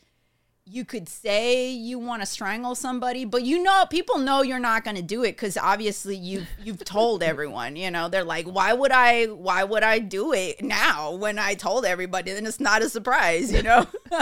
you 0.66 0.86
could 0.86 1.10
say 1.10 1.70
you 1.72 2.00
want 2.00 2.22
to 2.22 2.26
strangle 2.26 2.76
somebody, 2.76 3.26
but 3.26 3.44
you 3.44 3.62
know 3.62 3.86
people 3.90 4.18
know 4.20 4.42
you're 4.42 4.60
not 4.60 4.84
going 4.84 4.96
to 4.96 5.02
do 5.02 5.24
it 5.24 5.32
because 5.34 5.58
obviously 5.58 6.16
you 6.16 6.46
you've 6.64 6.84
told 6.86 7.22
everyone. 7.32 7.76
You 7.76 7.92
know, 7.92 8.10
they're 8.10 8.24
like, 8.24 8.46
why 8.46 8.74
would 8.74 8.92
I? 8.92 9.26
Why 9.26 9.64
would 9.64 9.84
I 9.84 10.00
do 10.00 10.34
it 10.34 10.64
now 10.64 11.14
when 11.14 11.38
I 11.38 11.54
told 11.54 11.86
everybody? 11.86 12.32
Then 12.32 12.46
it's 12.46 12.60
not 12.60 12.82
a 12.82 12.90
surprise. 12.90 13.52
You 13.52 13.64
know. 13.64 13.88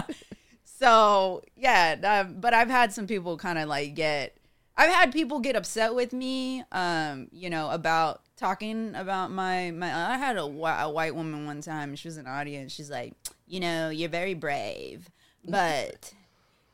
So 0.82 1.44
yeah, 1.56 2.24
um, 2.26 2.38
but 2.40 2.56
I've 2.56 2.70
had 2.70 2.92
some 2.92 3.06
people 3.06 3.38
kind 3.38 3.60
of 3.60 3.70
like 3.70 3.94
get. 3.94 4.36
I've 4.76 4.92
had 4.92 5.12
people 5.12 5.40
get 5.40 5.56
upset 5.56 5.94
with 5.94 6.12
me, 6.12 6.64
um, 6.72 7.28
you 7.32 7.52
know, 7.52 7.70
about 7.70 8.22
talking 8.36 8.96
about 8.96 9.30
my 9.30 9.70
my. 9.70 9.94
I 9.94 10.18
had 10.18 10.38
a, 10.38 10.42
a 10.42 10.90
white 10.90 11.14
woman 11.14 11.46
one 11.46 11.62
time. 11.62 11.96
She 11.96 12.08
was 12.08 12.18
an 12.18 12.26
audience. 12.26 12.72
She's 12.72 12.90
like, 12.90 13.14
you 13.48 13.60
know, 13.60 13.92
you're 13.92 14.10
very 14.10 14.34
brave, 14.34 15.08
but 15.48 16.12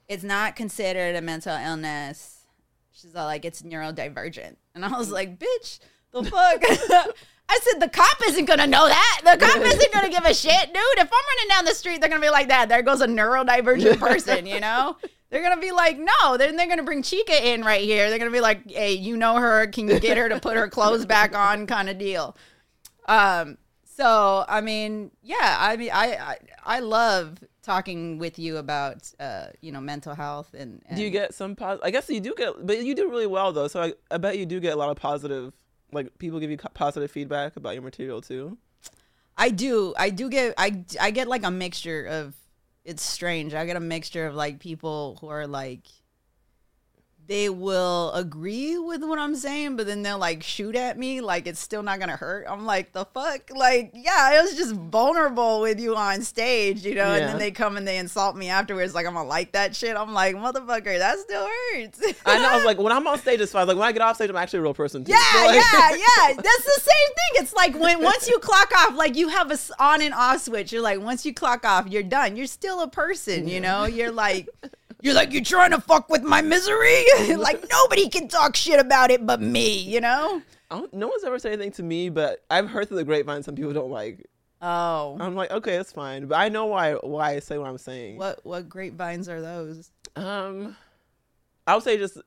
it's 0.07 0.23
not 0.23 0.55
considered 0.55 1.15
a 1.15 1.21
mental 1.21 1.55
illness. 1.55 2.45
She's 2.91 3.15
all 3.15 3.25
like, 3.25 3.45
it's 3.45 3.61
neurodivergent, 3.61 4.55
and 4.73 4.85
I 4.85 4.97
was 4.97 5.11
like, 5.11 5.37
bitch, 5.37 5.79
the 6.11 6.23
fuck. 6.23 6.63
I 7.49 7.59
said 7.63 7.79
the 7.79 7.89
cop 7.89 8.17
isn't 8.27 8.45
gonna 8.45 8.67
know 8.67 8.87
that. 8.87 9.21
The 9.23 9.37
cop 9.37 9.61
isn't 9.61 9.93
gonna 9.93 10.09
give 10.09 10.25
a 10.25 10.33
shit, 10.33 10.73
dude. 10.73 10.97
If 10.97 11.09
I'm 11.11 11.37
running 11.37 11.49
down 11.49 11.65
the 11.65 11.73
street, 11.73 12.01
they're 12.01 12.09
gonna 12.09 12.21
be 12.21 12.29
like 12.29 12.49
that. 12.49 12.67
There 12.67 12.81
goes 12.81 13.01
a 13.01 13.07
neurodivergent 13.07 13.99
person, 13.99 14.45
you 14.45 14.59
know? 14.59 14.97
They're 15.29 15.43
gonna 15.43 15.61
be 15.61 15.71
like, 15.71 15.97
no. 15.97 16.37
Then 16.37 16.55
they're 16.55 16.67
gonna 16.67 16.83
bring 16.83 17.03
Chika 17.03 17.39
in 17.41 17.63
right 17.63 17.81
here. 17.81 18.09
They're 18.09 18.19
gonna 18.19 18.31
be 18.31 18.41
like, 18.41 18.69
hey, 18.69 18.93
you 18.93 19.17
know 19.17 19.35
her? 19.35 19.67
Can 19.67 19.87
you 19.87 19.99
get 19.99 20.17
her 20.17 20.29
to 20.29 20.39
put 20.39 20.57
her 20.57 20.67
clothes 20.67 21.05
back 21.05 21.35
on? 21.35 21.67
Kind 21.67 21.89
of 21.89 21.97
deal. 21.97 22.35
Um. 23.07 23.57
So 23.97 24.45
I 24.47 24.61
mean, 24.61 25.09
yeah. 25.23 25.57
I 25.59 25.75
mean, 25.75 25.89
I 25.91 26.15
I, 26.15 26.37
I 26.63 26.79
love 26.81 27.39
talking 27.63 28.19
with 28.19 28.37
you 28.37 28.57
about 28.57 29.11
uh 29.19 29.47
you 29.59 29.71
know 29.71 29.81
mental 29.81 30.13
health 30.13 30.53
and, 30.53 30.83
and 30.85 30.97
Do 30.97 31.03
you 31.03 31.09
get 31.09 31.33
some 31.33 31.55
positive? 31.55 31.83
I 31.83 31.89
guess 31.89 32.07
you 32.07 32.21
do 32.21 32.35
get, 32.37 32.53
but 32.63 32.77
you 32.85 32.93
do 32.93 33.09
really 33.09 33.25
well 33.25 33.51
though. 33.51 33.67
So 33.67 33.81
I, 33.81 33.93
I 34.11 34.19
bet 34.19 34.37
you 34.37 34.45
do 34.45 34.59
get 34.59 34.73
a 34.73 34.75
lot 34.75 34.91
of 34.91 34.97
positive. 34.97 35.51
Like 35.91 36.15
people 36.19 36.39
give 36.39 36.51
you 36.51 36.57
positive 36.57 37.09
feedback 37.09 37.57
about 37.57 37.73
your 37.73 37.81
material 37.81 38.21
too. 38.21 38.59
I 39.35 39.49
do. 39.49 39.95
I 39.97 40.11
do 40.11 40.29
get 40.29 40.53
I 40.59 40.83
I 41.01 41.09
get 41.09 41.27
like 41.27 41.43
a 41.43 41.51
mixture 41.51 42.05
of 42.05 42.35
it's 42.85 43.01
strange. 43.01 43.55
I 43.55 43.65
get 43.65 43.77
a 43.77 43.81
mixture 43.81 44.27
of 44.27 44.35
like 44.35 44.59
people 44.59 45.17
who 45.21 45.29
are 45.29 45.47
like 45.47 45.87
they 47.27 47.49
will 47.49 48.11
agree 48.13 48.77
with 48.77 49.03
what 49.03 49.19
I'm 49.19 49.35
saying, 49.35 49.75
but 49.75 49.85
then 49.85 50.01
they'll 50.01 50.17
like 50.17 50.41
shoot 50.43 50.75
at 50.75 50.97
me 50.97 51.19
like 51.19 51.45
it's 51.45 51.59
still 51.59 51.83
not 51.83 51.99
gonna 51.99 52.15
hurt. 52.15 52.45
I'm 52.49 52.65
like, 52.65 52.93
the 52.93 53.03
fuck? 53.05 53.49
Like, 53.53 53.91
yeah, 53.93 54.15
I 54.17 54.41
was 54.41 54.55
just 54.55 54.73
vulnerable 54.73 55.59
with 55.61 55.79
you 55.79 55.95
on 55.95 56.21
stage, 56.21 56.85
you 56.85 56.95
know, 56.95 57.03
and 57.13 57.21
then 57.29 57.37
they 57.37 57.51
come 57.51 57.75
and 57.77 57.85
they 57.87 57.97
insult 57.97 58.35
me 58.37 58.47
afterwards, 58.49 58.95
like 58.95 59.05
I'm 59.05 59.13
gonna 59.13 59.27
like 59.27 59.51
that 59.51 59.75
shit. 59.75 59.97
I'm 59.97 60.13
like, 60.13 60.35
motherfucker, 60.35 60.97
that 60.99 61.19
still 61.19 61.45
hurts. 61.73 62.01
I 62.25 62.37
know. 62.39 62.49
I 62.49 62.55
was 62.55 62.65
like, 62.65 62.77
when 62.79 62.93
I'm 62.93 63.05
on 63.07 63.19
stage, 63.19 63.41
it's 63.41 63.51
fine. 63.51 63.67
Like 63.67 63.77
when 63.77 63.87
I 63.87 63.91
get 63.91 64.01
off 64.01 64.15
stage, 64.15 64.29
I'm 64.29 64.35
actually 64.37 64.59
a 64.59 64.63
real 64.63 64.73
person. 64.73 65.03
Too. 65.03 65.11
Yeah, 65.11 65.17
So, 65.33 65.45
like- 65.47 65.55
yeah, 65.55 65.89
yeah. 66.29 66.33
That's 66.35 66.65
the 66.65 66.81
same 66.81 67.07
thing. 67.07 67.43
It's 67.43 67.53
like 67.53 67.77
when 67.77 68.01
once 68.01 68.29
you 68.29 68.39
clock 68.39 68.71
off, 68.77 68.95
like 68.95 69.15
you 69.17 69.27
have 69.27 69.51
a 69.51 69.57
on 69.79 70.01
and 70.01 70.13
off 70.13 70.41
switch. 70.41 70.71
You're 70.71 70.81
like, 70.81 71.01
once 71.01 71.25
you 71.25 71.33
clock 71.33 71.65
off, 71.65 71.87
you're 71.87 72.03
done. 72.03 72.37
You're 72.37 72.47
still 72.47 72.81
a 72.81 72.87
person, 72.87 73.47
you 73.49 73.59
know. 73.59 73.83
You're 73.85 74.11
like, 74.11 74.47
you're 75.01 75.13
like, 75.13 75.31
you're 75.31 75.43
trying 75.43 75.71
to 75.71 75.81
fuck 75.81 76.09
with 76.09 76.23
my 76.23 76.41
misery. 76.41 77.05
like 77.37 77.63
nobody 77.69 78.09
can 78.09 78.27
talk 78.27 78.55
shit 78.55 78.79
about 78.79 79.11
it 79.11 79.25
but 79.25 79.41
me, 79.41 79.79
you 79.79 80.01
know. 80.01 80.41
I 80.69 80.79
don't, 80.79 80.93
no 80.93 81.07
one's 81.07 81.23
ever 81.23 81.39
said 81.39 81.53
anything 81.53 81.71
to 81.73 81.83
me, 81.83 82.09
but 82.09 82.43
I've 82.49 82.69
heard 82.69 82.87
through 82.87 82.97
the 82.97 83.03
grapevine 83.03 83.43
some 83.43 83.55
people 83.55 83.73
don't 83.73 83.91
like. 83.91 84.25
Oh, 84.61 85.17
I'm 85.19 85.35
like, 85.35 85.51
okay, 85.51 85.77
that's 85.77 85.91
fine, 85.91 86.25
but 86.25 86.35
I 86.35 86.49
know 86.49 86.65
why 86.65 86.93
why 86.93 87.35
I 87.35 87.39
say 87.39 87.59
what 87.59 87.67
I'm 87.67 87.77
saying. 87.77 88.17
what 88.17 88.43
what 88.43 88.67
grapevines 88.67 89.29
are 89.29 89.39
those? 89.39 89.91
Um, 90.15 90.75
I 91.67 91.75
would 91.75 91.83
say 91.83 91.97
just 91.97 92.17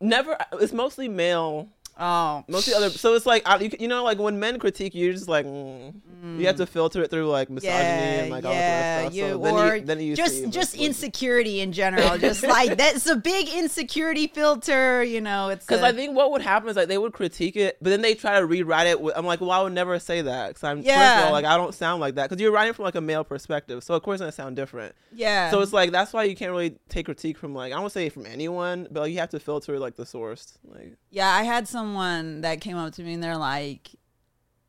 never. 0.00 0.36
It's 0.52 0.72
mostly 0.72 1.08
male. 1.08 1.68
Oh, 1.98 2.42
Mostly 2.48 2.74
other. 2.74 2.90
So 2.90 3.14
it's 3.14 3.26
like 3.26 3.42
I- 3.46 3.58
you, 3.58 3.70
you 3.78 3.88
know, 3.88 4.02
like 4.02 4.18
when 4.18 4.38
men 4.40 4.58
critique 4.58 4.94
you, 4.94 5.04
you're 5.04 5.12
just 5.12 5.28
like 5.28 5.44
mm, 5.46 5.92
you 6.38 6.46
have 6.46 6.56
to 6.56 6.66
filter 6.66 7.02
it 7.02 7.10
through 7.10 7.28
like 7.28 7.50
misogyny 7.50 7.76
yeah, 7.76 8.22
and 8.22 8.30
like 8.30 8.44
all 8.44 8.52
yeah, 8.52 9.02
that 9.02 9.02
stuff. 9.02 9.14
you, 9.14 9.22
so 9.28 9.38
then 9.38 9.54
or 9.54 9.76
you, 9.76 9.84
then 9.84 10.00
you 10.00 10.16
just 10.16 10.48
just 10.50 10.74
insecurity 10.74 11.60
in 11.60 11.72
general. 11.72 12.16
Just 12.22 12.42
like 12.44 12.76
that's 12.78 13.06
a 13.06 13.16
big 13.16 13.48
insecurity 13.48 14.26
filter. 14.26 15.02
You 15.04 15.20
know, 15.20 15.48
it's 15.50 15.66
Because 15.66 15.82
I 15.82 15.92
think 15.92 16.16
what 16.16 16.30
would 16.30 16.40
happen 16.42 16.68
is 16.68 16.76
like 16.76 16.88
they 16.88 16.98
would 16.98 17.12
critique 17.12 17.56
it, 17.56 17.76
but 17.82 17.90
then 17.90 18.00
they 18.00 18.14
try 18.14 18.38
to 18.38 18.46
rewrite 18.46 18.86
it. 18.86 19.00
With, 19.00 19.16
I'm 19.16 19.26
like, 19.26 19.40
well, 19.40 19.50
I 19.50 19.62
would 19.62 19.72
never 19.72 19.98
say 19.98 20.22
that 20.22 20.48
because 20.48 20.64
I'm 20.64 20.80
Yeah. 20.82 21.24
all, 21.26 21.32
like 21.32 21.44
I 21.44 21.56
don't 21.56 21.74
sound 21.74 22.00
like 22.00 22.14
that 22.14 22.30
because 22.30 22.40
you're 22.40 22.52
writing 22.52 22.72
from 22.72 22.84
like 22.84 22.94
a 22.94 23.00
male 23.00 23.24
perspective, 23.24 23.82
so 23.84 23.94
of 23.94 24.02
course 24.02 24.16
it's 24.16 24.20
gonna 24.22 24.32
sound 24.32 24.56
different. 24.56 24.94
yeah. 25.12 25.50
So 25.50 25.60
it's 25.60 25.72
like 25.72 25.90
that's 25.90 26.12
why 26.12 26.24
you 26.24 26.34
can't 26.36 26.50
really 26.52 26.76
take 26.88 27.04
critique 27.06 27.36
from 27.38 27.54
like 27.54 27.72
I 27.72 27.76
don't 27.80 27.90
say 27.92 28.08
from 28.08 28.24
anyone, 28.26 28.86
but 28.90 29.00
like, 29.00 29.12
you 29.12 29.18
have 29.18 29.30
to 29.30 29.40
filter 29.40 29.78
like 29.78 29.96
the 29.96 30.06
source. 30.06 30.58
Like 30.64 30.96
Yeah, 31.12 31.28
I 31.28 31.42
had 31.44 31.68
someone 31.68 32.40
that 32.40 32.60
came 32.62 32.76
up 32.76 32.94
to 32.94 33.02
me 33.02 33.12
and 33.14 33.22
they're 33.22 33.36
like, 33.36 33.90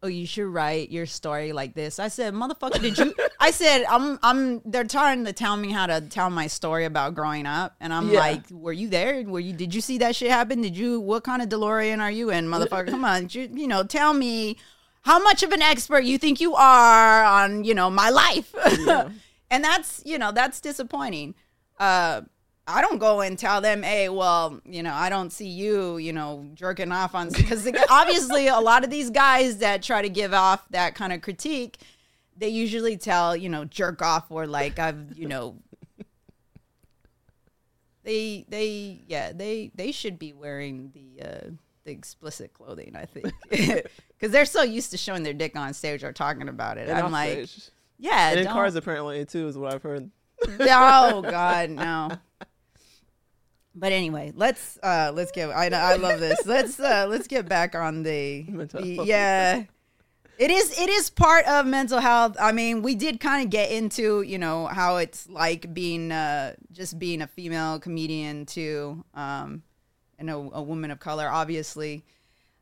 "Oh, 0.04 0.08
you 0.08 0.28
should 0.28 0.48
write 0.48 0.92
your 0.92 1.06
story 1.06 1.54
like 1.54 1.74
this." 1.74 2.00
I 2.00 2.10
said, 2.10 2.34
"Motherfucker, 2.34 2.82
did 2.82 2.98
you?" 2.98 3.16
I 3.40 3.52
said, 3.52 3.86
"I'm, 3.90 4.20
I'm." 4.22 4.62
They're 4.66 4.84
trying 4.84 5.24
to 5.24 5.32
tell 5.34 5.56
me 5.56 5.72
how 5.72 5.88
to 5.88 6.02
tell 6.02 6.30
my 6.30 6.48
story 6.48 6.84
about 6.84 7.16
growing 7.16 7.46
up, 7.46 7.76
and 7.80 7.94
I'm 7.94 8.10
Yeah. 8.10 8.20
like, 8.20 8.44
"Were 8.52 8.74
you 8.74 8.90
there? 8.90 9.24
Were 9.24 9.40
you? 9.40 9.54
Did 9.54 9.74
you 9.74 9.80
see 9.80 9.98
that 10.00 10.18
shit 10.18 10.30
happen? 10.30 10.62
Did 10.62 10.78
you? 10.78 11.00
What 11.00 11.24
kind 11.24 11.42
of 11.42 11.48
DeLorean 11.48 12.00
are 12.02 12.12
you 12.12 12.30
in, 12.30 12.46
motherfucker? 12.48 12.90
Come 12.90 13.06
on, 13.06 13.30
you, 13.32 13.50
you 13.54 13.68
know, 13.68 13.84
tell 13.84 14.14
me." 14.14 14.58
how 15.06 15.22
much 15.22 15.44
of 15.44 15.52
an 15.52 15.62
expert 15.62 16.06
you 16.06 16.18
think 16.18 16.40
you 16.40 16.56
are 16.56 17.26
on, 17.26 17.66
you 17.66 17.74
know, 17.74 17.90
my 17.90 18.10
life. 18.10 18.56
Yeah. 18.80 19.10
and 19.52 19.62
that's, 19.62 20.02
you 20.06 20.18
know, 20.18 20.32
that's 20.32 20.62
disappointing. 20.62 21.36
Uh, 21.78 22.22
I 22.66 22.82
don't 22.82 22.98
go 22.98 23.20
and 23.22 23.38
tell 23.38 23.60
them, 23.60 23.84
hey, 23.84 24.08
well, 24.08 24.62
you 24.66 24.84
know, 24.84 24.94
I 24.94 25.10
don't 25.10 25.32
see 25.32 25.50
you, 25.50 25.98
you 25.98 26.14
know, 26.14 26.46
jerking 26.54 26.92
off 26.92 27.14
on 27.14 27.30
because 27.30 27.70
obviously 27.90 28.48
a 28.48 28.60
lot 28.60 28.84
of 28.86 28.90
these 28.90 29.10
guys 29.10 29.58
that 29.58 29.84
try 29.84 30.02
to 30.02 30.10
give 30.10 30.34
off 30.34 30.68
that 30.70 30.96
kind 30.96 31.12
of 31.12 31.22
critique, 31.22 31.78
they 32.38 32.48
usually 32.48 32.96
tell, 32.96 33.36
you 33.36 33.50
know, 33.50 33.66
jerk 33.66 34.02
off 34.02 34.32
or 34.32 34.48
like 34.48 34.80
I've, 34.80 35.18
you 35.18 35.28
know, 35.28 35.58
they 38.04 38.46
they 38.50 39.02
yeah 39.08 39.32
they 39.32 39.72
they 39.76 39.92
should 39.92 40.20
be 40.20 40.34
wearing 40.34 40.92
the 40.94 41.26
uh, 41.26 41.50
the 41.86 41.92
explicit 41.92 42.54
clothing. 42.54 42.96
I 42.96 43.06
think 43.06 43.34
because 43.50 44.32
they're 44.32 44.46
so 44.46 44.62
used 44.62 44.92
to 44.92 44.98
showing 44.98 45.24
their 45.24 45.34
dick 45.34 45.56
on 45.56 45.74
stage 45.74 46.04
or 46.04 46.14
talking 46.14 46.50
about 46.50 46.78
it. 46.78 46.90
And 46.90 46.98
I'm 46.98 47.12
like, 47.12 47.48
stage. 47.48 47.70
yeah, 48.00 48.30
and 48.30 48.42
in 48.42 48.48
cars 48.48 48.76
apparently 48.76 49.26
too 49.26 49.48
is 49.48 49.58
what 49.58 49.74
I've 49.74 49.84
heard. 49.84 50.10
oh 50.48 51.22
God, 51.22 51.70
no. 51.70 52.10
But 53.76 53.92
anyway, 53.92 54.32
let's 54.36 54.78
uh 54.84 55.12
let's 55.14 55.32
get 55.32 55.50
I 55.50 55.68
I 55.68 55.96
love 55.96 56.20
this. 56.20 56.46
Let's 56.46 56.80
uh 56.80 57.08
let's 57.10 57.28
get 57.28 57.48
back 57.50 57.74
on 57.76 58.04
the, 58.04 58.44
the- 58.44 59.04
yeah. 59.06 59.64
It 60.40 60.50
is 60.52 60.78
it 60.80 60.90
is 60.90 61.10
part 61.10 61.46
of 61.48 61.66
mental 61.66 62.00
health. 62.00 62.36
I 62.40 62.52
mean, 62.52 62.82
we 62.82 62.96
did 62.96 63.20
kind 63.20 63.44
of 63.44 63.50
get 63.52 63.72
into, 63.72 64.22
you 64.24 64.38
know, 64.40 64.66
how 64.68 64.98
it's 64.98 65.30
like 65.30 65.74
being 65.74 66.12
uh 66.12 66.54
just 66.72 66.98
being 67.00 67.22
a 67.22 67.28
female 67.28 67.80
comedian 67.80 68.46
too. 68.46 69.04
Um 69.14 69.64
and 70.20 70.30
a, 70.30 70.36
a 70.36 70.62
woman 70.62 70.92
of 70.92 71.00
color 71.00 71.28
obviously. 71.28 72.04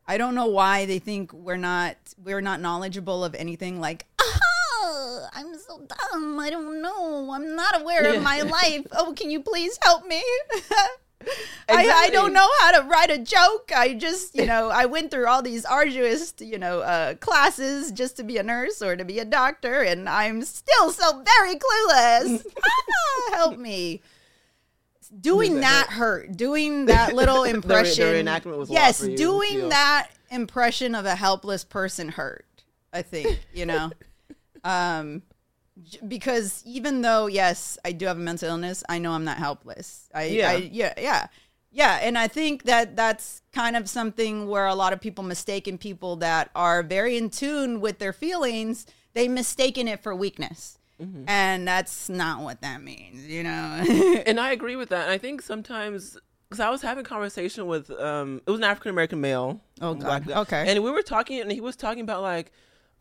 I 0.06 0.18
don't 0.18 0.34
know 0.34 0.46
why 0.46 0.86
they 0.86 0.98
think 0.98 1.32
we're 1.32 1.56
not 1.56 1.96
we're 2.22 2.40
not 2.40 2.60
knowledgeable 2.60 3.24
of 3.24 3.34
anything 3.34 3.80
like 3.80 4.06
oh, 4.20 5.26
I'm 5.34 5.56
so 5.58 5.86
dumb. 5.86 6.38
I 6.40 6.50
don't 6.50 6.82
know. 6.82 7.30
I'm 7.32 7.54
not 7.56 7.80
aware 7.80 8.14
of 8.14 8.22
my 8.22 8.42
life. 8.42 8.86
Oh, 8.92 9.12
can 9.16 9.30
you 9.30 9.40
please 9.40 9.78
help 9.82 10.06
me? 10.06 10.22
I, 11.68 11.88
I 11.88 12.10
don't 12.10 12.32
know 12.32 12.48
how 12.60 12.80
to 12.80 12.88
write 12.88 13.10
a 13.10 13.18
joke. 13.18 13.72
I 13.74 13.94
just, 13.94 14.34
you 14.34 14.46
know, 14.46 14.68
I 14.68 14.86
went 14.86 15.10
through 15.10 15.26
all 15.26 15.42
these 15.42 15.64
arduous, 15.64 16.34
you 16.38 16.58
know, 16.58 16.80
uh, 16.80 17.14
classes 17.14 17.92
just 17.92 18.16
to 18.16 18.24
be 18.24 18.38
a 18.38 18.42
nurse 18.42 18.82
or 18.82 18.96
to 18.96 19.04
be 19.04 19.18
a 19.18 19.24
doctor, 19.24 19.82
and 19.82 20.08
I'm 20.08 20.42
still 20.42 20.90
so 20.90 21.22
very 21.22 21.54
clueless. 21.54 22.44
ah, 22.64 23.34
help 23.34 23.58
me. 23.58 24.02
Doing 25.20 25.60
that 25.60 25.88
hurt. 25.90 26.36
Doing 26.36 26.86
that 26.86 27.14
little 27.14 27.42
re- 27.44 27.50
the 27.50 27.56
impression. 27.56 28.06
reenactment 28.06 28.56
was 28.56 28.70
yes, 28.70 29.02
you 29.02 29.16
doing 29.16 29.68
that 29.68 30.08
impression 30.30 30.94
of 30.94 31.04
a 31.04 31.14
helpless 31.14 31.64
person 31.64 32.08
hurt. 32.08 32.46
I 32.92 33.02
think 33.02 33.40
you 33.52 33.66
know, 33.66 33.90
um, 34.64 35.22
because 36.06 36.62
even 36.66 37.02
though 37.02 37.26
yes, 37.26 37.78
I 37.84 37.92
do 37.92 38.06
have 38.06 38.16
a 38.16 38.20
mental 38.20 38.48
illness, 38.48 38.82
I 38.88 38.98
know 38.98 39.12
I'm 39.12 39.24
not 39.24 39.38
helpless. 39.38 40.08
I 40.14 40.24
Yeah. 40.24 40.50
I, 40.50 40.54
yeah, 40.72 40.94
yeah, 40.98 41.26
yeah, 41.70 41.98
and 42.02 42.18
I 42.18 42.28
think 42.28 42.64
that 42.64 42.96
that's 42.96 43.42
kind 43.52 43.76
of 43.76 43.88
something 43.88 44.46
where 44.48 44.66
a 44.66 44.74
lot 44.74 44.92
of 44.92 45.00
people 45.00 45.24
mistaken 45.24 45.78
people 45.78 46.16
that 46.16 46.50
are 46.54 46.82
very 46.82 47.16
in 47.16 47.30
tune 47.30 47.80
with 47.80 47.98
their 47.98 48.12
feelings. 48.12 48.86
They 49.14 49.28
mistaken 49.28 49.88
it 49.88 50.02
for 50.02 50.14
weakness, 50.14 50.78
Mm-hmm. 51.00 51.24
and 51.26 51.66
that's 51.66 52.08
not 52.08 52.42
what 52.42 52.60
that 52.60 52.80
means. 52.82 53.26
You 53.26 53.42
know. 53.42 53.84
and 54.26 54.38
I 54.38 54.52
agree 54.52 54.76
with 54.76 54.90
that. 54.90 55.08
I 55.08 55.18
think 55.18 55.42
sometimes 55.42 56.16
because 56.48 56.60
I 56.60 56.68
was 56.70 56.82
having 56.82 57.04
a 57.04 57.08
conversation 57.08 57.66
with 57.66 57.90
um, 57.90 58.40
it 58.46 58.50
was 58.50 58.60
an 58.60 58.64
African 58.64 58.90
American 58.90 59.20
male. 59.20 59.60
Oh, 59.80 59.94
black 59.94 60.24
God. 60.26 60.28
guy. 60.34 60.40
Okay. 60.42 60.64
And 60.68 60.84
we 60.84 60.90
were 60.90 61.02
talking, 61.02 61.40
and 61.40 61.50
he 61.50 61.60
was 61.60 61.74
talking 61.76 62.02
about 62.02 62.22
like, 62.22 62.52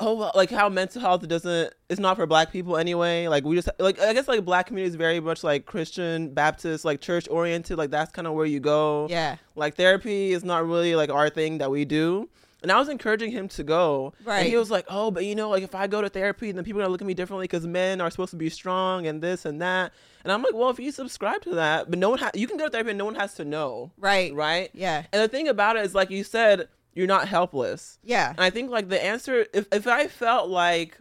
oh, 0.02 0.14
well, 0.16 0.32
like 0.36 0.49
how 0.49 0.68
mental 0.70 0.99
health 1.02 1.28
doesn't 1.28 1.74
it's 1.89 1.99
not 1.99 2.18
for 2.18 2.26
black 2.26 2.52
people 2.52 2.76
anyway. 2.78 3.28
Like 3.28 3.43
we 3.45 3.56
just 3.56 3.70
like 3.80 3.99
I 3.99 4.14
guess 4.14 4.28
like 4.28 4.43
black 4.43 4.68
community 4.68 4.89
is 4.89 4.95
very 4.95 5.20
much 5.20 5.43
like 5.43 5.66
Christian 5.66 6.34
Baptist, 6.34 6.84
like 6.86 6.99
church 7.02 7.28
oriented. 7.30 7.78
Like 7.78 7.91
that's 7.91 8.12
kind 8.12 8.28
of 8.28 8.34
where 8.34 8.45
you 8.45 8.60
go. 8.60 9.08
yeah. 9.10 9.38
Like 9.56 9.76
therapy 9.76 10.32
is 10.32 10.43
not 10.43 10.66
really 10.68 10.95
like 10.95 11.10
our 11.10 11.30
thing 11.30 11.60
that 11.60 11.72
we 11.72 11.86
do. 11.86 12.30
And 12.64 12.72
I 12.72 12.78
was 12.78 12.89
encouraging 12.89 13.32
him 13.32 13.47
to 13.49 13.64
go. 13.64 14.14
And 14.20 14.28
Right. 14.28 14.45
he 14.45 14.56
was 14.56 14.70
like, 14.70 14.86
oh, 14.88 15.10
but 15.10 15.26
you 15.26 15.34
know, 15.34 15.49
like 15.49 15.64
if 15.64 15.74
I 15.74 15.88
go 15.88 15.99
to 15.99 16.10
therapy, 16.10 16.52
then 16.52 16.64
people 16.64 16.80
are 16.80 16.84
going 16.84 16.89
to 16.89 16.91
look 16.91 17.02
at 17.02 17.08
me 17.08 17.16
differently 17.16 17.45
because 17.45 17.66
men 17.66 17.99
are 18.02 18.12
supposed 18.12 18.30
to 18.32 18.38
be 18.38 18.49
strong 18.52 19.08
and 19.08 19.20
this 19.20 19.45
and 19.45 19.60
that. 19.64 19.93
And 20.24 20.32
I'm 20.32 20.43
like, 20.43 20.54
well, 20.54 20.70
if 20.70 20.78
you 20.80 20.91
subscribe 20.91 21.41
to 21.41 21.56
that, 21.56 21.89
but 21.89 21.97
no 21.97 22.12
one, 22.12 22.20
ha- 22.20 22.30
you 22.36 22.47
can 22.47 22.58
go 22.58 22.66
to 22.66 22.70
therapy 22.70 22.91
and 22.91 22.99
no 22.99 23.06
one 23.06 23.16
has 23.16 23.34
to 23.36 23.45
know. 23.45 23.91
Right. 23.97 24.32
Right. 24.36 24.70
Yeah. 24.76 25.06
And 25.12 25.24
the 25.24 25.28
thing 25.28 25.47
about 25.47 25.76
it 25.76 25.84
is, 25.86 25.95
like 25.95 26.12
you 26.12 26.24
said, 26.24 26.68
you're 26.93 27.07
not 27.07 27.27
helpless. 27.27 27.99
Yeah. 28.03 28.29
And 28.29 28.41
I 28.41 28.49
think 28.49 28.69
like 28.69 28.89
the 28.89 29.03
answer, 29.03 29.45
if, 29.53 29.67
if 29.71 29.87
I 29.87 30.07
felt 30.07 30.49
like 30.49 30.99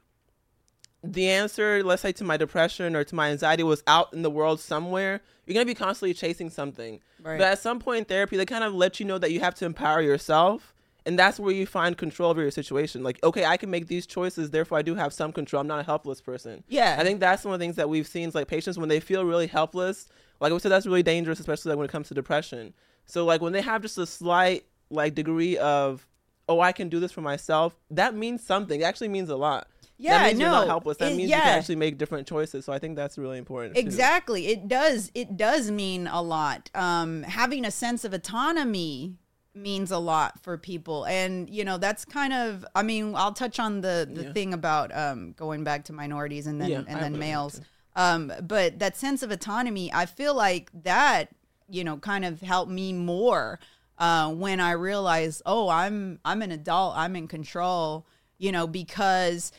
the 1.03 1.29
answer, 1.31 1.83
let's 1.83 2.03
say 2.03 2.13
to 2.13 2.25
my 2.25 2.37
depression 2.37 2.95
or 2.95 3.05
to 3.05 3.15
my 3.15 3.31
anxiety 3.31 3.63
was 3.63 3.83
out 3.87 4.13
in 4.13 4.23
the 4.23 4.31
world 4.31 4.61
somewhere, 4.61 5.21
you're 5.47 5.55
going 5.55 5.67
to 5.67 5.71
be 5.71 5.75
constantly 5.75 6.15
chasing 6.15 6.51
something. 6.51 7.01
Right. 7.23 7.39
But 7.39 7.49
at 7.49 7.59
some 7.59 7.81
point 7.81 7.99
in 8.01 8.05
therapy, 8.05 8.37
they 8.37 8.47
kind 8.47 8.65
of 8.65 8.75
let 8.75 9.01
you 9.01 9.07
know 9.07 9.19
that 9.19 9.33
you 9.33 9.41
have 9.41 9.55
to 9.57 9.67
empower 9.67 10.01
yourself. 10.01 10.75
And 11.07 11.19
that's 11.19 11.41
where 11.41 11.53
you 11.53 11.65
find 11.65 11.97
control 11.97 12.31
over 12.31 12.43
your 12.43 12.51
situation. 12.51 13.03
Like, 13.03 13.19
okay, 13.25 13.47
I 13.47 13.57
can 13.57 13.71
make 13.71 13.89
these 13.89 14.07
choices, 14.07 14.51
therefore 14.51 14.79
I 14.79 14.83
do 14.83 14.95
have 14.95 15.15
some 15.15 15.33
control. 15.33 15.63
I'm 15.63 15.67
not 15.67 15.81
a 15.81 15.83
helpless 15.83 16.21
person. 16.21 16.63
Yeah. 16.69 16.97
I 16.99 17.03
think 17.03 17.21
that's 17.21 17.45
one 17.45 17.55
of 17.55 17.59
the 17.59 17.65
things 17.65 17.77
that 17.77 17.89
we've 17.89 18.07
seen 18.07 18.29
is 18.29 18.35
like 18.35 18.49
patients 18.49 18.77
when 18.79 18.91
they 18.91 19.01
feel 19.01 19.25
really 19.25 19.47
helpless, 19.47 20.09
like 20.41 20.53
we 20.53 20.59
said, 20.59 20.71
that's 20.71 20.87
really 20.87 21.03
dangerous, 21.03 21.41
especially 21.41 21.71
like 21.71 21.79
when 21.79 21.87
it 21.87 21.93
comes 21.93 22.09
to 22.09 22.15
depression. 22.15 22.75
So 23.07 23.25
like 23.25 23.41
when 23.41 23.53
they 23.53 23.63
have 23.63 23.83
just 23.83 23.99
a 23.99 24.07
slight 24.07 24.65
like 24.91 25.15
degree 25.15 25.57
of, 25.59 26.07
oh, 26.49 26.61
I 26.61 26.73
can 26.73 26.89
do 26.89 27.01
this 27.01 27.13
for 27.13 27.21
myself, 27.21 27.77
that 27.91 28.15
means 28.15 28.43
something. 28.45 28.81
It 28.81 28.85
actually 28.85 29.09
means 29.09 29.29
a 29.31 29.37
lot. 29.37 29.69
Yeah, 29.99 30.19
that 30.19 30.27
means 30.29 30.41
you're 30.41 30.49
not 30.49 30.67
helpless. 30.67 30.97
That 30.97 31.13
it- 31.13 31.17
means 31.17 31.31
you 31.31 31.37
can 31.37 31.59
actually 31.59 31.77
make 31.77 31.99
different 31.99 32.27
choices. 32.27 32.65
So 32.65 32.73
I 32.73 32.79
think 32.79 32.97
that's 32.97 33.19
really 33.19 33.37
important. 33.39 33.75
too. 33.75 33.81
Exactly. 33.83 34.47
It 34.47 34.67
does. 34.67 35.11
It 35.15 35.37
does 35.37 35.71
mean 35.71 36.07
a 36.07 36.23
lot. 36.23 36.71
Um, 36.75 37.23
having 37.25 37.65
a 37.67 37.71
sense 37.71 38.05
of 38.05 38.15
autonomy 38.15 39.17
means 39.55 39.91
a 39.91 39.99
lot 39.99 40.43
for 40.43 40.57
people, 40.57 41.05
and 41.07 41.51
you 41.51 41.65
know 41.67 41.77
that's 41.77 42.07
kind 42.07 42.33
of. 42.33 42.65
I 42.75 42.83
mean, 42.83 43.15
I'll 43.15 43.35
touch 43.35 43.61
on 43.61 43.83
the 43.83 44.09
the 44.11 44.23
Yeah. 44.25 44.33
thing 44.33 44.55
about 44.55 44.97
um, 44.97 45.33
going 45.33 45.65
back 45.65 45.85
to 45.87 45.93
minorities 45.93 46.47
and 46.47 46.59
then 46.61 46.71
Yeah, 46.71 46.83
and 46.89 46.97
I 46.97 47.01
then 47.01 47.19
males. 47.19 47.61
Um, 47.95 48.33
but 48.43 48.79
that 48.79 48.97
sense 48.97 49.23
of 49.23 49.31
autonomy, 49.31 49.93
I 49.93 50.07
feel 50.07 50.35
like 50.35 50.71
that 50.85 51.29
you 51.69 51.85
know 51.85 51.99
kind 51.99 52.25
of 52.25 52.41
helped 52.41 52.71
me 52.73 52.95
more 52.95 53.61
uh, 54.01 54.33
when 54.33 54.59
I 54.59 54.73
realized, 54.73 55.43
oh, 55.47 55.69
I'm 55.69 56.19
I'm 56.25 56.43
an 56.43 56.51
adult. 56.51 56.97
I'm 56.97 57.15
in 57.15 57.29
control. 57.29 58.07
You 58.39 58.51
know, 58.53 58.67
because 58.67 59.53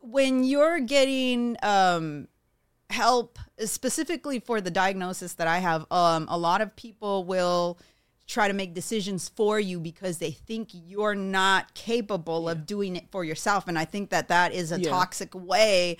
when 0.00 0.42
you're 0.42 0.80
getting 0.80 1.56
um, 1.62 2.28
help 2.90 3.38
specifically 3.64 4.40
for 4.40 4.60
the 4.60 4.70
diagnosis 4.70 5.34
that 5.34 5.46
I 5.46 5.58
have, 5.58 5.86
um, 5.92 6.26
a 6.30 6.38
lot 6.38 6.60
of 6.62 6.74
people 6.76 7.24
will 7.24 7.78
try 8.26 8.48
to 8.48 8.54
make 8.54 8.74
decisions 8.74 9.28
for 9.28 9.60
you 9.60 9.78
because 9.78 10.18
they 10.18 10.30
think 10.32 10.70
you're 10.72 11.14
not 11.14 11.74
capable 11.74 12.48
of 12.48 12.66
doing 12.66 12.96
it 12.96 13.06
for 13.12 13.22
yourself 13.24 13.68
and 13.68 13.78
i 13.78 13.84
think 13.84 14.10
that 14.10 14.26
that 14.26 14.52
is 14.52 14.72
a 14.72 14.80
Yeah. 14.80 14.90
toxic 14.90 15.32
way 15.32 15.96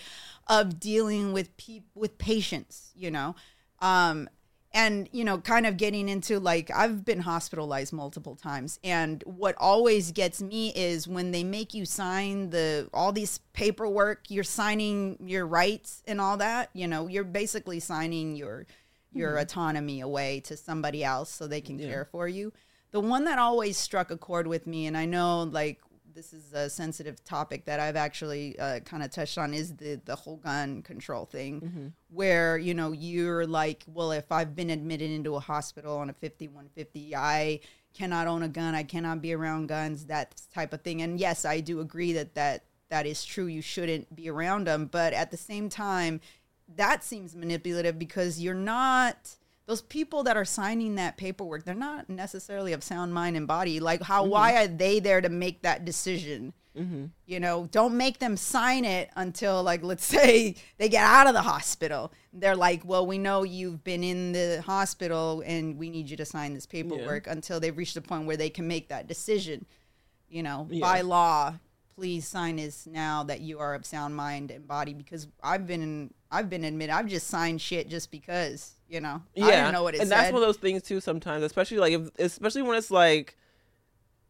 of 0.49 0.81
dealing 0.81 1.33
with 1.33 1.57
people 1.57 1.89
with 1.95 2.19
patients 2.19 2.91
you 2.97 3.13
know 3.13 3.37
um 3.79 4.29
and 4.77 5.09
you 5.11 5.25
know 5.25 5.39
kind 5.39 5.67
of 5.67 5.79
getting 5.79 6.09
into 6.09 6.39
like 6.39 6.71
i've 6.77 7.05
been 7.05 7.21
hospitalized 7.21 7.93
multiple 7.93 8.37
times 8.37 8.79
and 8.85 9.25
what 9.27 9.55
always 9.59 10.13
gets 10.13 10.43
me 10.43 10.71
is 10.77 11.09
when 11.09 11.31
they 11.31 11.43
make 11.43 11.73
you 11.73 11.87
sign 11.87 12.51
the 12.51 12.89
all 12.93 13.11
these 13.11 13.39
paperwork 13.55 14.25
you're 14.29 14.45
signing 14.45 15.17
your 15.25 15.47
rights 15.47 16.03
and 16.07 16.21
all 16.21 16.37
that 16.37 16.69
you 16.75 16.87
know 16.87 17.09
you're 17.09 17.25
basically 17.25 17.81
signing 17.81 18.37
your 18.37 18.67
your 19.13 19.31
mm-hmm. 19.31 19.41
autonomy 19.41 20.01
away 20.01 20.41
to 20.41 20.57
somebody 20.57 21.03
else 21.03 21.31
so 21.31 21.47
they 21.47 21.63
can 21.63 21.79
Yeah. 21.79 21.89
care 21.89 22.05
for 22.05 22.29
you 22.29 22.53
the 22.91 23.01
one 23.01 23.25
that 23.25 23.39
always 23.39 23.79
struck 23.79 24.11
a 24.11 24.19
chord 24.19 24.47
with 24.47 24.67
me 24.67 24.87
and 24.87 24.97
i 24.97 25.07
know 25.07 25.45
like 25.45 25.81
this 26.17 26.33
is 26.33 26.53
a 26.55 26.69
sensitive 26.69 27.23
topic 27.25 27.67
that 27.67 27.79
I've 27.79 27.95
actually 27.95 28.59
uh, 28.59 28.81
kind 28.81 29.03
of 29.03 29.11
touched 29.11 29.37
on 29.39 29.55
is 29.55 29.77
the 29.77 30.01
the 30.05 30.17
whole 30.17 30.39
gun 30.39 30.83
control 30.83 31.27
thing, 31.27 31.61
where 32.09 32.57
you 32.59 32.75
know 32.75 32.91
you're 32.93 33.47
like, 33.47 33.85
well, 33.87 34.11
if 34.11 34.33
I've 34.33 34.57
been 34.57 34.71
admitted 34.71 35.11
into 35.11 35.37
a 35.37 35.41
hospital 35.41 35.99
on 35.99 36.11
a 36.11 36.15
5150, 36.15 37.15
I 37.15 37.61
cannot 37.95 38.27
own 38.27 38.43
a 38.43 38.49
gun, 38.49 38.75
I 38.75 38.83
cannot 38.83 39.23
be 39.23 39.33
around 39.33 39.69
guns, 39.69 40.07
that 40.07 40.41
type 40.53 40.73
of 40.73 40.83
thing. 40.83 41.03
And 41.03 41.21
yes, 41.21 41.45
I 41.45 41.61
do 41.61 41.81
agree 41.81 42.13
that 42.15 42.35
that 42.35 42.65
that 42.89 43.07
is 43.07 43.25
true. 43.25 43.47
You 43.47 43.63
shouldn't 43.63 44.15
be 44.17 44.29
around 44.31 44.67
them, 44.67 44.87
but 44.91 45.13
at 45.13 45.31
the 45.31 45.37
same 45.37 45.69
time, 45.69 46.21
that 46.77 47.05
seems 47.05 47.37
manipulative 47.37 47.99
because 47.99 48.41
you're 48.41 48.55
not 48.55 49.37
those 49.67 49.83
people 49.83 50.23
that 50.23 50.37
are 50.37 50.45
signing 50.45 50.95
that 50.95 51.17
paperwork 51.17 51.65
they're 51.65 51.75
not 51.75 52.09
necessarily 52.09 52.73
of 52.73 52.83
sound 52.83 53.13
mind 53.13 53.37
and 53.37 53.47
body. 53.47 53.81
Like 53.81 54.03
how 54.03 54.23
mm-hmm. 54.23 54.33
why 54.33 54.57
are 54.63 54.69
they 54.69 55.01
there 55.01 55.21
to 55.21 55.29
make 55.29 55.63
that 55.63 55.85
decision? 55.85 56.53
Mm-hmm. 56.77 57.07
You 57.27 57.41
know 57.41 57.69
don't 57.71 57.97
make 57.97 58.19
them 58.19 58.37
sign 58.37 58.85
it 58.85 59.11
until 59.17 59.63
like 59.63 59.83
let's 59.83 60.05
say 60.17 60.55
they 60.79 60.89
get 60.89 61.05
out 61.05 61.27
of 61.27 61.35
the 61.35 61.43
hospital. 61.43 62.13
They're 62.33 62.57
like 62.57 62.85
well 62.85 63.07
we 63.07 63.19
know 63.19 63.43
you've 63.43 63.83
been 63.83 64.05
in 64.05 64.33
the 64.33 64.63
hospital 64.65 65.43
and 65.45 65.77
we 65.77 65.91
need 65.91 66.09
you 66.09 66.17
to 66.19 66.25
sign 66.25 66.55
this 66.55 66.67
paperwork 66.67 67.27
until 67.27 67.61
they've 67.61 67.77
reached 67.77 67.95
the 67.95 68.03
point 68.03 68.27
where 68.27 68.37
they 68.37 68.51
can 68.51 68.69
make 68.69 68.89
that 68.89 69.07
decision. 69.07 69.67
You 70.29 70.43
know 70.43 70.67
Yeah. 70.71 70.81
by 70.81 71.01
law 71.01 71.55
please 71.97 72.29
sign 72.29 72.57
this 72.57 72.87
now 72.87 73.23
that 73.25 73.41
you 73.41 73.59
are 73.59 73.75
of 73.75 73.87
sound 73.87 74.15
mind 74.15 74.51
and 74.51 74.69
body 74.69 74.93
because 74.93 75.27
I've 75.43 75.67
been 75.67 75.83
in, 75.83 76.15
I've 76.31 76.51
been 76.51 76.63
admitted. 76.63 76.95
I've 76.95 77.07
just 77.09 77.27
signed 77.27 77.59
shit 77.61 77.89
just 77.89 78.11
because 78.11 78.76
you 78.89 79.01
know 79.01 79.23
yeah. 79.35 79.47
I 79.47 79.51
didn't 79.51 79.73
know 79.73 79.83
what 79.83 79.95
it 79.95 80.01
and 80.01 80.09
said. 80.09 80.17
that's 80.19 80.33
one 80.33 80.43
of 80.43 80.47
those 80.49 80.57
things 80.59 80.83
too. 80.83 81.01
Sometimes, 81.01 81.43
especially 81.43 81.79
like 81.79 81.93
if, 81.93 82.11
especially 82.19 82.63
when 82.63 82.77
it's 82.77 82.91
like, 82.91 83.37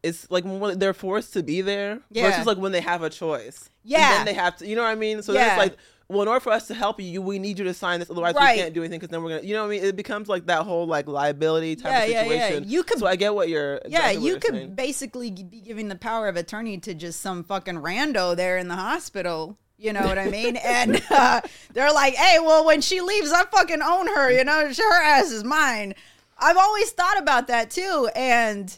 it's 0.03 0.29
like 0.29 0.43
when 0.45 0.77
they're 0.79 0.93
forced 0.93 1.33
to 1.33 1.43
be 1.43 1.61
there 1.61 1.99
Yeah. 2.11 2.29
versus 2.29 2.45
like 2.45 2.57
when 2.57 2.71
they 2.71 2.81
have 2.81 3.01
a 3.03 3.09
choice. 3.09 3.69
And 3.83 3.91
Yeah. 3.91 4.17
then 4.17 4.25
they 4.25 4.33
have 4.33 4.57
to. 4.57 4.67
You 4.67 4.75
know 4.75 4.83
what 4.83 4.89
I 4.89 4.95
mean? 4.95 5.21
So 5.21 5.33
Yeah. 5.33 5.49
it's 5.49 5.57
like. 5.57 5.77
Well, 6.09 6.21
in 6.21 6.29
order 6.29 6.39
for 6.39 6.53
us 6.53 6.67
to 6.67 6.73
help 6.73 7.01
you, 7.01 7.21
we 7.21 7.37
need 7.37 7.59
you 7.59 7.65
to 7.65 7.73
sign 7.73 7.99
this. 7.99 8.09
Otherwise, 8.09 8.33
Right. 8.35 8.55
we 8.55 8.61
can't 8.61 8.73
do 8.73 8.79
anything 8.81 8.97
because 9.01 9.11
then 9.11 9.21
we're 9.23 9.31
gonna, 9.31 9.41
you 9.41 9.53
know, 9.53 9.63
what 9.63 9.67
I 9.67 9.71
mean, 9.71 9.83
it 9.83 9.97
becomes 9.97 10.29
like 10.29 10.45
that 10.45 10.63
whole 10.63 10.87
like 10.87 11.05
liability 11.05 11.75
type 11.75 11.91
Yeah, 11.91 12.03
of 12.03 12.09
yeah, 12.09 12.15
yeah. 12.21 12.23
situation. 12.47 12.69
You 12.69 12.83
could- 12.83 12.99
so 12.99 13.07
I 13.07 13.17
get 13.17 13.35
what 13.35 13.49
you're. 13.49 13.73
yeah, 13.89 13.97
exactly 14.11 14.21
you 14.23 14.27
you're 14.31 14.39
could 14.39 14.53
saying. 14.53 14.75
basically 14.75 15.31
be 15.31 15.59
giving 15.59 15.89
the 15.89 15.97
power 15.97 16.29
of 16.29 16.37
attorney 16.37 16.77
to 16.77 16.93
just 16.93 17.19
some 17.19 17.43
fucking 17.43 17.75
rando 17.75 18.37
there 18.37 18.57
in 18.57 18.69
the 18.69 18.77
hospital. 18.77 19.57
You 19.77 19.93
know 19.93 20.01
what 20.01 20.17
I 20.17 20.29
mean? 20.29 20.55
and 20.57 21.01
uh, 21.09 21.41
they're 21.73 21.93
like, 21.93 22.15
"Hey, 22.15 22.39
well, 22.39 22.65
when 22.65 22.81
she 22.81 23.01
leaves, 23.01 23.31
I 23.31 23.45
fucking 23.45 23.81
own 23.81 24.07
her. 24.07 24.31
You 24.31 24.43
know, 24.43 24.67
her 24.67 25.03
ass 25.03 25.31
is 25.31 25.43
mine." 25.43 25.93
I've 26.39 26.57
always 26.57 26.91
thought 26.91 27.17
about 27.17 27.47
that 27.47 27.71
too, 27.71 28.09
and 28.15 28.75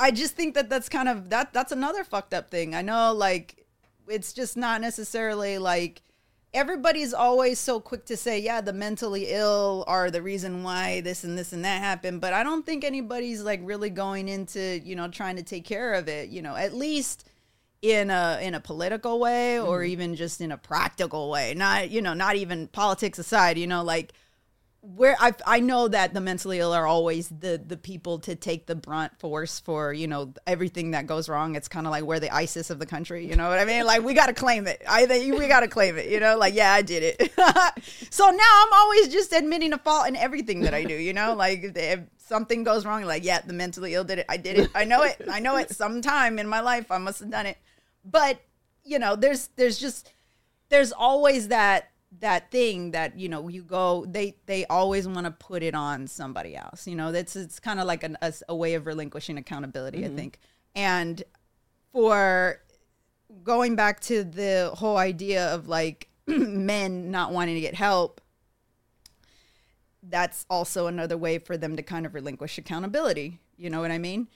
I 0.00 0.10
just 0.10 0.34
think 0.34 0.54
that 0.54 0.70
that's 0.70 0.88
kind 0.88 1.08
of 1.08 1.30
that. 1.30 1.52
That's 1.52 1.72
another 1.72 2.04
fucked 2.04 2.34
up 2.34 2.50
thing. 2.50 2.74
I 2.74 2.82
know, 2.82 3.12
like, 3.12 3.66
it's 4.08 4.32
just 4.32 4.56
not 4.56 4.80
necessarily 4.80 5.58
like 5.58 6.02
everybody's 6.54 7.14
always 7.14 7.58
so 7.58 7.80
quick 7.80 8.04
to 8.06 8.16
say, 8.16 8.38
yeah, 8.38 8.60
the 8.60 8.72
mentally 8.72 9.28
ill 9.28 9.84
are 9.86 10.10
the 10.10 10.22
reason 10.22 10.62
why 10.62 11.00
this 11.00 11.24
and 11.24 11.36
this 11.36 11.52
and 11.52 11.64
that 11.64 11.80
happened. 11.80 12.20
But 12.20 12.32
I 12.32 12.42
don't 12.42 12.66
think 12.66 12.84
anybody's 12.84 13.42
like 13.42 13.60
really 13.62 13.90
going 13.90 14.28
into, 14.28 14.80
you 14.84 14.94
know, 14.94 15.08
trying 15.08 15.36
to 15.36 15.42
take 15.42 15.64
care 15.64 15.94
of 15.94 16.08
it, 16.08 16.28
you 16.28 16.42
know, 16.42 16.54
at 16.54 16.74
least 16.74 17.26
in 17.82 18.10
a 18.10 18.38
in 18.40 18.54
a 18.54 18.60
political 18.60 19.18
way 19.18 19.60
or 19.60 19.80
mm-hmm. 19.80 19.90
even 19.90 20.14
just 20.14 20.40
in 20.40 20.52
a 20.52 20.56
practical 20.56 21.28
way. 21.28 21.52
Not, 21.54 21.90
you 21.90 22.00
know, 22.00 22.14
not 22.14 22.36
even 22.36 22.68
politics 22.68 23.18
aside, 23.18 23.58
you 23.58 23.66
know, 23.66 23.82
like 23.82 24.12
where 24.82 25.16
I 25.20 25.32
I 25.46 25.60
know 25.60 25.86
that 25.86 26.12
the 26.12 26.20
mentally 26.20 26.58
ill 26.58 26.72
are 26.72 26.86
always 26.86 27.28
the 27.28 27.60
the 27.64 27.76
people 27.76 28.18
to 28.20 28.34
take 28.34 28.66
the 28.66 28.74
brunt 28.74 29.16
force 29.18 29.60
for 29.60 29.92
you 29.92 30.08
know 30.08 30.34
everything 30.44 30.92
that 30.92 31.06
goes 31.06 31.28
wrong. 31.28 31.54
It's 31.54 31.68
kind 31.68 31.86
of 31.86 31.92
like 31.92 32.02
we're 32.02 32.18
the 32.18 32.34
ISIS 32.34 32.68
of 32.70 32.80
the 32.80 32.86
country. 32.86 33.26
You 33.28 33.36
know 33.36 33.48
what 33.48 33.60
I 33.60 33.64
mean? 33.64 33.84
Like 33.84 34.02
we 34.02 34.12
got 34.12 34.26
to 34.26 34.32
claim 34.32 34.66
it. 34.66 34.82
I 34.88 35.06
think 35.06 35.38
we 35.38 35.46
got 35.46 35.60
to 35.60 35.68
claim 35.68 35.98
it. 35.98 36.08
You 36.08 36.18
know, 36.18 36.36
like 36.36 36.54
yeah, 36.54 36.72
I 36.72 36.82
did 36.82 37.02
it. 37.04 37.32
so 38.10 38.24
now 38.30 38.64
I'm 38.64 38.72
always 38.72 39.08
just 39.08 39.32
admitting 39.32 39.72
a 39.72 39.78
fault 39.78 40.08
in 40.08 40.16
everything 40.16 40.60
that 40.60 40.74
I 40.74 40.82
do. 40.82 40.94
You 40.94 41.12
know, 41.12 41.34
like 41.34 41.62
if, 41.62 41.76
if 41.76 42.00
something 42.18 42.64
goes 42.64 42.84
wrong, 42.84 43.04
like 43.04 43.24
yeah, 43.24 43.40
the 43.40 43.52
mentally 43.52 43.94
ill 43.94 44.04
did 44.04 44.18
it. 44.18 44.26
I 44.28 44.36
did 44.36 44.58
it. 44.58 44.70
I 44.74 44.84
know 44.84 45.02
it. 45.02 45.16
I 45.30 45.38
know 45.38 45.56
it. 45.58 45.70
Sometime 45.70 46.40
in 46.40 46.48
my 46.48 46.60
life, 46.60 46.90
I 46.90 46.98
must 46.98 47.20
have 47.20 47.30
done 47.30 47.46
it. 47.46 47.56
But 48.04 48.40
you 48.84 48.98
know, 48.98 49.16
there's 49.16 49.48
there's 49.56 49.78
just 49.78 50.12
there's 50.68 50.92
always 50.92 51.48
that 51.48 51.90
that 52.20 52.50
thing 52.50 52.90
that 52.90 53.18
you 53.18 53.28
know 53.28 53.48
you 53.48 53.62
go 53.62 54.04
they 54.06 54.36
they 54.46 54.66
always 54.66 55.08
want 55.08 55.24
to 55.24 55.30
put 55.30 55.62
it 55.62 55.74
on 55.74 56.06
somebody 56.06 56.54
else 56.54 56.86
you 56.86 56.94
know? 56.94 57.10
That's 57.10 57.36
it's 57.36 57.58
kind 57.58 57.80
of 57.80 57.86
like 57.86 58.02
an, 58.02 58.18
a, 58.20 58.32
a 58.48 58.54
way 58.54 58.74
of 58.74 58.86
relinquishing 58.86 59.38
accountability 59.38 60.04
i 60.04 60.08
mm-hmm. 60.08 60.16
think. 60.16 60.38
And 60.74 61.22
for 61.92 62.60
going 63.42 63.76
back 63.76 64.00
to 64.00 64.24
the 64.24 64.70
whole 64.74 64.98
idea 64.98 65.46
of 65.54 65.68
like 65.68 66.08
men 66.26 67.10
not 67.10 67.32
wanting 67.32 67.54
to 67.54 67.60
get 67.60 67.74
help 67.74 68.20
that's 70.02 70.44
also 70.50 70.88
another 70.88 71.16
way 71.16 71.38
for 71.38 71.56
them 71.56 71.76
to 71.76 71.82
kind 71.82 72.04
of 72.04 72.14
relinquish 72.14 72.58
accountability 72.58 73.40
you 73.56 73.70
know 73.70 73.80
what 73.80 73.90
i 73.90 73.98
mean 73.98 74.26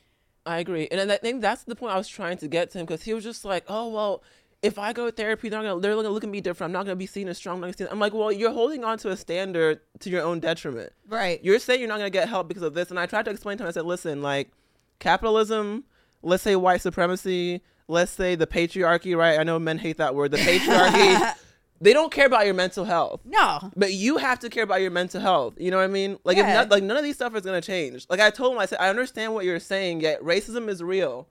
I 0.47 0.59
agree, 0.59 0.89
and 0.91 1.11
I 1.11 1.17
think 1.17 1.43
that's 1.43 1.65
the 1.65 1.75
point 1.75 1.93
I 1.93 1.99
was 1.99 2.09
trying 2.09 2.39
to 2.39 2.49
get 2.49 2.71
to 2.71 2.79
him 2.79 2.87
because 2.87 3.03
he 3.03 3.13
was 3.13 3.25
just 3.25 3.45
like, 3.45 3.65
"Oh 3.69 3.89
well, 3.89 4.23
if 4.63 4.79
I 4.79 4.93
go 4.93 5.07
to 5.07 5.13
therapy, 5.13 5.49
they're 5.49 5.63
gonna 5.63 5.81
they're 5.81 5.95
gonna 5.95 6.09
look 6.09 6.25
at 6.25 6.31
me 6.31 6.41
different. 6.41 6.71
I'm 6.71 6.73
not 6.73 6.85
gonna 6.85 6.97
be 6.97 7.07
seen 7.07 7.29
as 7.29 7.37
strong. 7.37 7.57
I'm, 7.57 7.61
not 7.61 7.67
gonna 7.67 7.73
be 7.73 7.79
seen-" 7.79 7.89
I'm 7.91 7.99
like, 8.01 8.15
well, 8.15 8.33
you're 8.33 8.53
holding 8.53 8.85
on 8.85 8.99
to 8.99 9.11
a 9.11 9.17
standard 9.17 9.81
to 10.01 10.11
your 10.11 10.23
own 10.23 10.41
detriment. 10.41 10.93
right 11.09 11.43
You're 11.43 11.59
saying 11.59 11.81
you're 11.81 11.89
not 11.89 11.99
gonna 11.99 12.11
get 12.11 12.29
help 12.29 12.49
because 12.49 12.63
of 12.63 12.75
this, 12.75 12.91
and 12.91 12.99
I 12.99 13.07
tried 13.07 13.25
to 13.27 13.31
explain 13.31 13.59
to 13.59 13.65
him. 13.65 13.69
I 13.69 13.73
said, 13.73 13.85
listen, 13.85 14.23
like 14.23 14.51
capitalism, 14.99 15.85
let's 16.23 16.43
say 16.43 16.57
white 16.57 16.81
supremacy, 16.81 17.63
let's 17.89 18.13
say 18.13 18.35
the 18.35 18.47
patriarchy, 18.47 19.17
right? 19.17 19.39
I 19.39 19.43
know 19.43 19.59
men 19.59 19.79
hate 19.79 19.99
that 19.99 20.15
word. 20.15 20.31
The 20.31 20.37
patriarchy, 20.39 21.35
they 21.81 21.93
don't 21.93 22.11
care 22.13 22.27
about 22.27 22.45
your 22.47 22.55
mental 22.55 22.85
health. 22.85 23.21
no 23.25 23.71
But 23.77 23.93
you 23.93 24.17
have 24.19 24.39
to 24.41 24.49
care 24.49 24.63
about 24.65 24.81
your 24.81 24.91
mental 24.91 25.21
health. 25.21 25.55
You 25.59 25.71
know 25.71 25.77
what 25.77 25.85
I 25.85 25.89
mean? 25.89 26.19
Like, 26.25 26.37
Yeah. 26.37 26.49
if 26.49 26.55
not, 26.55 26.71
like 26.71 26.83
none 26.83 26.97
of 26.97 27.05
these 27.05 27.17
stuff 27.17 27.35
is 27.37 27.43
gonna 27.43 27.61
change. 27.61 28.07
Like 28.09 28.21
I 28.21 28.31
told 28.31 28.55
him, 28.55 28.59
I 28.59 28.67
said, 28.67 28.79
I 28.81 28.89
understand 28.89 29.35
what 29.35 29.45
you're 29.45 29.61
saying. 29.61 30.01
Yet 30.01 30.21
racism 30.23 30.69
is 30.69 30.83
real. 30.83 31.29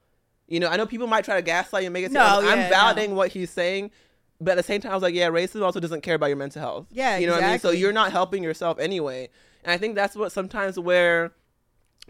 You 0.48 0.60
know, 0.60 0.68
I 0.68 0.78
know 0.78 0.86
people 0.86 1.08
might 1.08 1.26
try 1.26 1.36
to 1.36 1.42
gaslight 1.42 1.84
you 1.84 1.88
and 1.88 1.94
make 1.94 2.04
it. 2.06 2.10
seem 2.12 2.16
No, 2.22 2.40
like 2.42 2.46
I'm 2.58 2.72
validating 2.72 3.10
no. 3.10 3.16
what 3.16 3.32
he's 3.32 3.50
saying, 3.50 3.90
but 4.40 4.52
at 4.52 4.56
the 4.58 4.64
same 4.64 4.82
time, 4.82 4.92
I 4.92 4.96
was 4.96 5.02
like, 5.04 5.16
yeah, 5.16 5.30
racism 5.30 5.64
also 5.64 5.80
doesn't 5.80 6.02
care 6.02 6.16
about 6.16 6.28
your 6.28 6.36
mental 6.38 6.62
health. 6.62 6.86
Yeah, 6.92 7.18
you 7.18 7.26
know 7.26 7.34
what 7.34 7.44
I 7.44 7.50
mean. 7.52 7.60
So 7.60 7.72
you're 7.72 7.94
not 7.94 8.12
helping 8.12 8.44
yourself 8.44 8.78
anyway. 8.80 9.30
And 9.64 9.72
I 9.72 9.78
think 9.78 9.96
that's 9.96 10.16
what 10.16 10.32
sometimes 10.32 10.78
where 10.80 11.32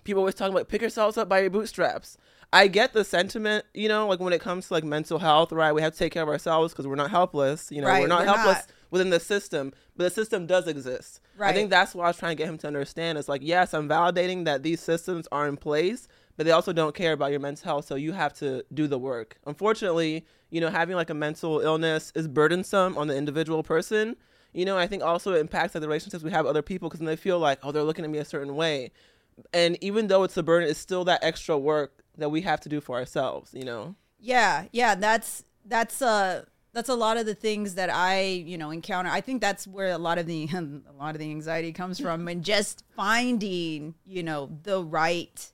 people 0.04 0.20
always 0.20 0.36
talk 0.36 0.52
about 0.52 0.68
pick 0.68 0.82
yourselves 0.82 1.18
up 1.18 1.30
by 1.30 1.40
your 1.40 1.50
bootstraps. 1.50 2.18
I 2.54 2.68
get 2.68 2.94
the 2.94 3.04
sentiment, 3.04 3.66
you 3.74 3.90
know, 3.90 4.08
like 4.08 4.20
when 4.20 4.34
it 4.34 4.42
comes 4.42 4.68
to 4.68 4.74
like 4.74 4.84
mental 4.84 5.20
health, 5.20 5.52
right? 5.52 5.74
We 5.74 5.82
have 5.82 5.94
to 5.94 6.00
take 6.00 6.14
care 6.14 6.24
of 6.24 6.30
ourselves 6.30 6.74
because 6.74 6.88
we're 6.88 6.96
not 6.96 7.12
helpless. 7.12 7.72
You 7.72 7.82
know, 7.82 7.88
Right, 7.88 8.02
we're 8.02 8.08
not 8.08 8.22
we're 8.22 8.34
helpless 8.34 8.58
not. 8.58 8.72
within 8.92 9.10
the 9.10 9.20
system, 9.20 9.74
but 9.98 10.06
the 10.06 10.10
system 10.10 10.46
does 10.46 10.68
exist. 10.68 11.20
I 11.40 11.54
think 11.54 11.70
that's 11.70 11.94
what 11.94 12.06
I 12.06 12.08
was 12.08 12.18
trying 12.18 12.32
to 12.32 12.42
get 12.42 12.48
him 12.48 12.58
to 12.60 12.68
understand. 12.68 13.18
It's 13.18 13.28
like, 13.28 13.42
yes, 13.44 13.74
I'm 13.74 13.90
validating 13.90 14.46
that 14.46 14.64
these 14.64 14.80
systems 14.80 15.28
are 15.32 15.48
in 15.48 15.58
place, 15.58 16.08
but 16.38 16.46
they 16.46 16.52
also 16.52 16.72
don't 16.72 16.96
care 16.96 17.12
about 17.14 17.32
your 17.32 17.42
mental 17.42 17.66
health. 17.66 17.86
So 17.88 17.96
you 17.96 18.14
have 18.14 18.34
to 18.36 18.64
do 18.74 18.88
the 18.88 18.98
work. 19.00 19.38
Unfortunately, 19.46 20.26
you 20.50 20.62
know, 20.62 20.70
having 20.70 20.96
like 20.96 21.10
a 21.10 21.14
mental 21.14 21.60
illness 21.60 22.14
is 22.16 22.28
burdensome 22.28 22.98
on 22.98 23.08
the 23.08 23.18
individual 23.18 23.64
person. 23.64 24.16
You 24.54 24.64
know, 24.64 24.78
I 24.78 24.88
think 24.88 25.04
also 25.04 25.34
it 25.34 25.40
impacts 25.40 25.76
like 25.76 25.82
the 25.82 25.88
relationships 25.88 26.24
we 26.24 26.32
have 26.32 26.46
with 26.46 26.52
other 26.52 26.62
people 26.62 26.88
because 26.88 27.00
then 27.02 27.08
they 27.08 27.18
feel 27.18 27.40
like, 27.40 27.60
oh, 27.64 27.74
they're 27.74 27.84
looking 27.84 28.06
at 28.06 28.12
me 28.12 28.20
a 28.20 28.26
certain 28.26 28.56
way. 28.56 28.92
And 29.52 29.78
even 29.84 30.08
though 30.08 30.24
it's 30.24 30.38
a 30.38 30.44
burden, 30.44 30.70
it's 30.70 30.80
still 30.80 31.04
that 31.06 31.22
extra 31.22 31.58
work 31.58 32.05
that 32.18 32.30
we 32.30 32.42
have 32.42 32.62
to 32.62 32.70
do 32.70 32.82
for 32.82 32.96
ourselves, 32.98 33.54
you 33.54 33.64
know? 33.66 33.96
Yeah, 34.20 34.66
yeah, 34.72 34.96
that's 34.96 35.44
that's 35.66 36.02
uh 36.02 36.46
that's 36.74 36.90
a 36.90 36.96
lot 36.96 37.16
of 37.18 37.26
the 37.26 37.36
things 37.36 37.76
that 37.76 37.90
I, 37.90 38.22
you 38.22 38.58
know, 38.58 38.70
encounter. 38.72 39.10
I 39.10 39.22
think 39.22 39.40
that's 39.42 39.66
where 39.66 39.92
a 39.92 39.98
lot 39.98 40.18
of 40.18 40.26
the 40.26 40.48
a 40.54 40.92
lot 40.94 41.16
of 41.16 41.20
the 41.20 41.30
anxiety 41.30 41.72
comes 41.72 42.00
from 42.00 42.28
and 42.28 42.44
just 42.44 42.84
finding, 42.96 43.96
you 44.06 44.24
know, 44.24 44.50
the 44.64 44.84
right 44.84 45.52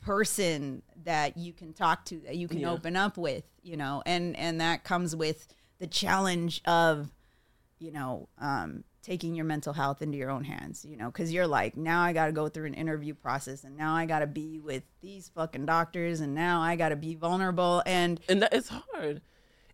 person 0.00 0.82
that 1.04 1.36
you 1.36 1.52
can 1.52 1.72
talk 1.72 2.04
to, 2.06 2.18
that 2.20 2.36
you 2.36 2.48
can 2.48 2.60
Yeah. 2.60 2.70
open 2.72 2.96
up 2.96 3.16
with, 3.16 3.44
you 3.62 3.76
know. 3.76 4.02
And 4.06 4.36
and 4.36 4.60
that 4.60 4.84
comes 4.84 5.14
with 5.16 5.46
the 5.78 5.86
challenge 5.86 6.62
of 6.64 7.10
you 7.78 7.90
know, 7.90 8.28
um, 8.38 8.84
taking 9.02 9.34
your 9.34 9.44
mental 9.44 9.72
health 9.72 10.00
into 10.00 10.16
your 10.16 10.30
own 10.30 10.44
hands, 10.44 10.84
you 10.88 10.96
know, 10.96 11.06
because 11.06 11.32
you're 11.32 11.46
like, 11.46 11.76
now 11.76 12.02
I 12.02 12.12
got 12.12 12.26
to 12.26 12.32
go 12.32 12.48
through 12.48 12.66
an 12.66 12.74
interview 12.74 13.14
process 13.14 13.64
and 13.64 13.76
now 13.76 13.94
I 13.94 14.06
got 14.06 14.20
to 14.20 14.26
be 14.26 14.60
with 14.60 14.84
these 15.00 15.28
fucking 15.34 15.66
doctors 15.66 16.20
and 16.20 16.34
now 16.34 16.60
I 16.60 16.76
got 16.76 16.90
to 16.90 16.96
be 16.96 17.14
vulnerable. 17.14 17.82
And 17.84 18.20
And 18.28 18.42
that 18.42 18.54
is 18.54 18.68
hard. 18.68 19.20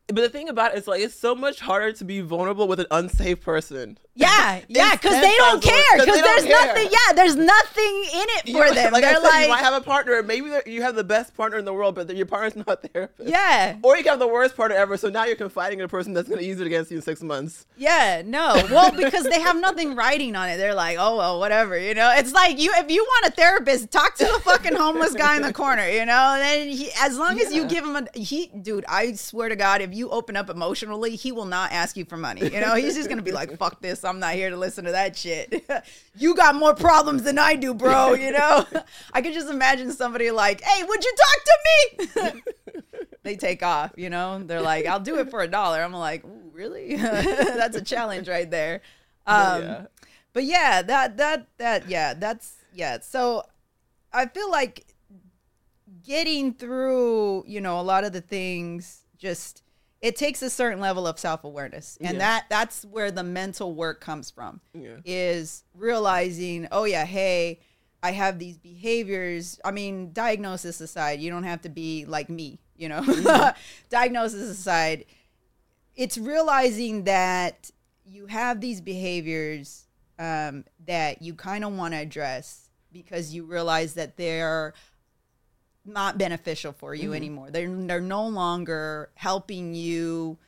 But 0.08 0.22
the 0.22 0.28
thing 0.30 0.48
about 0.48 0.72
it 0.74 0.78
is 0.78 0.88
like 0.88 1.02
it's 1.02 1.14
so 1.14 1.34
much 1.34 1.60
harder 1.60 1.92
to 1.92 2.04
be 2.04 2.20
vulnerable 2.22 2.66
with 2.66 2.80
an 2.80 2.86
unsafe 2.90 3.42
person. 3.42 3.98
yeah, 4.14 4.60
yeah, 4.68 4.92
because 4.94 5.20
they 5.20 5.34
don't 5.36 5.62
care. 5.62 5.82
'cause 5.96 6.06
Because 6.06 6.22
there's 6.22 6.44
care. 6.44 6.66
nothing, 6.66 6.88
yeah, 6.90 7.12
there's 7.14 7.36
nothing 7.36 7.94
in 8.14 8.26
it 8.38 8.42
for 8.46 8.52
know, 8.52 8.72
them. 8.74 8.92
Like 8.94 9.04
I 9.04 9.12
They're 9.12 9.14
said, 9.20 9.28
like, 9.28 9.42
you 9.44 9.48
might 9.50 9.60
have 9.60 9.74
a 9.74 9.82
partner. 9.84 10.22
Maybe 10.22 10.50
you 10.64 10.80
have 10.80 10.94
the 10.94 11.04
best 11.04 11.36
partner 11.36 11.58
in 11.58 11.66
the 11.66 11.74
world, 11.74 11.94
but 11.94 12.14
your 12.16 12.24
partner's 12.24 12.56
not 12.66 12.82
a 12.82 12.88
therapist. 12.88 13.28
yeah, 13.28 13.76
Or 13.82 13.98
you 13.98 14.04
have 14.04 14.18
the 14.18 14.26
worst 14.26 14.56
partner 14.56 14.76
ever. 14.78 14.96
So 14.96 15.10
now 15.10 15.24
you're 15.26 15.36
confiding 15.36 15.78
in 15.80 15.84
a 15.84 15.88
person 15.88 16.14
that's 16.14 16.26
going 16.28 16.40
to 16.40 16.46
use 16.46 16.58
it 16.58 16.66
against 16.66 16.90
you 16.90 16.96
in 16.96 17.02
six 17.02 17.20
months. 17.22 17.66
Yeah, 17.76 18.22
no. 18.24 18.54
Well, 18.70 18.90
because 18.92 19.24
they 19.24 19.40
have 19.40 19.60
nothing 19.60 19.94
writing 19.94 20.34
on 20.36 20.48
it. 20.48 20.56
They're 20.56 20.74
like, 20.74 20.96
oh 20.98 21.18
well, 21.18 21.38
whatever. 21.38 21.78
You 21.78 21.92
know, 21.94 22.10
it's 22.16 22.32
like 22.32 22.58
you 22.58 22.72
if 22.76 22.90
you 22.90 23.04
want 23.04 23.26
a 23.26 23.30
therapist, 23.36 23.90
talk 23.90 24.14
to 24.16 24.24
the 24.24 24.40
fucking 24.40 24.74
homeless 24.74 25.12
guy 25.14 25.36
in 25.36 25.42
the 25.42 25.52
corner. 25.52 25.86
You 25.86 26.06
know, 26.06 26.32
and 26.34 26.42
then 26.42 26.68
he, 26.68 26.90
as 26.98 27.18
long 27.18 27.38
as 27.38 27.52
you 27.52 27.66
give 27.66 27.84
him 27.84 27.94
a 27.96 28.06
he, 28.18 28.46
dude, 28.46 28.86
I 28.88 29.12
swear 29.12 29.50
to 29.50 29.56
God, 29.56 29.82
if 29.82 29.94
you 29.94 29.97
open 30.10 30.36
up 30.36 30.48
emotionally, 30.50 31.16
he 31.16 31.32
will 31.32 31.46
not 31.46 31.72
ask 31.72 31.96
you 31.96 32.04
for 32.04 32.16
money. 32.16 32.42
You 32.48 32.60
know, 32.60 32.74
he's 32.74 32.94
just 32.94 33.08
gonna 33.08 33.22
be 33.22 33.32
like, 33.32 33.56
fuck 33.58 33.80
this, 33.80 34.04
I'm 34.04 34.20
not 34.20 34.34
here 34.34 34.50
to 34.50 34.56
listen 34.56 34.84
to 34.84 34.92
that 34.92 35.16
shit. 35.16 35.64
you 36.16 36.34
got 36.34 36.54
more 36.54 36.74
problems 36.74 37.22
than 37.22 37.38
I 37.38 37.54
do, 37.54 37.74
bro. 37.74 38.14
You 38.14 38.32
know, 38.32 38.66
I 39.12 39.22
could 39.22 39.32
just 39.32 39.48
imagine 39.48 39.92
somebody 39.92 40.30
like, 40.30 40.60
hey, 40.62 40.84
would 40.84 41.04
you 41.04 41.14
talk 41.16 41.44
to 41.44 42.34
me? 42.34 42.42
they 43.22 43.36
take 43.36 43.62
off, 43.62 43.92
you 43.96 44.10
know? 44.10 44.42
They're 44.42 44.62
like, 44.62 44.86
I'll 44.86 45.00
do 45.00 45.18
it 45.18 45.30
for 45.30 45.40
a 45.42 45.48
dollar. 45.48 45.82
I'm 45.82 45.92
like, 45.92 46.24
really? 46.52 46.96
that's 46.96 47.76
a 47.76 47.82
challenge 47.82 48.28
right 48.28 48.50
there. 48.50 48.82
Um, 49.26 49.62
yeah. 49.62 49.86
But 50.32 50.44
yeah, 50.44 50.82
that, 50.82 51.16
that, 51.16 51.46
that, 51.58 51.88
yeah, 51.88 52.14
that's, 52.14 52.56
yeah. 52.72 53.00
So 53.00 53.44
I 54.12 54.26
feel 54.26 54.50
like 54.50 54.86
getting 56.04 56.54
through, 56.54 57.44
you 57.46 57.60
know, 57.60 57.80
a 57.80 57.82
lot 57.82 58.04
of 58.04 58.12
the 58.12 58.20
things 58.20 59.02
just, 59.18 59.62
it 60.00 60.14
takes 60.16 60.42
a 60.42 60.50
certain 60.50 60.80
level 60.80 61.06
of 61.06 61.18
self-awareness 61.18 61.98
and 62.00 62.14
Yeah. 62.14 62.18
that 62.18 62.46
that's 62.48 62.84
where 62.84 63.10
the 63.10 63.22
mental 63.24 63.74
work 63.74 64.00
comes 64.00 64.30
from 64.30 64.60
Yeah. 64.74 64.96
is 65.04 65.64
realizing 65.74 66.68
oh 66.70 66.84
yeah 66.84 67.04
hey 67.04 67.60
i 68.02 68.12
have 68.12 68.38
these 68.38 68.56
behaviors 68.58 69.58
i 69.64 69.70
mean 69.72 70.12
diagnosis 70.12 70.80
aside 70.80 71.20
you 71.20 71.30
don't 71.30 71.44
have 71.44 71.62
to 71.62 71.68
be 71.68 72.04
like 72.06 72.28
me 72.30 72.60
you 72.76 72.88
know, 72.88 73.00
Mm-hmm. 73.02 73.58
diagnosis 73.90 74.48
aside, 74.48 75.04
it's 75.96 76.16
realizing 76.16 77.02
that 77.04 77.72
you 78.04 78.26
have 78.26 78.60
these 78.60 78.80
behaviors 78.80 79.88
um, 80.20 80.64
that 80.86 81.20
you 81.20 81.34
kind 81.34 81.64
of 81.64 81.72
want 81.72 81.92
to 81.94 81.98
address 81.98 82.70
because 82.92 83.34
you 83.34 83.42
realize 83.44 83.94
that 83.94 84.16
they're 84.16 84.74
not 85.88 86.18
beneficial 86.18 86.72
for 86.72 86.94
you 86.94 87.12
anymore. 87.14 87.50
They're 87.50 87.68
they're 87.68 88.00
no 88.00 88.26
longer 88.28 89.10
helping 89.14 89.74
you, 89.74 90.38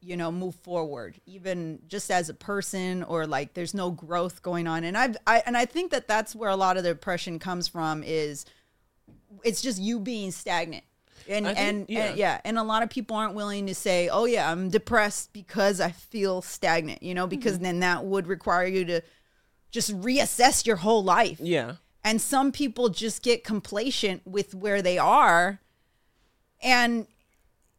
you 0.00 0.16
know, 0.16 0.30
move 0.32 0.54
forward, 0.56 1.20
even 1.26 1.80
just 1.88 2.10
as 2.10 2.28
a 2.28 2.34
person, 2.34 3.02
or 3.02 3.26
like 3.26 3.54
there's 3.54 3.74
no 3.74 3.90
growth 3.90 4.42
going 4.42 4.66
on. 4.66 4.84
And 4.84 4.96
I've 4.96 5.16
I 5.26 5.42
and 5.46 5.56
I 5.56 5.66
think 5.66 5.90
that 5.90 6.06
that's 6.08 6.34
where 6.34 6.50
a 6.50 6.56
lot 6.56 6.76
of 6.76 6.82
the 6.84 6.90
depression 6.90 7.38
comes 7.38 7.68
from. 7.68 8.02
Is 8.02 8.46
it's 9.42 9.60
just 9.60 9.80
you 9.80 9.98
being 10.00 10.30
stagnant. 10.30 10.84
And, 11.26 11.46
think- 11.46 11.58
and, 11.58 11.86
yeah. 11.88 12.04
and 12.06 12.18
yeah, 12.18 12.40
and 12.44 12.58
a 12.58 12.62
lot 12.62 12.82
of 12.82 12.90
people 12.90 13.16
aren't 13.16 13.34
willing 13.34 13.66
to 13.68 13.74
say, 13.74 14.08
"Oh 14.10 14.26
yeah, 14.26 14.50
I'm 14.50 14.68
depressed 14.68 15.32
because 15.32 15.80
I 15.80 15.90
feel 15.90 16.42
stagnant," 16.42 17.02
you 17.02 17.14
know, 17.14 17.26
because 17.26 17.54
Mm-hmm. 17.54 17.62
then 17.64 17.80
that 17.80 18.04
would 18.04 18.26
require 18.26 18.66
you 18.66 18.84
to 18.84 19.00
just 19.70 19.90
reassess 20.02 20.66
your 20.66 20.76
whole 20.76 21.02
life. 21.02 21.38
Yeah. 21.40 21.76
And 22.04 22.20
some 22.20 22.52
people 22.52 22.90
just 22.90 23.22
get 23.22 23.44
complacent 23.44 24.26
with 24.26 24.54
where 24.54 24.82
they 24.82 24.98
are. 24.98 25.60
And 26.62 27.06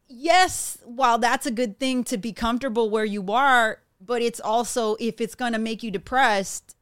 yes, 0.08 0.80
while 0.84 1.18
that's 1.20 1.46
a 1.46 1.52
good 1.52 1.80
thing 1.80 2.04
to 2.06 2.18
be 2.18 2.34
comfortable 2.34 2.90
where 2.90 3.06
you 3.06 3.32
are, 3.32 3.80
but 4.02 4.22
it's 4.22 4.40
also 4.40 4.96
if 5.00 5.22
it's 5.22 5.36
going 5.36 5.54
to 5.54 5.60
make 5.60 5.84
you 5.84 5.92
depressed, 5.92 6.76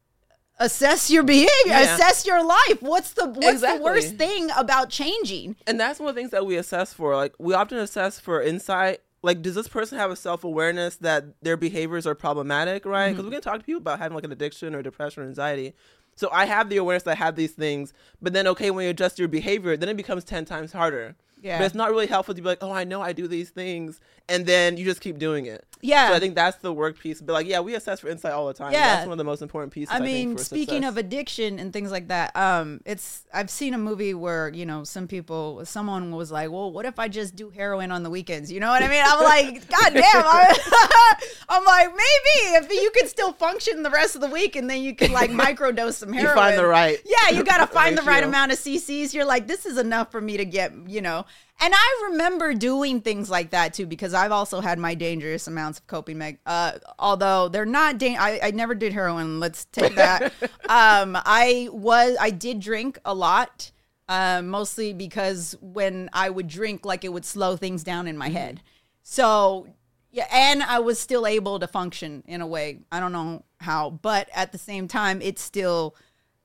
assess 0.59 1.11
your 1.11 1.23
behavior, 1.23 1.49
Yeah. 1.65 1.95
assess 1.95 2.25
your 2.25 2.43
life. 2.45 2.81
What's 2.81 3.11
the 3.13 3.25
what's 3.25 3.47
Exactly. 3.47 3.77
the 3.79 3.83
worst 3.83 4.15
thing 4.15 4.49
about 4.55 4.89
changing? 4.89 5.57
And 5.67 5.79
that's 5.79 5.99
one 5.99 6.09
of 6.09 6.15
the 6.15 6.21
things 6.21 6.31
that 6.31 6.45
we 6.45 6.55
assess 6.55 6.93
for. 6.93 7.15
Like 7.15 7.33
we 7.39 7.53
often 7.53 7.77
assess 7.77 8.19
for 8.19 8.41
insight. 8.41 9.01
Like, 9.21 9.41
does 9.41 9.55
this 9.55 9.69
person 9.69 9.97
have 9.97 10.11
a 10.11 10.17
self 10.17 10.43
awareness 10.43 10.97
that 10.97 11.23
their 11.41 11.55
behaviors 11.55 12.05
are 12.05 12.13
problematic, 12.15 12.85
right? 12.85 13.05
Mm-hmm. 13.05 13.11
Because 13.13 13.25
we 13.25 13.31
can 13.31 13.41
talk 13.41 13.59
to 13.59 13.65
people 13.65 13.79
about 13.81 13.99
having 13.99 14.15
like 14.15 14.25
an 14.25 14.33
addiction 14.33 14.75
or 14.75 14.81
depression 14.81 15.23
or 15.23 15.25
anxiety. 15.27 15.73
So 16.15 16.29
I 16.31 16.45
have 16.45 16.69
the 16.69 16.77
awareness 16.77 17.07
I 17.07 17.15
have 17.15 17.35
these 17.35 17.53
things, 17.53 17.93
but 18.21 18.33
then 18.33 18.47
okay, 18.47 18.71
when 18.71 18.85
you 18.85 18.91
adjust 18.91 19.19
your 19.19 19.27
behavior, 19.27 19.75
then 19.75 19.89
it 19.89 19.97
becomes 19.97 20.23
ten 20.23 20.45
times 20.45 20.73
harder. 20.73 21.15
Yeah. 21.43 21.59
But 21.59 21.65
it's 21.65 21.75
not 21.75 21.91
really 21.91 22.07
helpful 22.07 22.33
to 22.33 22.41
be 22.41 22.47
like, 22.47 22.59
oh, 22.61 22.71
I 22.71 22.85
know 22.85 23.01
I 23.01 23.11
do 23.11 23.27
these 23.27 23.49
things, 23.49 23.99
and 24.29 24.45
then 24.45 24.77
you 24.77 24.85
just 24.85 25.01
keep 25.01 25.19
doing 25.19 25.45
it. 25.45 25.65
Yeah. 25.81 26.07
So 26.07 26.15
I 26.15 26.19
think 26.19 26.35
that's 26.35 26.57
the 26.57 26.71
work 26.71 26.97
piece. 26.97 27.19
But 27.19 27.33
like, 27.33 27.45
yeah, 27.45 27.59
we 27.59 27.75
assess 27.75 27.99
for 27.99 28.07
insight 28.07 28.31
all 28.31 28.47
the 28.47 28.53
time. 28.53 28.71
Yeah. 28.71 28.95
That's 28.95 29.05
one 29.05 29.11
of 29.11 29.17
the 29.17 29.25
most 29.25 29.41
important 29.41 29.73
pieces. 29.73 29.93
I 29.93 29.97
I, 29.97 29.99
mean, 29.99 30.37
speaking 30.37 30.75
success. 30.75 30.89
of 30.89 30.97
addiction 30.97 31.59
and 31.59 31.73
things 31.73 31.91
like 31.91 32.07
that, 32.07 32.33
um, 32.37 32.79
it's 32.85 33.25
I've 33.33 33.49
seen 33.49 33.73
a 33.73 33.77
movie 33.77 34.13
where 34.13 34.47
you 34.47 34.65
know 34.65 34.85
some 34.85 35.09
people, 35.09 35.65
someone 35.65 36.15
was 36.15 36.31
like, 36.31 36.49
"Well, 36.49 36.71
what 36.71 36.85
if 36.85 36.97
I 36.99 37.09
just 37.09 37.35
do 37.35 37.49
heroin 37.49 37.91
on 37.91 38.03
the 38.03 38.09
weekends?" 38.09 38.49
You 38.49 38.61
know 38.61 38.69
what 38.69 38.81
I 38.81 38.87
mean? 38.87 39.03
I'm 39.05 39.23
like, 39.23 39.67
God 39.69 39.93
damn! 39.93 40.03
I, 40.05 41.17
I'm 41.49 41.65
like, 41.65 41.89
maybe 41.89 42.65
if 42.65 42.71
you 42.71 42.91
could 42.91 43.09
still 43.09 43.33
function 43.33 43.83
the 43.83 43.89
rest 43.89 44.15
of 44.15 44.21
the 44.21 44.29
week, 44.29 44.55
and 44.55 44.69
then 44.69 44.81
you 44.81 44.95
can 44.95 45.11
like 45.11 45.31
microdose 45.31 45.95
some 45.95 46.13
heroin. 46.13 46.29
You 46.29 46.41
find 46.41 46.57
the 46.57 46.65
right 46.65 46.99
Yeah, 47.05 47.35
you 47.37 47.43
got 47.43 47.57
to 47.57 47.67
find 47.67 47.97
the 47.97 48.03
right 48.03 48.23
amount 48.23 48.53
of 48.53 48.57
CCs. 48.57 49.13
You're 49.13 49.25
like, 49.25 49.47
this 49.47 49.65
is 49.65 49.77
enough 49.77 50.11
for 50.11 50.21
me 50.21 50.37
to 50.37 50.45
get, 50.45 50.71
you 50.87 51.01
know. 51.01 51.25
And 51.59 51.73
I 51.73 52.09
remember 52.11 52.53
doing 52.53 53.01
things 53.01 53.29
like 53.29 53.51
that 53.51 53.73
too 53.73 53.85
because 53.85 54.13
I've 54.13 54.31
also 54.31 54.59
had 54.59 54.79
my 54.79 54.95
dangerous 54.95 55.47
amounts 55.47 55.79
of 55.79 55.87
coping. 55.87 56.17
Meg- 56.17 56.39
uh, 56.45 56.73
although 56.99 57.47
they're 57.47 57.65
not, 57.65 57.97
da- 57.97 58.17
I, 58.17 58.39
I 58.43 58.51
never 58.51 58.75
did 58.75 58.91
heroin. 58.91 59.39
Let's 59.39 59.65
take 59.65 59.95
that. 59.97 60.33
um, 60.67 61.17
I 61.25 61.69
was, 61.71 62.17
I 62.19 62.31
did 62.31 62.59
drink 62.59 62.99
a 63.05 63.13
lot, 63.13 63.71
uh, 64.09 64.41
mostly 64.43 64.93
because 64.93 65.55
when 65.61 66.09
I 66.11 66.29
would 66.29 66.47
drink, 66.47 66.85
like 66.85 67.05
it 67.05 67.13
would 67.13 67.25
slow 67.25 67.55
things 67.55 67.83
down 67.83 68.07
in 68.07 68.17
my 68.17 68.29
head. 68.29 68.61
So 69.03 69.67
yeah, 70.11 70.27
and 70.31 70.61
I 70.61 70.79
was 70.79 70.99
still 70.99 71.25
able 71.25 71.59
to 71.59 71.67
function 71.67 72.23
in 72.27 72.41
a 72.41 72.47
way. 72.47 72.79
I 72.91 72.99
don't 72.99 73.11
know 73.11 73.45
how, 73.59 73.89
but 73.89 74.29
at 74.33 74.51
the 74.51 74.59
same 74.59 74.87
time, 74.87 75.21
it's 75.21 75.41
still 75.41 75.95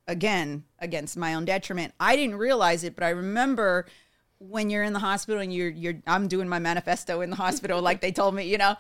again 0.07 0.64
against 0.78 1.16
my 1.16 1.34
own 1.34 1.45
detriment. 1.45 1.93
I 2.01 2.16
didn't 2.16 2.36
realize 2.36 2.82
it, 2.84 2.95
but 2.95 3.05
I 3.05 3.11
remember 3.11 3.86
when 4.39 4.70
you're 4.70 4.84
in 4.84 4.93
the 4.93 4.99
hospital 4.99 5.41
and 5.41 5.53
you're 5.53 5.70
you're 5.70 5.95
I'm 6.07 6.28
doing 6.28 6.49
my 6.49 6.59
manifesto 6.59 7.20
in 7.20 7.30
the 7.30 7.36
hospital 7.36 7.82
like 7.82 8.01
they 8.01 8.12
told 8.12 8.34
me, 8.34 8.45
you 8.45 8.59
know. 8.59 8.76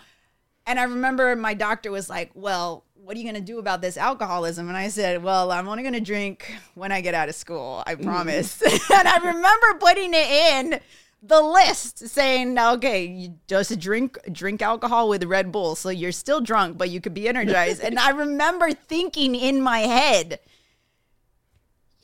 And 0.66 0.78
I 0.78 0.82
remember 0.82 1.34
my 1.34 1.54
doctor 1.54 1.90
was 1.90 2.10
like, 2.10 2.30
"Well, 2.34 2.84
what 2.94 3.16
are 3.16 3.20
you 3.20 3.24
going 3.24 3.42
to 3.42 3.52
do 3.52 3.58
about 3.58 3.80
this 3.80 3.96
alcoholism?" 3.96 4.68
And 4.68 4.76
I 4.76 4.88
said, 4.88 5.22
"Well, 5.22 5.50
I'm 5.50 5.66
only 5.66 5.82
going 5.82 5.94
to 5.94 6.00
drink 6.00 6.54
when 6.74 6.92
I 6.92 7.00
get 7.00 7.14
out 7.14 7.28
of 7.28 7.34
school. 7.34 7.82
I 7.86 7.94
mm. 7.94 8.04
promise." 8.04 8.60
and 8.62 9.08
I 9.08 9.16
remember 9.16 9.74
putting 9.80 10.12
it 10.12 10.30
in 10.30 10.80
the 11.22 11.40
list 11.40 12.06
saying, 12.08 12.58
"Okay, 12.58 13.06
you 13.06 13.34
just 13.46 13.78
drink 13.80 14.18
drink 14.30 14.60
alcohol 14.60 15.08
with 15.08 15.24
Red 15.24 15.50
Bull, 15.50 15.74
so 15.74 15.88
you're 15.88 16.12
still 16.12 16.40
drunk, 16.40 16.76
but 16.76 16.90
you 16.90 17.00
could 17.00 17.14
be 17.14 17.28
energized." 17.34 17.80
and 17.80 17.98
I 17.98 18.10
remember 18.10 18.72
thinking 18.72 19.34
in 19.34 19.62
my 19.62 19.80
head, 19.80 20.38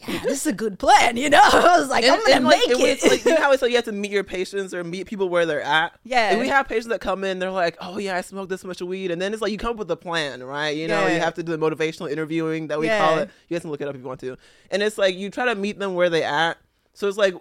"Yeah, 0.09 0.21
this 0.25 0.41
is 0.41 0.47
a 0.47 0.53
good 0.53 0.79
plan." 0.79 1.17
You 1.17 1.31
know, 1.31 1.41
I 1.43 1.79
was 1.79 1.89
like, 1.89 2.05
And- 2.05 2.13
"I'm 2.15 2.19
going 2.21 2.31
to 2.31 2.37
and, 2.37 2.45
like, 2.45 2.59
make 2.69 2.71
it 2.81 3.05
it." 3.05 3.11
like, 3.11 3.25
you 3.25 3.35
know 3.35 3.41
how 3.41 3.53
it's 3.53 3.63
like 3.63 3.71
you 3.71 3.77
have 3.77 3.85
to 3.87 3.93
meet 3.93 4.11
your 4.11 4.25
patients 4.25 4.73
or 4.75 4.85
meet 4.85 5.07
people 5.07 5.29
where 5.29 5.47
they're 5.47 5.63
at. 5.63 5.99
Yeah. 6.05 6.31
And 6.31 6.41
we 6.41 6.49
have 6.49 6.69
patients 6.69 6.89
that 6.89 7.01
come 7.01 7.25
in, 7.25 7.39
they're 7.39 7.51
like, 7.51 7.77
"Oh 7.81 7.99
yeah, 7.99 8.17
I 8.17 8.21
smoked 8.21 8.49
this 8.51 8.65
much 8.65 8.81
weed," 8.83 9.11
and 9.11 9.21
then 9.21 9.33
it's 9.33 9.43
like 9.43 9.53
you 9.53 9.59
come 9.59 9.71
up 9.73 9.77
with 9.77 9.91
a 9.91 9.97
plan, 9.97 10.43
right? 10.43 10.77
You 10.77 10.89
know, 10.89 11.07
Yeah. 11.07 11.15
you 11.15 11.21
have 11.21 11.35
to 11.35 11.43
do 11.43 11.57
the 11.57 11.59
motivational 11.59 12.11
interviewing 12.11 12.69
that 12.69 12.79
we 12.79 12.87
Yeah. 12.87 12.99
call 12.99 13.19
it. 13.19 13.31
You 13.49 13.55
guys 13.57 13.63
can 13.63 13.71
look 13.71 13.81
it 13.81 13.89
up 13.89 13.95
if 13.95 14.01
you 14.01 14.07
want 14.07 14.21
to. 14.21 14.37
And 14.71 14.83
it's 14.83 14.99
like 14.99 15.15
you 15.17 15.31
try 15.31 15.47
to 15.47 15.55
meet 15.55 15.79
them 15.79 15.95
where 15.95 16.11
they 16.11 16.23
at. 16.23 16.59
So 16.93 17.09
it's 17.09 17.19
like 17.19 17.35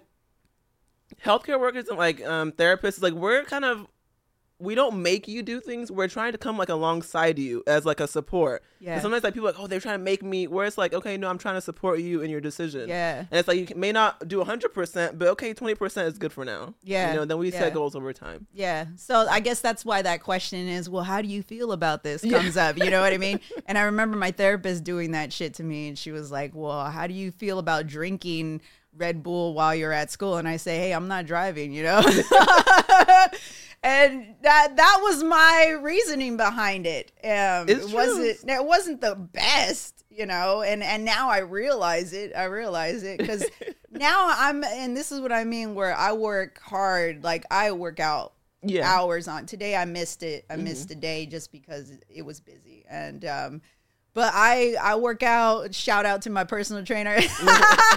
healthcare 1.24 1.60
workers 1.60 1.88
and 1.88 1.98
like 1.98 2.24
um, 2.24 2.52
therapists, 2.52 3.02
like 3.02 3.12
we're 3.14 3.44
kind 3.44 3.64
of 3.64 3.86
we 4.58 4.74
don't 4.74 5.02
make 5.02 5.26
you 5.26 5.42
do 5.42 5.60
things. 5.60 5.90
We're 5.90 6.08
trying 6.08 6.32
to 6.32 6.38
come 6.38 6.56
like 6.56 6.68
alongside 6.68 7.38
you 7.38 7.62
as 7.66 7.84
like 7.84 8.00
a 8.00 8.06
support. 8.06 8.62
Yeah. 8.78 9.00
Sometimes 9.00 9.24
like 9.24 9.34
people 9.34 9.48
are 9.48 9.52
like, 9.52 9.60
oh, 9.60 9.66
they're 9.66 9.80
trying 9.80 9.98
to 9.98 10.04
make 10.04 10.22
me. 10.22 10.46
Where 10.46 10.64
it's 10.66 10.78
like, 10.78 10.92
okay, 10.92 11.16
no, 11.16 11.28
I'm 11.28 11.38
trying 11.38 11.56
to 11.56 11.60
support 11.60 12.00
you 12.00 12.22
in 12.22 12.30
your 12.30 12.40
decision. 12.40 12.88
Yeah. 12.88 13.20
And 13.30 13.32
it's 13.32 13.48
like 13.48 13.70
you 13.70 13.76
may 13.76 13.92
not 13.92 14.28
do 14.28 14.42
100%, 14.42 15.18
but 15.18 15.28
okay, 15.28 15.54
20% 15.54 16.06
is 16.06 16.18
good 16.18 16.32
for 16.32 16.44
now. 16.44 16.74
Yeah, 16.82 17.10
You 17.10 17.16
know, 17.16 17.24
then 17.24 17.38
we 17.38 17.52
yeah. 17.52 17.60
set 17.60 17.74
goals 17.74 17.96
over 17.96 18.12
time. 18.12 18.46
Yeah. 18.52 18.86
So 18.96 19.26
I 19.28 19.40
guess 19.40 19.60
that's 19.60 19.84
why 19.84 20.02
that 20.02 20.22
question 20.22 20.68
is, 20.68 20.88
well, 20.88 21.04
how 21.04 21.20
do 21.20 21.28
you 21.28 21.42
feel 21.42 21.72
about 21.72 22.02
this 22.02 22.22
comes 22.22 22.56
up. 22.56 22.78
You 22.78 22.90
know 22.90 23.00
what 23.00 23.12
I 23.12 23.18
mean? 23.18 23.40
And 23.66 23.78
I 23.78 23.82
remember 23.82 24.16
my 24.16 24.30
therapist 24.30 24.84
doing 24.84 25.12
that 25.12 25.32
shit 25.32 25.54
to 25.54 25.62
me 25.62 25.88
and 25.88 25.98
she 25.98 26.12
was 26.12 26.30
like, 26.30 26.52
Well, 26.54 26.84
how 26.90 27.06
do 27.06 27.14
you 27.14 27.30
feel 27.30 27.58
about 27.58 27.86
drinking 27.86 28.60
Red 28.96 29.22
Bull 29.22 29.54
while 29.54 29.74
you're 29.74 29.92
at 29.92 30.10
school? 30.10 30.36
And 30.36 30.46
I 30.46 30.58
say, 30.58 30.76
Hey, 30.78 30.92
I'm 30.92 31.08
not 31.08 31.24
driving, 31.26 31.72
you 31.72 31.82
know? 31.82 32.02
and 33.84 34.34
that 34.42 34.76
that 34.76 34.98
was 35.02 35.22
my 35.22 35.78
reasoning 35.80 36.36
behind 36.36 36.86
it. 36.86 37.12
Um 37.22 37.68
it 37.68 37.88
wasn't 37.92 38.50
it 38.50 38.64
wasn't 38.64 39.00
the 39.00 39.14
best, 39.14 40.02
you 40.10 40.26
know, 40.26 40.62
and 40.62 40.82
and 40.82 41.04
now 41.04 41.30
I 41.30 41.38
realize 41.38 42.12
it. 42.12 42.32
I 42.34 42.44
realize 42.44 43.02
it 43.04 43.18
because 43.18 43.44
now 43.90 44.26
I'm 44.36 44.64
and 44.64 44.96
this 44.96 45.12
is 45.12 45.20
what 45.20 45.30
I 45.32 45.44
mean 45.44 45.74
where 45.76 45.94
I 45.96 46.12
work 46.12 46.60
hard, 46.60 47.22
like 47.22 47.44
I 47.50 47.70
work 47.72 48.00
out 48.00 48.32
Yeah. 48.62 48.90
hours 48.90 49.28
on 49.28 49.44
today 49.44 49.76
i 49.76 49.84
missed 49.84 50.22
it 50.22 50.46
i 50.48 50.56
missed 50.56 50.90
a 50.90 50.94
day 50.94 51.26
just 51.26 51.52
because 51.52 51.92
it 52.08 52.22
was 52.24 52.40
busy 52.40 52.82
and 52.88 53.22
um 53.26 53.60
but 54.14 54.32
i 54.34 54.74
i 54.80 54.94
work 54.96 55.22
out 55.22 55.74
shout 55.74 56.06
out 56.06 56.22
to 56.22 56.30
my 56.30 56.44
personal 56.44 56.84
trainer 56.84 57.20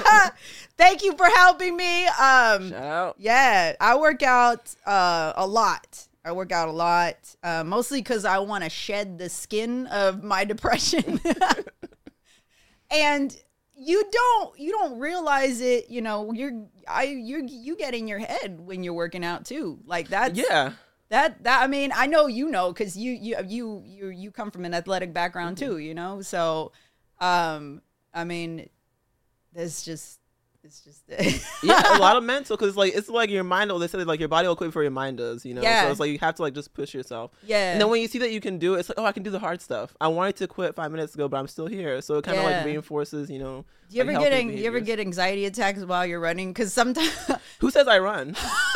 thank 0.78 1.04
you 1.04 1.16
for 1.16 1.26
helping 1.28 1.78
me 1.78 2.06
um 2.08 2.70
Shout 2.70 2.74
out. 2.74 3.16
yeah 3.18 3.74
i 3.80 3.96
work 3.98 4.22
out 4.24 4.76
uh 4.86 5.34
a 5.36 5.48
lot 5.48 6.08
i 6.26 6.32
work 6.32 6.52
out 6.52 6.68
a 6.68 6.72
lot 6.72 7.16
uh, 7.44 7.64
mostly 7.64 8.00
because 8.02 8.26
i 8.26 8.38
want 8.40 8.64
to 8.64 8.70
shed 8.70 9.18
the 9.18 9.30
skin 9.30 9.88
of 9.88 10.24
my 10.24 10.44
depression 10.44 11.20
and 12.92 13.38
you 13.80 14.04
don't 14.12 14.60
you 14.60 14.72
don't 14.72 14.98
realize 15.00 15.62
it 15.62 15.90
you 15.90 16.02
know 16.02 16.32
you're 16.34 16.66
i 16.88 17.04
you 17.04 17.46
you 17.48 17.76
get 17.78 17.94
in 17.94 18.08
your 18.08 18.18
head 18.20 18.60
when 18.60 18.84
you're 18.84 18.94
working 18.94 19.24
out 19.24 19.46
too 19.46 19.78
like 19.86 20.08
that. 20.10 20.36
Yeah. 20.36 20.72
That 21.10 21.44
that 21.44 21.62
I 21.64 21.68
mean, 21.68 21.92
I 21.96 22.06
know 22.08 22.28
you 22.28 22.50
know 22.50 22.72
because 22.74 22.98
you 22.98 23.12
you 23.14 23.36
you 23.48 23.82
you 23.86 24.08
you 24.10 24.32
come 24.32 24.52
from 24.52 24.66
an 24.66 24.74
athletic 24.74 25.14
background 25.14 25.58
too, 25.58 25.78
you 25.78 25.94
know. 25.94 26.22
So, 26.22 26.72
um, 27.20 27.82
I 28.14 28.24
mean, 28.24 28.70
there's 29.54 29.84
just 29.84 30.20
it's 30.64 30.82
just 30.82 31.04
yeah, 31.64 31.98
a 31.98 32.00
lot 32.00 32.18
of 32.18 32.24
mental 32.26 32.58
because 32.58 32.76
like 32.76 32.94
it's 32.94 33.08
like 33.08 33.30
your 33.30 33.46
mind. 33.46 33.72
They 33.72 33.88
say 33.88 34.04
like 34.04 34.20
your 34.20 34.28
body 34.28 34.50
will 34.50 34.56
quit 34.58 34.68
before 34.70 34.82
your 34.82 34.92
mind 34.92 35.18
does. 35.18 35.46
You 35.46 35.54
know, 35.54 35.62
Yeah. 35.62 35.84
so 35.84 35.92
it's 35.92 36.00
like 36.02 36.10
you 36.12 36.20
have 36.20 36.36
to 36.36 36.42
like 36.42 36.54
just 36.54 36.74
push 36.74 36.94
yourself. 36.94 37.32
yeah. 37.46 37.72
And 37.72 37.80
then 37.80 37.90
when 37.90 38.02
you 38.02 38.10
see 38.10 38.20
that 38.20 38.32
you 38.32 38.42
can 38.42 38.58
do 38.58 38.76
it, 38.76 38.80
it's 38.82 38.90
like, 38.90 39.00
oh, 39.00 39.06
I 39.06 39.14
can 39.14 39.24
do 39.24 39.30
the 39.30 39.40
hard 39.40 39.62
stuff. 39.62 39.96
I 40.02 40.10
wanted 40.10 40.36
to 40.38 40.48
quit 40.48 40.76
five 40.76 40.92
minutes 40.92 41.16
ago, 41.16 41.30
but 41.30 41.38
I'm 41.38 41.48
still 41.48 41.68
here. 41.68 42.02
So 42.02 42.16
it 42.18 42.26
kind 42.26 42.38
of 42.38 42.44
Yeah. 42.44 42.58
like 42.58 42.66
reinforces, 42.66 43.30
you 43.30 43.40
know. 43.40 43.64
do 43.90 43.96
you 43.96 44.04
like, 44.04 44.16
ever 44.16 44.24
get 44.26 44.34
healthy 44.34 44.60
you 44.60 44.68
ever 44.68 44.80
get 44.82 45.00
anxiety 45.00 45.46
attacks 45.46 45.86
while 45.86 46.06
you're 46.06 46.20
running? 46.20 46.52
Because 46.52 46.74
sometimes 46.74 47.16
Who 47.60 47.72
says 47.72 47.88
I 47.88 48.00
run? 48.00 48.36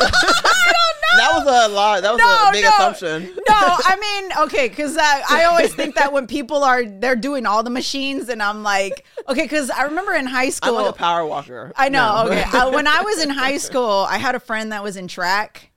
That 1.16 1.30
was 1.32 1.70
a 1.70 1.74
lot. 1.74 2.02
That 2.02 2.12
was 2.12 2.18
No, 2.20 2.48
a 2.48 2.52
big 2.52 2.64
no. 2.64 2.70
assumption. 2.70 3.34
no, 3.48 3.54
I 3.56 3.96
mean, 4.00 4.32
okay, 4.46 4.68
because 4.68 4.96
I, 4.96 5.22
I 5.28 5.44
always 5.44 5.74
think 5.74 5.94
that 5.96 6.12
when 6.12 6.26
people 6.38 6.62
are 6.64 6.84
they're 6.84 7.16
doing 7.16 7.46
all 7.46 7.62
the 7.62 7.70
machines, 7.70 8.28
and 8.28 8.42
I'm 8.42 8.62
like, 8.62 9.04
okay, 9.28 9.42
because 9.42 9.70
I 9.70 9.82
remember 9.82 10.12
in 10.12 10.26
high 10.26 10.44
I'm 10.44 10.50
school, 10.52 10.74
like 10.74 10.90
a 10.90 10.92
power 10.92 11.26
walker. 11.26 11.72
I 11.76 11.88
know. 11.88 12.24
No. 12.26 12.30
Okay. 12.30 12.42
uh, 12.58 12.70
when 12.70 12.86
I 12.86 13.02
was 13.02 13.22
in 13.22 13.30
high 13.30 13.58
school, 13.58 14.06
I 14.08 14.18
had 14.18 14.34
a 14.34 14.40
friend 14.40 14.72
that 14.72 14.82
was 14.82 14.96
in 14.96 15.08
track, 15.08 15.70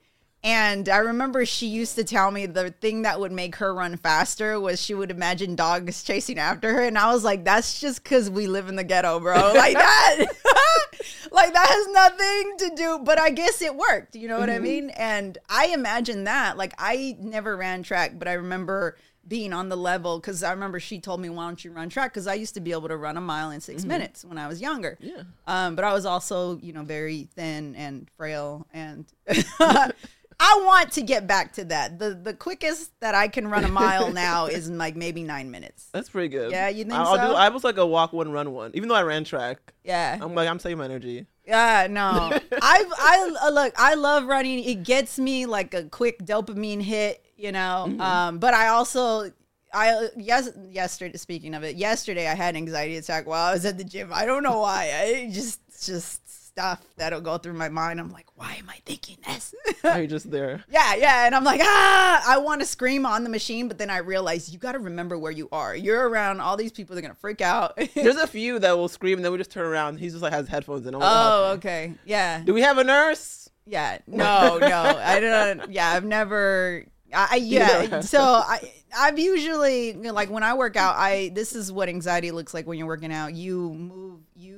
And 0.44 0.88
I 0.88 0.98
remember 0.98 1.44
she 1.44 1.66
used 1.66 1.96
to 1.96 2.04
tell 2.04 2.30
me 2.30 2.46
the 2.46 2.70
thing 2.70 3.02
that 3.02 3.18
would 3.18 3.32
make 3.32 3.56
her 3.56 3.74
run 3.74 3.96
faster 3.96 4.60
was 4.60 4.80
she 4.80 4.94
would 4.94 5.10
imagine 5.10 5.56
dogs 5.56 6.04
chasing 6.04 6.38
after 6.38 6.72
her. 6.72 6.82
And 6.82 6.96
I 6.96 7.12
was 7.12 7.24
like, 7.24 7.44
that's 7.44 7.80
just 7.80 8.02
because 8.02 8.30
we 8.30 8.46
live 8.46 8.68
in 8.68 8.76
the 8.76 8.84
ghetto, 8.84 9.18
bro. 9.18 9.34
Like 9.56 9.74
that. 9.74 10.16
like 11.32 11.52
that 11.52 11.66
has 11.68 11.88
nothing 11.88 12.56
to 12.58 12.76
do, 12.76 12.98
but 13.02 13.18
I 13.18 13.30
guess 13.30 13.60
it 13.60 13.74
worked. 13.74 14.14
You 14.14 14.28
know 14.28 14.38
what 14.38 14.50
I 14.50 14.58
mean? 14.58 14.90
And 14.90 15.36
I 15.48 15.66
imagine 15.68 16.24
that. 16.24 16.56
Like 16.56 16.74
I 16.78 17.16
never 17.18 17.56
ran 17.56 17.82
track, 17.82 18.12
but 18.18 18.28
I 18.28 18.34
remember 18.34 18.96
being 19.28 19.52
on 19.52 19.68
the 19.68 19.76
level 19.76 20.18
because 20.18 20.42
I 20.42 20.52
remember 20.52 20.78
she 20.78 21.00
told 21.00 21.20
me, 21.20 21.28
"Why 21.28 21.46
don't 21.46 21.64
you 21.64 21.72
run 21.72 21.88
track?" 21.88 22.12
Because 22.12 22.26
I 22.26 22.34
used 22.34 22.54
to 22.54 22.60
be 22.60 22.72
able 22.72 22.88
to 22.88 22.96
run 22.96 23.16
a 23.16 23.20
mile 23.20 23.50
in 23.50 23.60
6 23.60 23.84
minutes 23.84 24.24
when 24.24 24.38
I 24.38 24.46
was 24.46 24.60
younger. 24.60 24.96
Yeah. 25.00 25.22
Um, 25.46 25.74
but 25.74 25.84
I 25.84 25.92
was 25.92 26.06
also, 26.06 26.58
you 26.58 26.72
know, 26.72 26.82
very 26.82 27.28
thin 27.34 27.74
and 27.74 28.08
frail, 28.16 28.66
and 28.72 29.04
I 30.38 30.62
want 30.64 30.92
to 30.92 31.02
get 31.02 31.26
back 31.26 31.54
to 31.54 31.64
that. 31.66 31.98
the 31.98 32.10
The 32.14 32.34
quickest 32.34 32.92
that 33.00 33.14
I 33.14 33.28
can 33.28 33.48
run 33.48 33.64
a 33.64 33.68
mile 33.68 34.12
now 34.12 34.46
is 34.58 34.68
like 34.70 34.94
maybe 34.96 35.22
nine 35.22 35.50
minutes. 35.50 35.88
That's 35.92 36.10
pretty 36.10 36.28
good. 36.28 36.50
Yeah, 36.50 36.68
you 36.68 36.84
think 36.84 36.94
I'll 36.94 37.16
so? 37.16 37.28
do. 37.28 37.34
I 37.34 37.48
was 37.48 37.64
like 37.64 37.78
a 37.78 37.86
walk 37.86 38.12
one, 38.12 38.30
run 38.30 38.52
one. 38.52 38.70
Even 38.74 38.88
though 38.88 38.94
I 38.94 39.02
ran 39.02 39.24
track, 39.24 39.72
Yeah. 39.84 40.18
I'm 40.20 40.34
like 40.34 40.48
I'm 40.48 40.58
saving 40.58 40.78
my 40.78 40.84
energy. 40.84 41.26
Yeah, 41.46 41.86
no. 41.88 42.32
I 42.62 42.84
I 42.98 43.30
uh, 43.46 43.50
look, 43.50 43.72
I 43.78 43.94
love 43.94 44.26
running. 44.26 44.58
It 44.64 44.82
gets 44.84 45.18
me 45.18 45.46
like 45.46 45.72
a 45.74 45.84
quick 45.84 46.18
dopamine 46.24 46.82
hit, 46.82 47.24
you 47.36 47.52
know. 47.52 47.86
Mm-hmm. 47.88 48.00
Um, 48.00 48.38
but 48.38 48.52
I 48.52 48.68
also 48.68 49.30
I 49.72 50.08
yes 50.16 50.50
yesterday 50.70 51.16
speaking 51.16 51.54
of 51.54 51.62
it, 51.62 51.76
yesterday 51.76 52.28
I 52.28 52.34
had 52.34 52.54
an 52.54 52.58
anxiety 52.58 52.96
attack 52.96 53.26
while 53.26 53.50
I 53.50 53.52
was 53.54 53.64
at 53.64 53.78
the 53.78 53.84
gym. 53.84 54.10
I 54.12 54.26
don't 54.26 54.42
know 54.42 54.60
why. 54.60 54.90
I 54.94 55.30
just 55.32 55.60
just 55.86 56.20
stuff 56.56 56.80
that'll 56.96 57.20
go 57.20 57.36
through 57.36 57.52
my 57.52 57.68
mind. 57.68 58.00
I'm 58.00 58.10
like, 58.10 58.28
why 58.34 58.54
am 58.54 58.70
I 58.70 58.76
thinking 58.86 59.18
this? 59.26 59.54
Are 59.84 60.00
you 60.00 60.06
just 60.06 60.30
there? 60.30 60.64
yeah, 60.70 60.94
yeah, 60.94 61.26
and 61.26 61.34
I'm 61.34 61.44
like, 61.44 61.60
ah, 61.62 62.24
I 62.26 62.38
want 62.38 62.62
to 62.62 62.66
scream 62.66 63.04
on 63.04 63.24
the 63.24 63.28
machine, 63.30 63.68
but 63.68 63.76
then 63.76 63.90
I 63.90 63.98
realize 63.98 64.50
you 64.50 64.58
got 64.58 64.72
to 64.72 64.78
remember 64.78 65.18
where 65.18 65.32
you 65.32 65.50
are. 65.52 65.76
You're 65.76 66.08
around 66.08 66.40
all 66.40 66.56
these 66.56 66.72
people. 66.72 66.94
They're 66.94 67.02
gonna 67.02 67.14
freak 67.14 67.42
out. 67.42 67.78
There's 67.94 68.16
a 68.16 68.26
few 68.26 68.58
that 68.60 68.74
will 68.74 68.88
scream 68.88 69.18
and 69.18 69.24
then 69.24 69.32
we 69.32 69.38
just 69.38 69.50
turn 69.50 69.66
around. 69.66 69.98
He's 69.98 70.12
just 70.12 70.22
like 70.22 70.32
has 70.32 70.48
headphones 70.48 70.86
and 70.86 70.96
I'm 70.96 71.02
oh, 71.04 71.52
okay. 71.56 71.92
yeah. 72.06 72.42
Do 72.42 72.54
we 72.54 72.62
have 72.62 72.78
a 72.78 72.84
nurse? 72.84 73.50
Yeah, 73.66 73.98
no, 74.06 74.56
no, 74.58 75.00
I 75.04 75.20
don't. 75.20 75.70
Yeah, 75.70 75.90
I've 75.90 76.04
never. 76.04 76.86
I, 77.12 77.28
I 77.32 77.36
yeah. 77.36 77.82
Yeah. 77.82 78.00
So 78.00 78.22
I, 78.22 78.72
I've 78.96 79.18
usually 79.18 79.92
like 79.92 80.30
when 80.30 80.42
I 80.42 80.54
work 80.54 80.76
out. 80.76 80.94
I 80.96 81.32
this 81.34 81.54
is 81.54 81.70
what 81.70 81.90
anxiety 81.90 82.30
looks 82.30 82.54
like 82.54 82.66
when 82.66 82.78
you're 82.78 82.86
working 82.86 83.12
out. 83.12 83.34
You 83.34 83.74
move. 83.74 84.20
You 84.34 84.55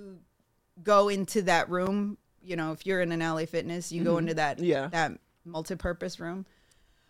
go 0.83 1.09
into 1.09 1.43
that 1.43 1.69
room. 1.71 2.19
You 2.43 2.57
know, 2.57 2.73
if 2.73 2.87
you're 2.87 3.01
in 3.01 3.13
an 3.13 3.21
LA 3.21 3.45
Fitness, 3.47 3.93
you 3.93 4.05
go 4.05 4.19
into 4.19 4.35
that 4.35 4.57
Mm-hmm. 4.57 4.67
Yeah. 4.67 4.89
that 4.89 5.13
multi-purpose 5.45 6.19
room. 6.21 6.47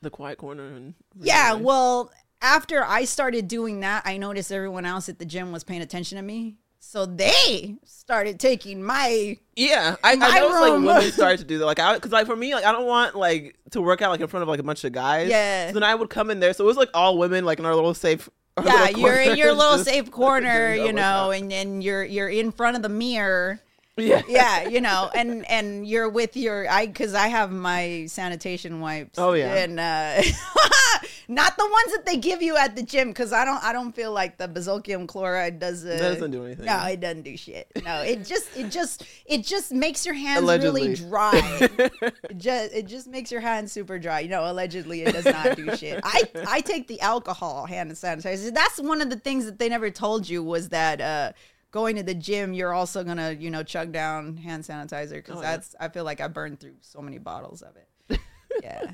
The 0.02 0.10
quiet 0.10 0.38
corner 0.38 0.66
and 0.66 0.94
Yeah. 1.20 1.54
Well, 1.54 2.10
after 2.40 2.84
I 2.84 3.04
started 3.04 3.48
doing 3.48 3.80
that, 3.80 4.02
I 4.06 4.16
noticed 4.16 4.50
everyone 4.52 4.84
else 4.84 5.08
at 5.08 5.18
the 5.18 5.24
gym 5.24 5.50
was 5.52 5.64
paying 5.64 5.82
attention 5.82 6.16
to 6.16 6.22
me. 6.22 6.56
So 6.80 7.04
they 7.04 7.74
started 7.84 8.38
taking 8.38 8.82
my 8.82 9.36
Yeah, 9.56 9.96
I, 10.04 10.12
I 10.12 10.14
My 10.16 10.38
noticed 10.38 10.60
like 10.60 10.72
room. 10.72 10.84
women 10.84 11.12
started 11.12 11.38
to 11.38 11.44
do 11.44 11.58
that. 11.58 11.66
Like, 11.66 11.80
I 11.80 11.94
because 11.94 12.12
like 12.12 12.26
for 12.26 12.36
me, 12.36 12.54
like 12.54 12.64
I 12.64 12.70
don't 12.72 12.86
want 12.86 13.16
like 13.16 13.56
to 13.72 13.80
work 13.82 14.00
out 14.00 14.10
like 14.10 14.20
in 14.20 14.28
front 14.28 14.42
of 14.42 14.48
like 14.48 14.60
a 14.60 14.62
bunch 14.62 14.84
of 14.84 14.92
guys. 14.92 15.28
Yeah. 15.28 15.68
So 15.68 15.74
then 15.74 15.82
I 15.82 15.94
would 15.94 16.08
come 16.08 16.30
in 16.30 16.38
there, 16.40 16.52
so 16.54 16.62
it 16.64 16.68
was 16.68 16.76
like 16.76 16.90
all 16.94 17.18
women, 17.18 17.44
like 17.44 17.58
in 17.58 17.66
our 17.66 17.74
little 17.74 17.94
safe. 17.94 18.28
Yeah, 18.64 18.88
you're 18.88 19.20
in 19.20 19.36
your 19.36 19.52
little 19.52 19.76
just 19.78 19.88
safe 19.88 20.10
corner, 20.10 20.74
you 20.74 20.92
know, 20.92 21.28
workout. 21.28 21.52
and 21.52 21.82
you're 21.82 22.04
you're 22.04 22.28
in 22.28 22.52
front 22.52 22.76
of 22.76 22.82
the 22.82 22.88
mirror. 22.88 23.60
yeah, 23.96 24.22
Yeah, 24.28 24.68
you 24.68 24.80
know, 24.80 25.10
and 25.14 25.48
and 25.50 25.86
you're 25.86 26.08
with 26.08 26.36
your 26.36 26.68
I 26.70 26.86
because 26.86 27.14
I 27.14 27.28
have 27.28 27.50
my 27.50 28.06
sanitation 28.06 28.80
wipes. 28.80 29.18
Oh, 29.18 29.32
yeah. 29.32 29.54
and 29.54 29.80
uh, 29.80 30.22
not 31.30 31.56
the 31.58 31.64
ones 31.64 31.92
that 31.92 32.06
they 32.06 32.16
give 32.16 32.40
you 32.40 32.56
at 32.56 32.74
the 32.74 32.82
gym 32.82 33.08
because 33.08 33.32
I 33.34 33.44
don't 33.44 33.62
I 33.62 33.72
don't 33.74 33.92
feel 33.94 34.12
like 34.12 34.38
the 34.38 34.48
benzalkonium 34.48 35.06
chloride 35.06 35.58
does. 35.58 35.82
That 35.82 35.98
doesn't 35.98 36.30
do 36.30 36.44
anything. 36.46 36.64
No, 36.64 36.82
it 36.86 37.00
doesn't 37.00 37.22
do 37.22 37.36
shit. 37.36 37.70
No, 37.84 38.00
it 38.00 38.24
just 38.24 38.48
it 38.56 38.70
just 38.70 39.04
it 39.26 39.44
just 39.44 39.70
makes 39.72 40.06
your 40.06 40.14
hands 40.14 40.46
really 40.46 40.94
dry. 40.94 41.32
it 41.60 42.38
just 42.38 42.72
it 42.72 42.86
just 42.86 43.08
makes 43.08 43.30
your 43.30 43.42
hands 43.42 43.72
super 43.72 43.98
dry. 43.98 44.20
You 44.20 44.30
know, 44.30 44.50
allegedly 44.50 45.02
it 45.02 45.12
does 45.12 45.26
not 45.26 45.54
do 45.56 45.76
shit. 45.76 46.00
I 46.02 46.22
I 46.48 46.60
take 46.62 46.88
the 46.88 47.00
alcohol 47.02 47.66
hand 47.66 47.90
sanitizer. 47.92 48.52
That's 48.52 48.80
one 48.80 49.02
of 49.02 49.10
the 49.10 49.16
things 49.18 49.44
that 49.44 49.58
they 49.58 49.68
never 49.68 49.90
told 49.90 50.28
you 50.28 50.42
was 50.42 50.70
that 50.70 51.00
uh 51.00 51.32
going 51.70 51.96
to 51.96 52.02
the 52.02 52.14
gym 52.14 52.54
you're 52.54 52.72
also 52.72 53.04
gonna 53.04 53.32
you 53.32 53.50
know 53.50 53.62
chug 53.62 53.92
down 53.92 54.38
hand 54.38 54.64
sanitizer 54.64 55.16
because 55.16 55.36
Oh, 55.36 55.42
yeah. 55.42 55.50
that's 55.56 55.74
I 55.78 55.88
feel 55.88 56.04
like 56.04 56.22
I 56.22 56.28
burned 56.28 56.58
through 56.60 56.76
so 56.80 57.02
many 57.02 57.18
bottles 57.18 57.60
of 57.60 57.76
it. 57.76 58.20
yeah. 58.62 58.92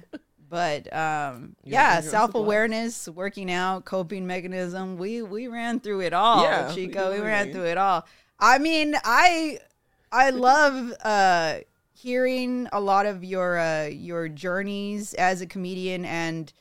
But 0.54 0.92
um, 0.94 1.56
yeah, 1.64 1.96
own 1.96 2.08
self 2.08 2.36
awareness, 2.36 3.08
working 3.08 3.50
out, 3.50 3.84
coping 3.84 4.24
mechanism. 4.24 4.98
We 4.98 5.20
we 5.20 5.48
ran 5.48 5.80
through 5.80 6.02
it 6.02 6.12
all, 6.12 6.44
Yeah, 6.44 6.68
Chika. 6.68 7.12
We 7.12 7.18
ran 7.18 7.40
everything. 7.40 7.52
through 7.54 7.64
it 7.70 7.76
all. 7.76 8.06
I 8.38 8.58
mean, 8.58 8.94
I 9.02 9.58
I 10.12 10.30
love 10.50 10.92
uh, 11.02 11.56
hearing 11.92 12.68
a 12.72 12.80
lot 12.80 13.06
of 13.06 13.24
your 13.24 13.58
uh, 13.58 13.86
your 13.86 14.28
journeys 14.28 15.12
as 15.14 15.40
a 15.40 15.46
comedian 15.46 16.04
and 16.04 16.52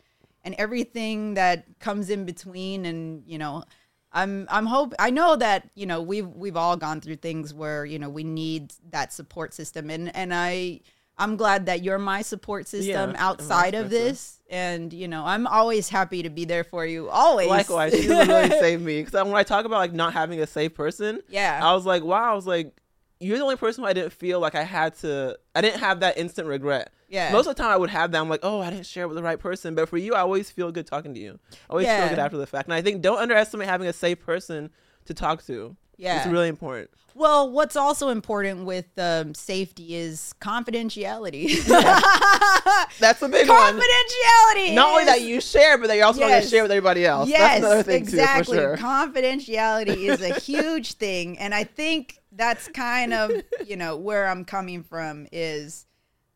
and 0.44 0.56
everything 0.58 1.36
that 1.36 1.66
comes 1.80 2.10
in 2.10 2.26
between. 2.26 2.88
And 2.88 3.22
you 3.28 3.38
know, 3.38 3.64
I'm 4.12 4.48
I'm 4.50 4.66
hope 4.66 4.96
I 4.98 5.12
know 5.12 5.36
that 5.36 5.70
you 5.76 5.86
know 5.86 6.02
we've 6.02 6.28
we've 6.30 6.58
all 6.58 6.78
gone 6.78 7.00
through 7.00 7.18
things 7.18 7.54
where 7.54 7.86
you 7.86 8.00
know 8.00 8.10
we 8.10 8.24
need 8.24 8.74
that 8.90 9.14
support 9.14 9.54
system, 9.54 9.92
and 9.92 10.16
and 10.16 10.34
I. 10.34 10.82
I'm 11.18 11.38
glad 11.38 11.68
that 11.68 11.84
you're 11.84 12.00
my 12.00 12.22
support 12.24 12.68
system 12.68 13.12
Yeah, 13.12 13.16
outside 13.18 13.76
of 13.76 13.90
this, 13.90 14.40
and 14.50 14.92
you 14.92 15.08
know 15.08 15.24
I'm 15.26 15.46
always 15.48 15.90
happy 15.90 16.24
to 16.24 16.30
be 16.30 16.46
there 16.46 16.64
for 16.64 16.86
you. 16.86 17.10
Always, 17.10 17.50
Likewise, 17.50 17.94
she 17.94 18.08
literally 18.08 18.50
saved 18.60 18.84
me 18.84 19.04
because 19.04 19.24
when 19.26 19.36
I 19.36 19.44
talk 19.44 19.66
about 19.66 19.78
like 19.78 19.94
not 19.94 20.14
having 20.14 20.40
a 20.42 20.48
safe 20.48 20.74
person, 20.74 21.22
Yeah. 21.30 21.60
I 21.64 21.74
was 21.74 21.86
like, 21.86 22.04
wow, 22.04 22.32
I 22.32 22.36
was 22.36 22.48
like, 22.48 22.76
you're 23.20 23.38
the 23.38 23.44
only 23.44 23.56
person 23.58 23.84
who 23.84 23.88
I 23.90 23.94
didn't 23.94 24.12
feel 24.14 24.40
like 24.40 24.56
I 24.56 24.64
had 24.64 24.96
to. 25.00 25.38
I 25.56 25.62
didn't 25.62 25.80
have 25.80 26.00
that 26.02 26.18
instant 26.18 26.48
regret. 26.48 26.92
Yeah. 27.10 27.32
Most 27.32 27.46
of 27.48 27.56
the 27.56 27.62
time, 27.62 27.72
I 27.72 27.78
would 27.78 27.92
have 27.92 28.12
that. 28.12 28.20
I'm 28.20 28.28
like, 28.28 28.40
oh, 28.42 28.60
I 28.60 28.72
didn't 28.72 28.88
share 28.88 29.04
it 29.04 29.08
with 29.08 29.16
the 29.18 29.24
right 29.24 29.40
person. 29.40 29.76
But 29.76 29.88
for 29.88 29.98
you, 29.98 30.16
I 30.16 30.22
always 30.22 30.50
feel 30.50 30.72
good 30.72 30.88
talking 30.88 31.14
to 31.14 31.20
you. 31.20 31.40
I 31.52 31.56
always 31.70 31.86
Yeah. 31.86 32.00
feel 32.00 32.10
good 32.10 32.20
after 32.20 32.38
the 32.38 32.48
fact. 32.48 32.68
And 32.68 32.74
I 32.74 32.82
think 32.82 33.02
don't 33.04 33.20
underestimate 33.20 33.68
having 33.70 33.88
a 33.88 33.94
safe 33.94 34.20
person 34.20 34.72
to 35.06 35.14
talk 35.14 35.46
to. 35.46 35.76
Yeah. 35.98 36.18
it's 36.18 36.28
really 36.28 36.50
important. 36.50 36.90
Well, 37.16 37.52
what's 37.52 37.76
also 37.76 38.10
important 38.10 38.66
with 38.66 38.88
um, 38.98 39.36
safety 39.36 39.96
is 39.96 40.34
confidentiality. 40.42 41.64
That's 43.00 43.22
a 43.22 43.30
big 43.30 43.48
one. 43.48 43.76
confidentiality. 43.76 44.74
Not 44.74 44.90
only 44.90 45.06
that 45.06 45.22
you 45.22 45.40
share, 45.40 45.78
but 45.78 45.88
that 45.88 45.96
you're 45.96 46.06
also 46.06 46.22
going 46.22 46.42
to 46.42 46.48
share 46.48 46.64
with 46.64 46.72
everybody 46.72 47.06
else. 47.06 47.30
Yes, 47.30 47.40
That's 47.40 47.66
another 47.66 47.84
thing 47.84 48.02
exactly. 48.02 48.58
too, 48.58 48.64
sure. 48.64 48.78
Confidentiality 48.78 49.98
is 50.10 50.22
a 50.22 50.40
huge 50.40 50.94
thing, 50.94 51.38
and 51.38 51.54
I 51.54 51.66
think 51.66 52.20
that's 52.32 52.68
kind 52.70 53.14
of 53.14 53.32
you 53.66 53.76
know 53.76 53.96
where 53.96 54.28
I'm 54.28 54.44
coming 54.44 54.82
from. 54.82 55.28
Is 55.32 55.86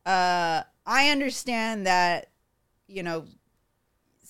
uh, 0.06 0.62
I 0.86 1.10
understand 1.10 1.88
that 1.88 2.30
you 2.88 3.02
know 3.02 3.26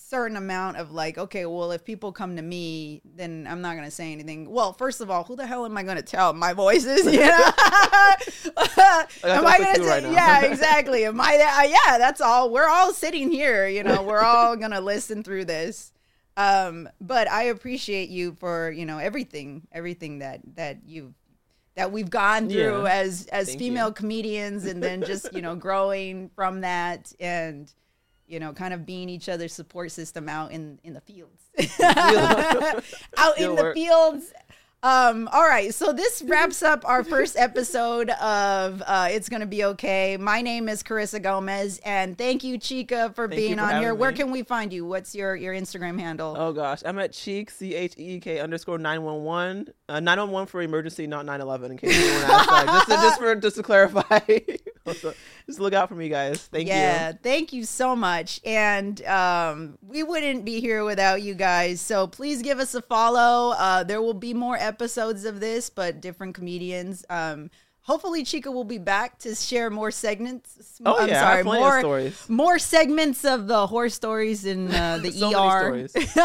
certain 0.08 0.36
amount 0.38 0.78
of 0.78 0.90
like 0.90 1.18
okay 1.18 1.44
well 1.44 1.70
if 1.70 1.84
people 1.84 2.12
come 2.12 2.34
to 2.36 2.40
me 2.40 3.02
then 3.04 3.46
i'm 3.50 3.60
not 3.60 3.74
going 3.74 3.84
to 3.84 3.90
say 3.90 4.10
anything 4.10 4.48
well 4.50 4.72
first 4.72 5.02
of 5.02 5.10
all 5.10 5.22
who 5.24 5.36
the 5.36 5.46
hell 5.46 5.66
am 5.66 5.76
i 5.76 5.82
going 5.82 5.96
to 5.98 6.02
tell 6.02 6.32
my 6.32 6.54
voices 6.54 7.04
you 7.12 7.18
know 7.20 7.26
am 9.24 9.46
i 9.46 9.58
gonna? 9.58 9.68
you 9.68 9.74
say 9.84 9.86
right 9.86 10.02
now. 10.02 10.10
yeah 10.10 10.40
exactly 10.44 11.04
am 11.04 11.20
i 11.20 11.34
uh, 11.34 11.62
yeah 11.68 11.98
that's 11.98 12.22
all 12.22 12.50
we're 12.50 12.68
all 12.68 12.92
sitting 12.94 13.30
here 13.30 13.68
you 13.68 13.82
know 13.82 14.02
we're 14.02 14.22
all 14.22 14.56
going 14.62 14.70
to 14.70 14.80
listen 14.80 15.22
through 15.22 15.44
this 15.44 15.92
um 16.38 16.88
but 17.00 17.28
i 17.30 17.44
appreciate 17.44 18.08
you 18.08 18.34
for 18.40 18.70
you 18.70 18.86
know 18.86 18.96
everything 18.98 19.66
everything 19.72 20.20
that 20.20 20.40
that 20.54 20.78
you 20.86 21.12
that 21.76 21.92
we've 21.92 22.10
gone 22.10 22.48
through 22.48 22.84
Yeah. 22.84 22.92
as 22.92 23.26
as 23.26 23.48
Thank 23.48 23.58
female 23.58 23.88
you. 23.88 23.92
comedians 23.94 24.64
and 24.64 24.82
then 24.82 25.02
just 25.02 25.34
you 25.34 25.42
know 25.42 25.54
growing 25.54 26.30
from 26.34 26.62
that 26.62 27.12
and 27.20 27.70
you 28.28 28.38
know 28.38 28.52
kind 28.52 28.74
of 28.74 28.86
being 28.86 29.08
each 29.08 29.28
other's 29.28 29.52
support 29.52 29.90
system 29.90 30.28
out 30.28 30.52
in 30.52 30.78
in 30.84 30.94
the 30.94 31.00
fields. 31.00 31.42
Out 33.16 33.38
in 33.38 33.54
the 33.56 33.72
fields 33.74 34.32
um 34.82 35.28
all 35.32 35.42
right 35.42 35.74
so 35.74 35.92
this 35.92 36.22
wraps 36.26 36.62
up 36.62 36.86
our 36.86 37.02
first 37.02 37.36
episode 37.36 38.10
of 38.10 38.82
uh 38.86 39.08
it's 39.10 39.28
gonna 39.28 39.44
be 39.44 39.64
okay 39.64 40.16
my 40.16 40.40
name 40.40 40.68
is 40.68 40.82
carissa 40.82 41.20
gomez 41.20 41.80
and 41.84 42.16
thank 42.16 42.44
you 42.44 42.58
chika 42.58 43.12
for 43.14 43.26
Thank 43.26 43.40
being 43.40 43.56
for 43.56 43.64
on 43.64 43.70
here 43.70 43.88
having 43.88 43.98
where 43.98 44.12
can 44.12 44.30
we 44.30 44.42
find 44.42 44.72
you 44.72 44.84
what's 44.86 45.14
your 45.14 45.34
your 45.34 45.52
instagram 45.52 45.98
handle 45.98 46.36
Oh 46.38 46.52
gosh, 46.52 46.82
I'm 46.84 46.98
at 46.98 47.12
Cheek 47.12 47.50
C 47.50 47.74
H 47.74 47.94
E 47.98 48.14
E 48.14 48.20
K 48.20 48.38
underscore 48.38 48.78
nine 48.78 49.02
one 49.02 49.24
one. 49.24 49.68
Uh, 49.88 49.98
nine 50.00 50.18
one 50.18 50.30
one 50.30 50.46
for 50.46 50.62
emergency, 50.62 51.06
not 51.06 51.26
nine 51.26 51.40
eleven. 51.40 51.72
In 51.72 51.76
case 51.76 51.94
anyone 51.94 52.30
asks, 52.30 52.50
like, 52.52 52.66
just 52.66 52.86
to, 52.86 52.94
just 52.94 53.18
for 53.18 53.34
just 53.34 53.56
to 53.56 53.62
clarify. 53.62 54.20
Just 55.46 55.60
look 55.60 55.74
out 55.74 55.88
for 55.88 55.94
me, 55.94 56.08
guys. 56.08 56.46
Thank 56.46 56.68
yeah, 56.68 56.74
you. 56.74 56.80
Yeah, 56.80 57.12
thank 57.22 57.52
you 57.52 57.64
so 57.64 57.94
much. 57.94 58.40
And 58.42 59.04
um, 59.04 59.78
we 59.82 60.02
wouldn't 60.02 60.46
be 60.46 60.60
here 60.60 60.82
without 60.82 61.20
you 61.20 61.34
guys. 61.34 61.80
So 61.80 62.06
please 62.06 62.40
give 62.40 62.58
us 62.58 62.74
a 62.74 62.80
follow. 62.80 63.54
Uh, 63.58 63.84
there 63.84 64.00
will 64.00 64.14
be 64.14 64.32
more 64.32 64.56
episodes 64.56 64.67
of 65.24 65.40
this, 65.40 65.70
but 65.70 66.00
different 66.00 66.34
comedians. 66.34 67.04
Um, 67.08 67.50
hopefully 67.82 68.22
Chika 68.22 68.52
will 68.52 68.64
be 68.64 68.78
back 68.78 69.18
to 69.20 69.34
share 69.34 69.70
more 69.70 69.90
segments. 69.90 70.80
Oh 70.84 70.98
I'm 70.98 71.08
yeah, 71.08 71.20
sorry, 71.22 71.42
more 71.44 71.80
stories. 71.80 72.28
more 72.28 72.58
segments 72.58 73.24
of 73.24 73.46
the 73.46 73.66
horror 73.66 73.88
stories 73.88 74.44
in 74.44 74.70
uh, 74.74 74.98
the 75.02 75.10
So 75.12 75.28
ER. 75.28 75.60
stories. 75.60 75.92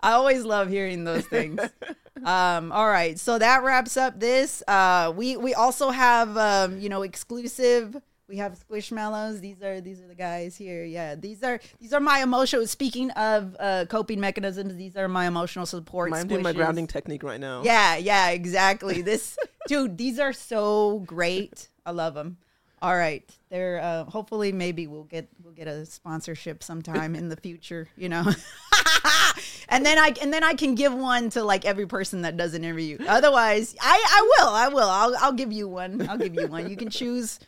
I 0.00 0.12
always 0.12 0.44
love 0.44 0.68
hearing 0.68 1.04
those 1.04 1.26
things. 1.26 1.60
um, 2.24 2.72
all 2.72 2.88
right, 2.88 3.18
so 3.18 3.38
that 3.38 3.62
wraps 3.62 3.96
up 3.96 4.18
this. 4.18 4.62
Uh, 4.66 5.12
we 5.14 5.36
we 5.36 5.54
also 5.54 5.90
have 5.90 6.36
um, 6.36 6.78
you 6.80 6.88
know 6.88 7.02
exclusive. 7.02 7.96
We 8.30 8.36
have 8.36 8.56
Squishmallows. 8.56 9.40
These 9.40 9.60
are 9.60 9.80
these 9.80 10.00
are 10.00 10.06
the 10.06 10.14
guys 10.14 10.56
here. 10.56 10.84
Yeah, 10.84 11.16
these 11.16 11.42
are 11.42 11.58
these 11.80 11.92
are 11.92 11.98
my 11.98 12.22
emotional. 12.22 12.64
Speaking 12.68 13.10
of 13.10 13.56
uh, 13.58 13.86
coping 13.90 14.20
mechanisms, 14.20 14.76
these 14.76 14.96
are 14.96 15.08
my 15.08 15.26
emotional 15.26 15.66
support. 15.66 16.12
I'm 16.14 16.28
doing 16.28 16.44
my 16.44 16.52
grounding 16.52 16.86
technique 16.86 17.24
right 17.24 17.40
now. 17.40 17.64
Yeah, 17.64 17.96
yeah, 17.96 18.30
exactly. 18.30 19.02
This 19.02 19.36
dude, 19.66 19.98
these 19.98 20.20
are 20.20 20.32
so 20.32 21.00
great. 21.00 21.70
I 21.84 21.90
love 21.90 22.14
them. 22.14 22.36
All 22.80 22.96
right, 22.96 23.28
they're 23.50 23.80
uh, 23.82 24.04
hopefully 24.04 24.52
maybe 24.52 24.86
we'll 24.86 25.02
get 25.02 25.28
we'll 25.42 25.52
get 25.52 25.66
a 25.66 25.84
sponsorship 25.84 26.62
sometime 26.62 27.16
in 27.16 27.28
the 27.28 27.36
future, 27.36 27.88
you 27.96 28.08
know. 28.08 28.24
and 29.68 29.84
then 29.84 29.98
I 29.98 30.14
and 30.22 30.32
then 30.32 30.44
I 30.44 30.54
can 30.54 30.76
give 30.76 30.94
one 30.94 31.30
to 31.30 31.42
like 31.42 31.64
every 31.64 31.86
person 31.86 32.22
that 32.22 32.36
does 32.36 32.54
an 32.54 32.62
interview. 32.62 32.98
Otherwise, 33.08 33.74
I 33.80 34.04
I 34.06 34.22
will 34.22 34.48
I 34.50 34.68
will 34.68 34.88
I'll 34.88 35.16
I'll 35.18 35.32
give 35.32 35.52
you 35.52 35.66
one. 35.68 36.08
I'll 36.08 36.16
give 36.16 36.34
you 36.34 36.46
one. 36.46 36.70
You 36.70 36.76
can 36.76 36.90
choose 37.00 37.40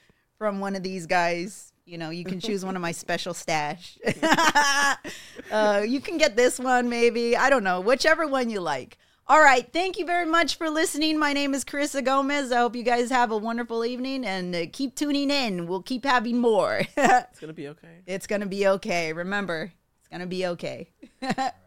from 0.43 0.59
one 0.59 0.75
of 0.75 0.83
these 0.83 1.07
guys. 1.07 1.73
You 1.85 1.99
know, 1.99 2.11
you 2.11 2.25
can 2.25 2.41
choose 2.41 2.65
one 2.65 2.75
of 2.75 2.83
my 2.83 2.91
special 2.91 3.33
stash. 3.33 3.97
uh, 5.53 5.85
you 5.87 6.01
can 6.01 6.19
get 6.19 6.35
this 6.35 6.59
one, 6.59 6.89
maybe. 6.89 7.37
I 7.37 7.49
don't 7.49 7.63
know, 7.63 7.81
whichever 7.81 8.27
one 8.27 8.51
you 8.51 8.61
like. 8.61 8.99
All 9.29 9.41
right. 9.41 9.73
Thank 9.73 10.01
you 10.01 10.05
very 10.05 10.27
much 10.27 10.57
for 10.57 10.69
listening. 10.69 11.17
My 11.17 11.33
name 11.33 11.55
is 11.55 11.65
Carissa 11.65 12.05
Gomez. 12.05 12.51
I 12.51 12.59
hope 12.59 12.75
you 12.75 12.83
guys 12.83 13.09
have 13.11 13.31
a 13.31 13.37
wonderful 13.37 13.85
evening 13.85 14.27
and 14.27 14.53
uh, 14.53 14.67
keep 14.73 14.97
tuning 14.97 15.31
in. 15.31 15.69
We'll 15.69 15.81
keep 15.81 16.05
having 16.05 16.39
more. 16.39 16.83
It's 16.97 17.39
gonna 17.39 17.53
be 17.53 17.69
okay. 17.69 18.01
it's 18.05 18.27
going 18.27 18.41
to 18.41 18.49
be 18.49 18.67
okay. 18.67 19.13
Remember, 19.13 19.73
it's 20.01 20.09
going 20.09 20.23
to 20.23 20.27
be 20.27 20.47
okay. 20.47 20.91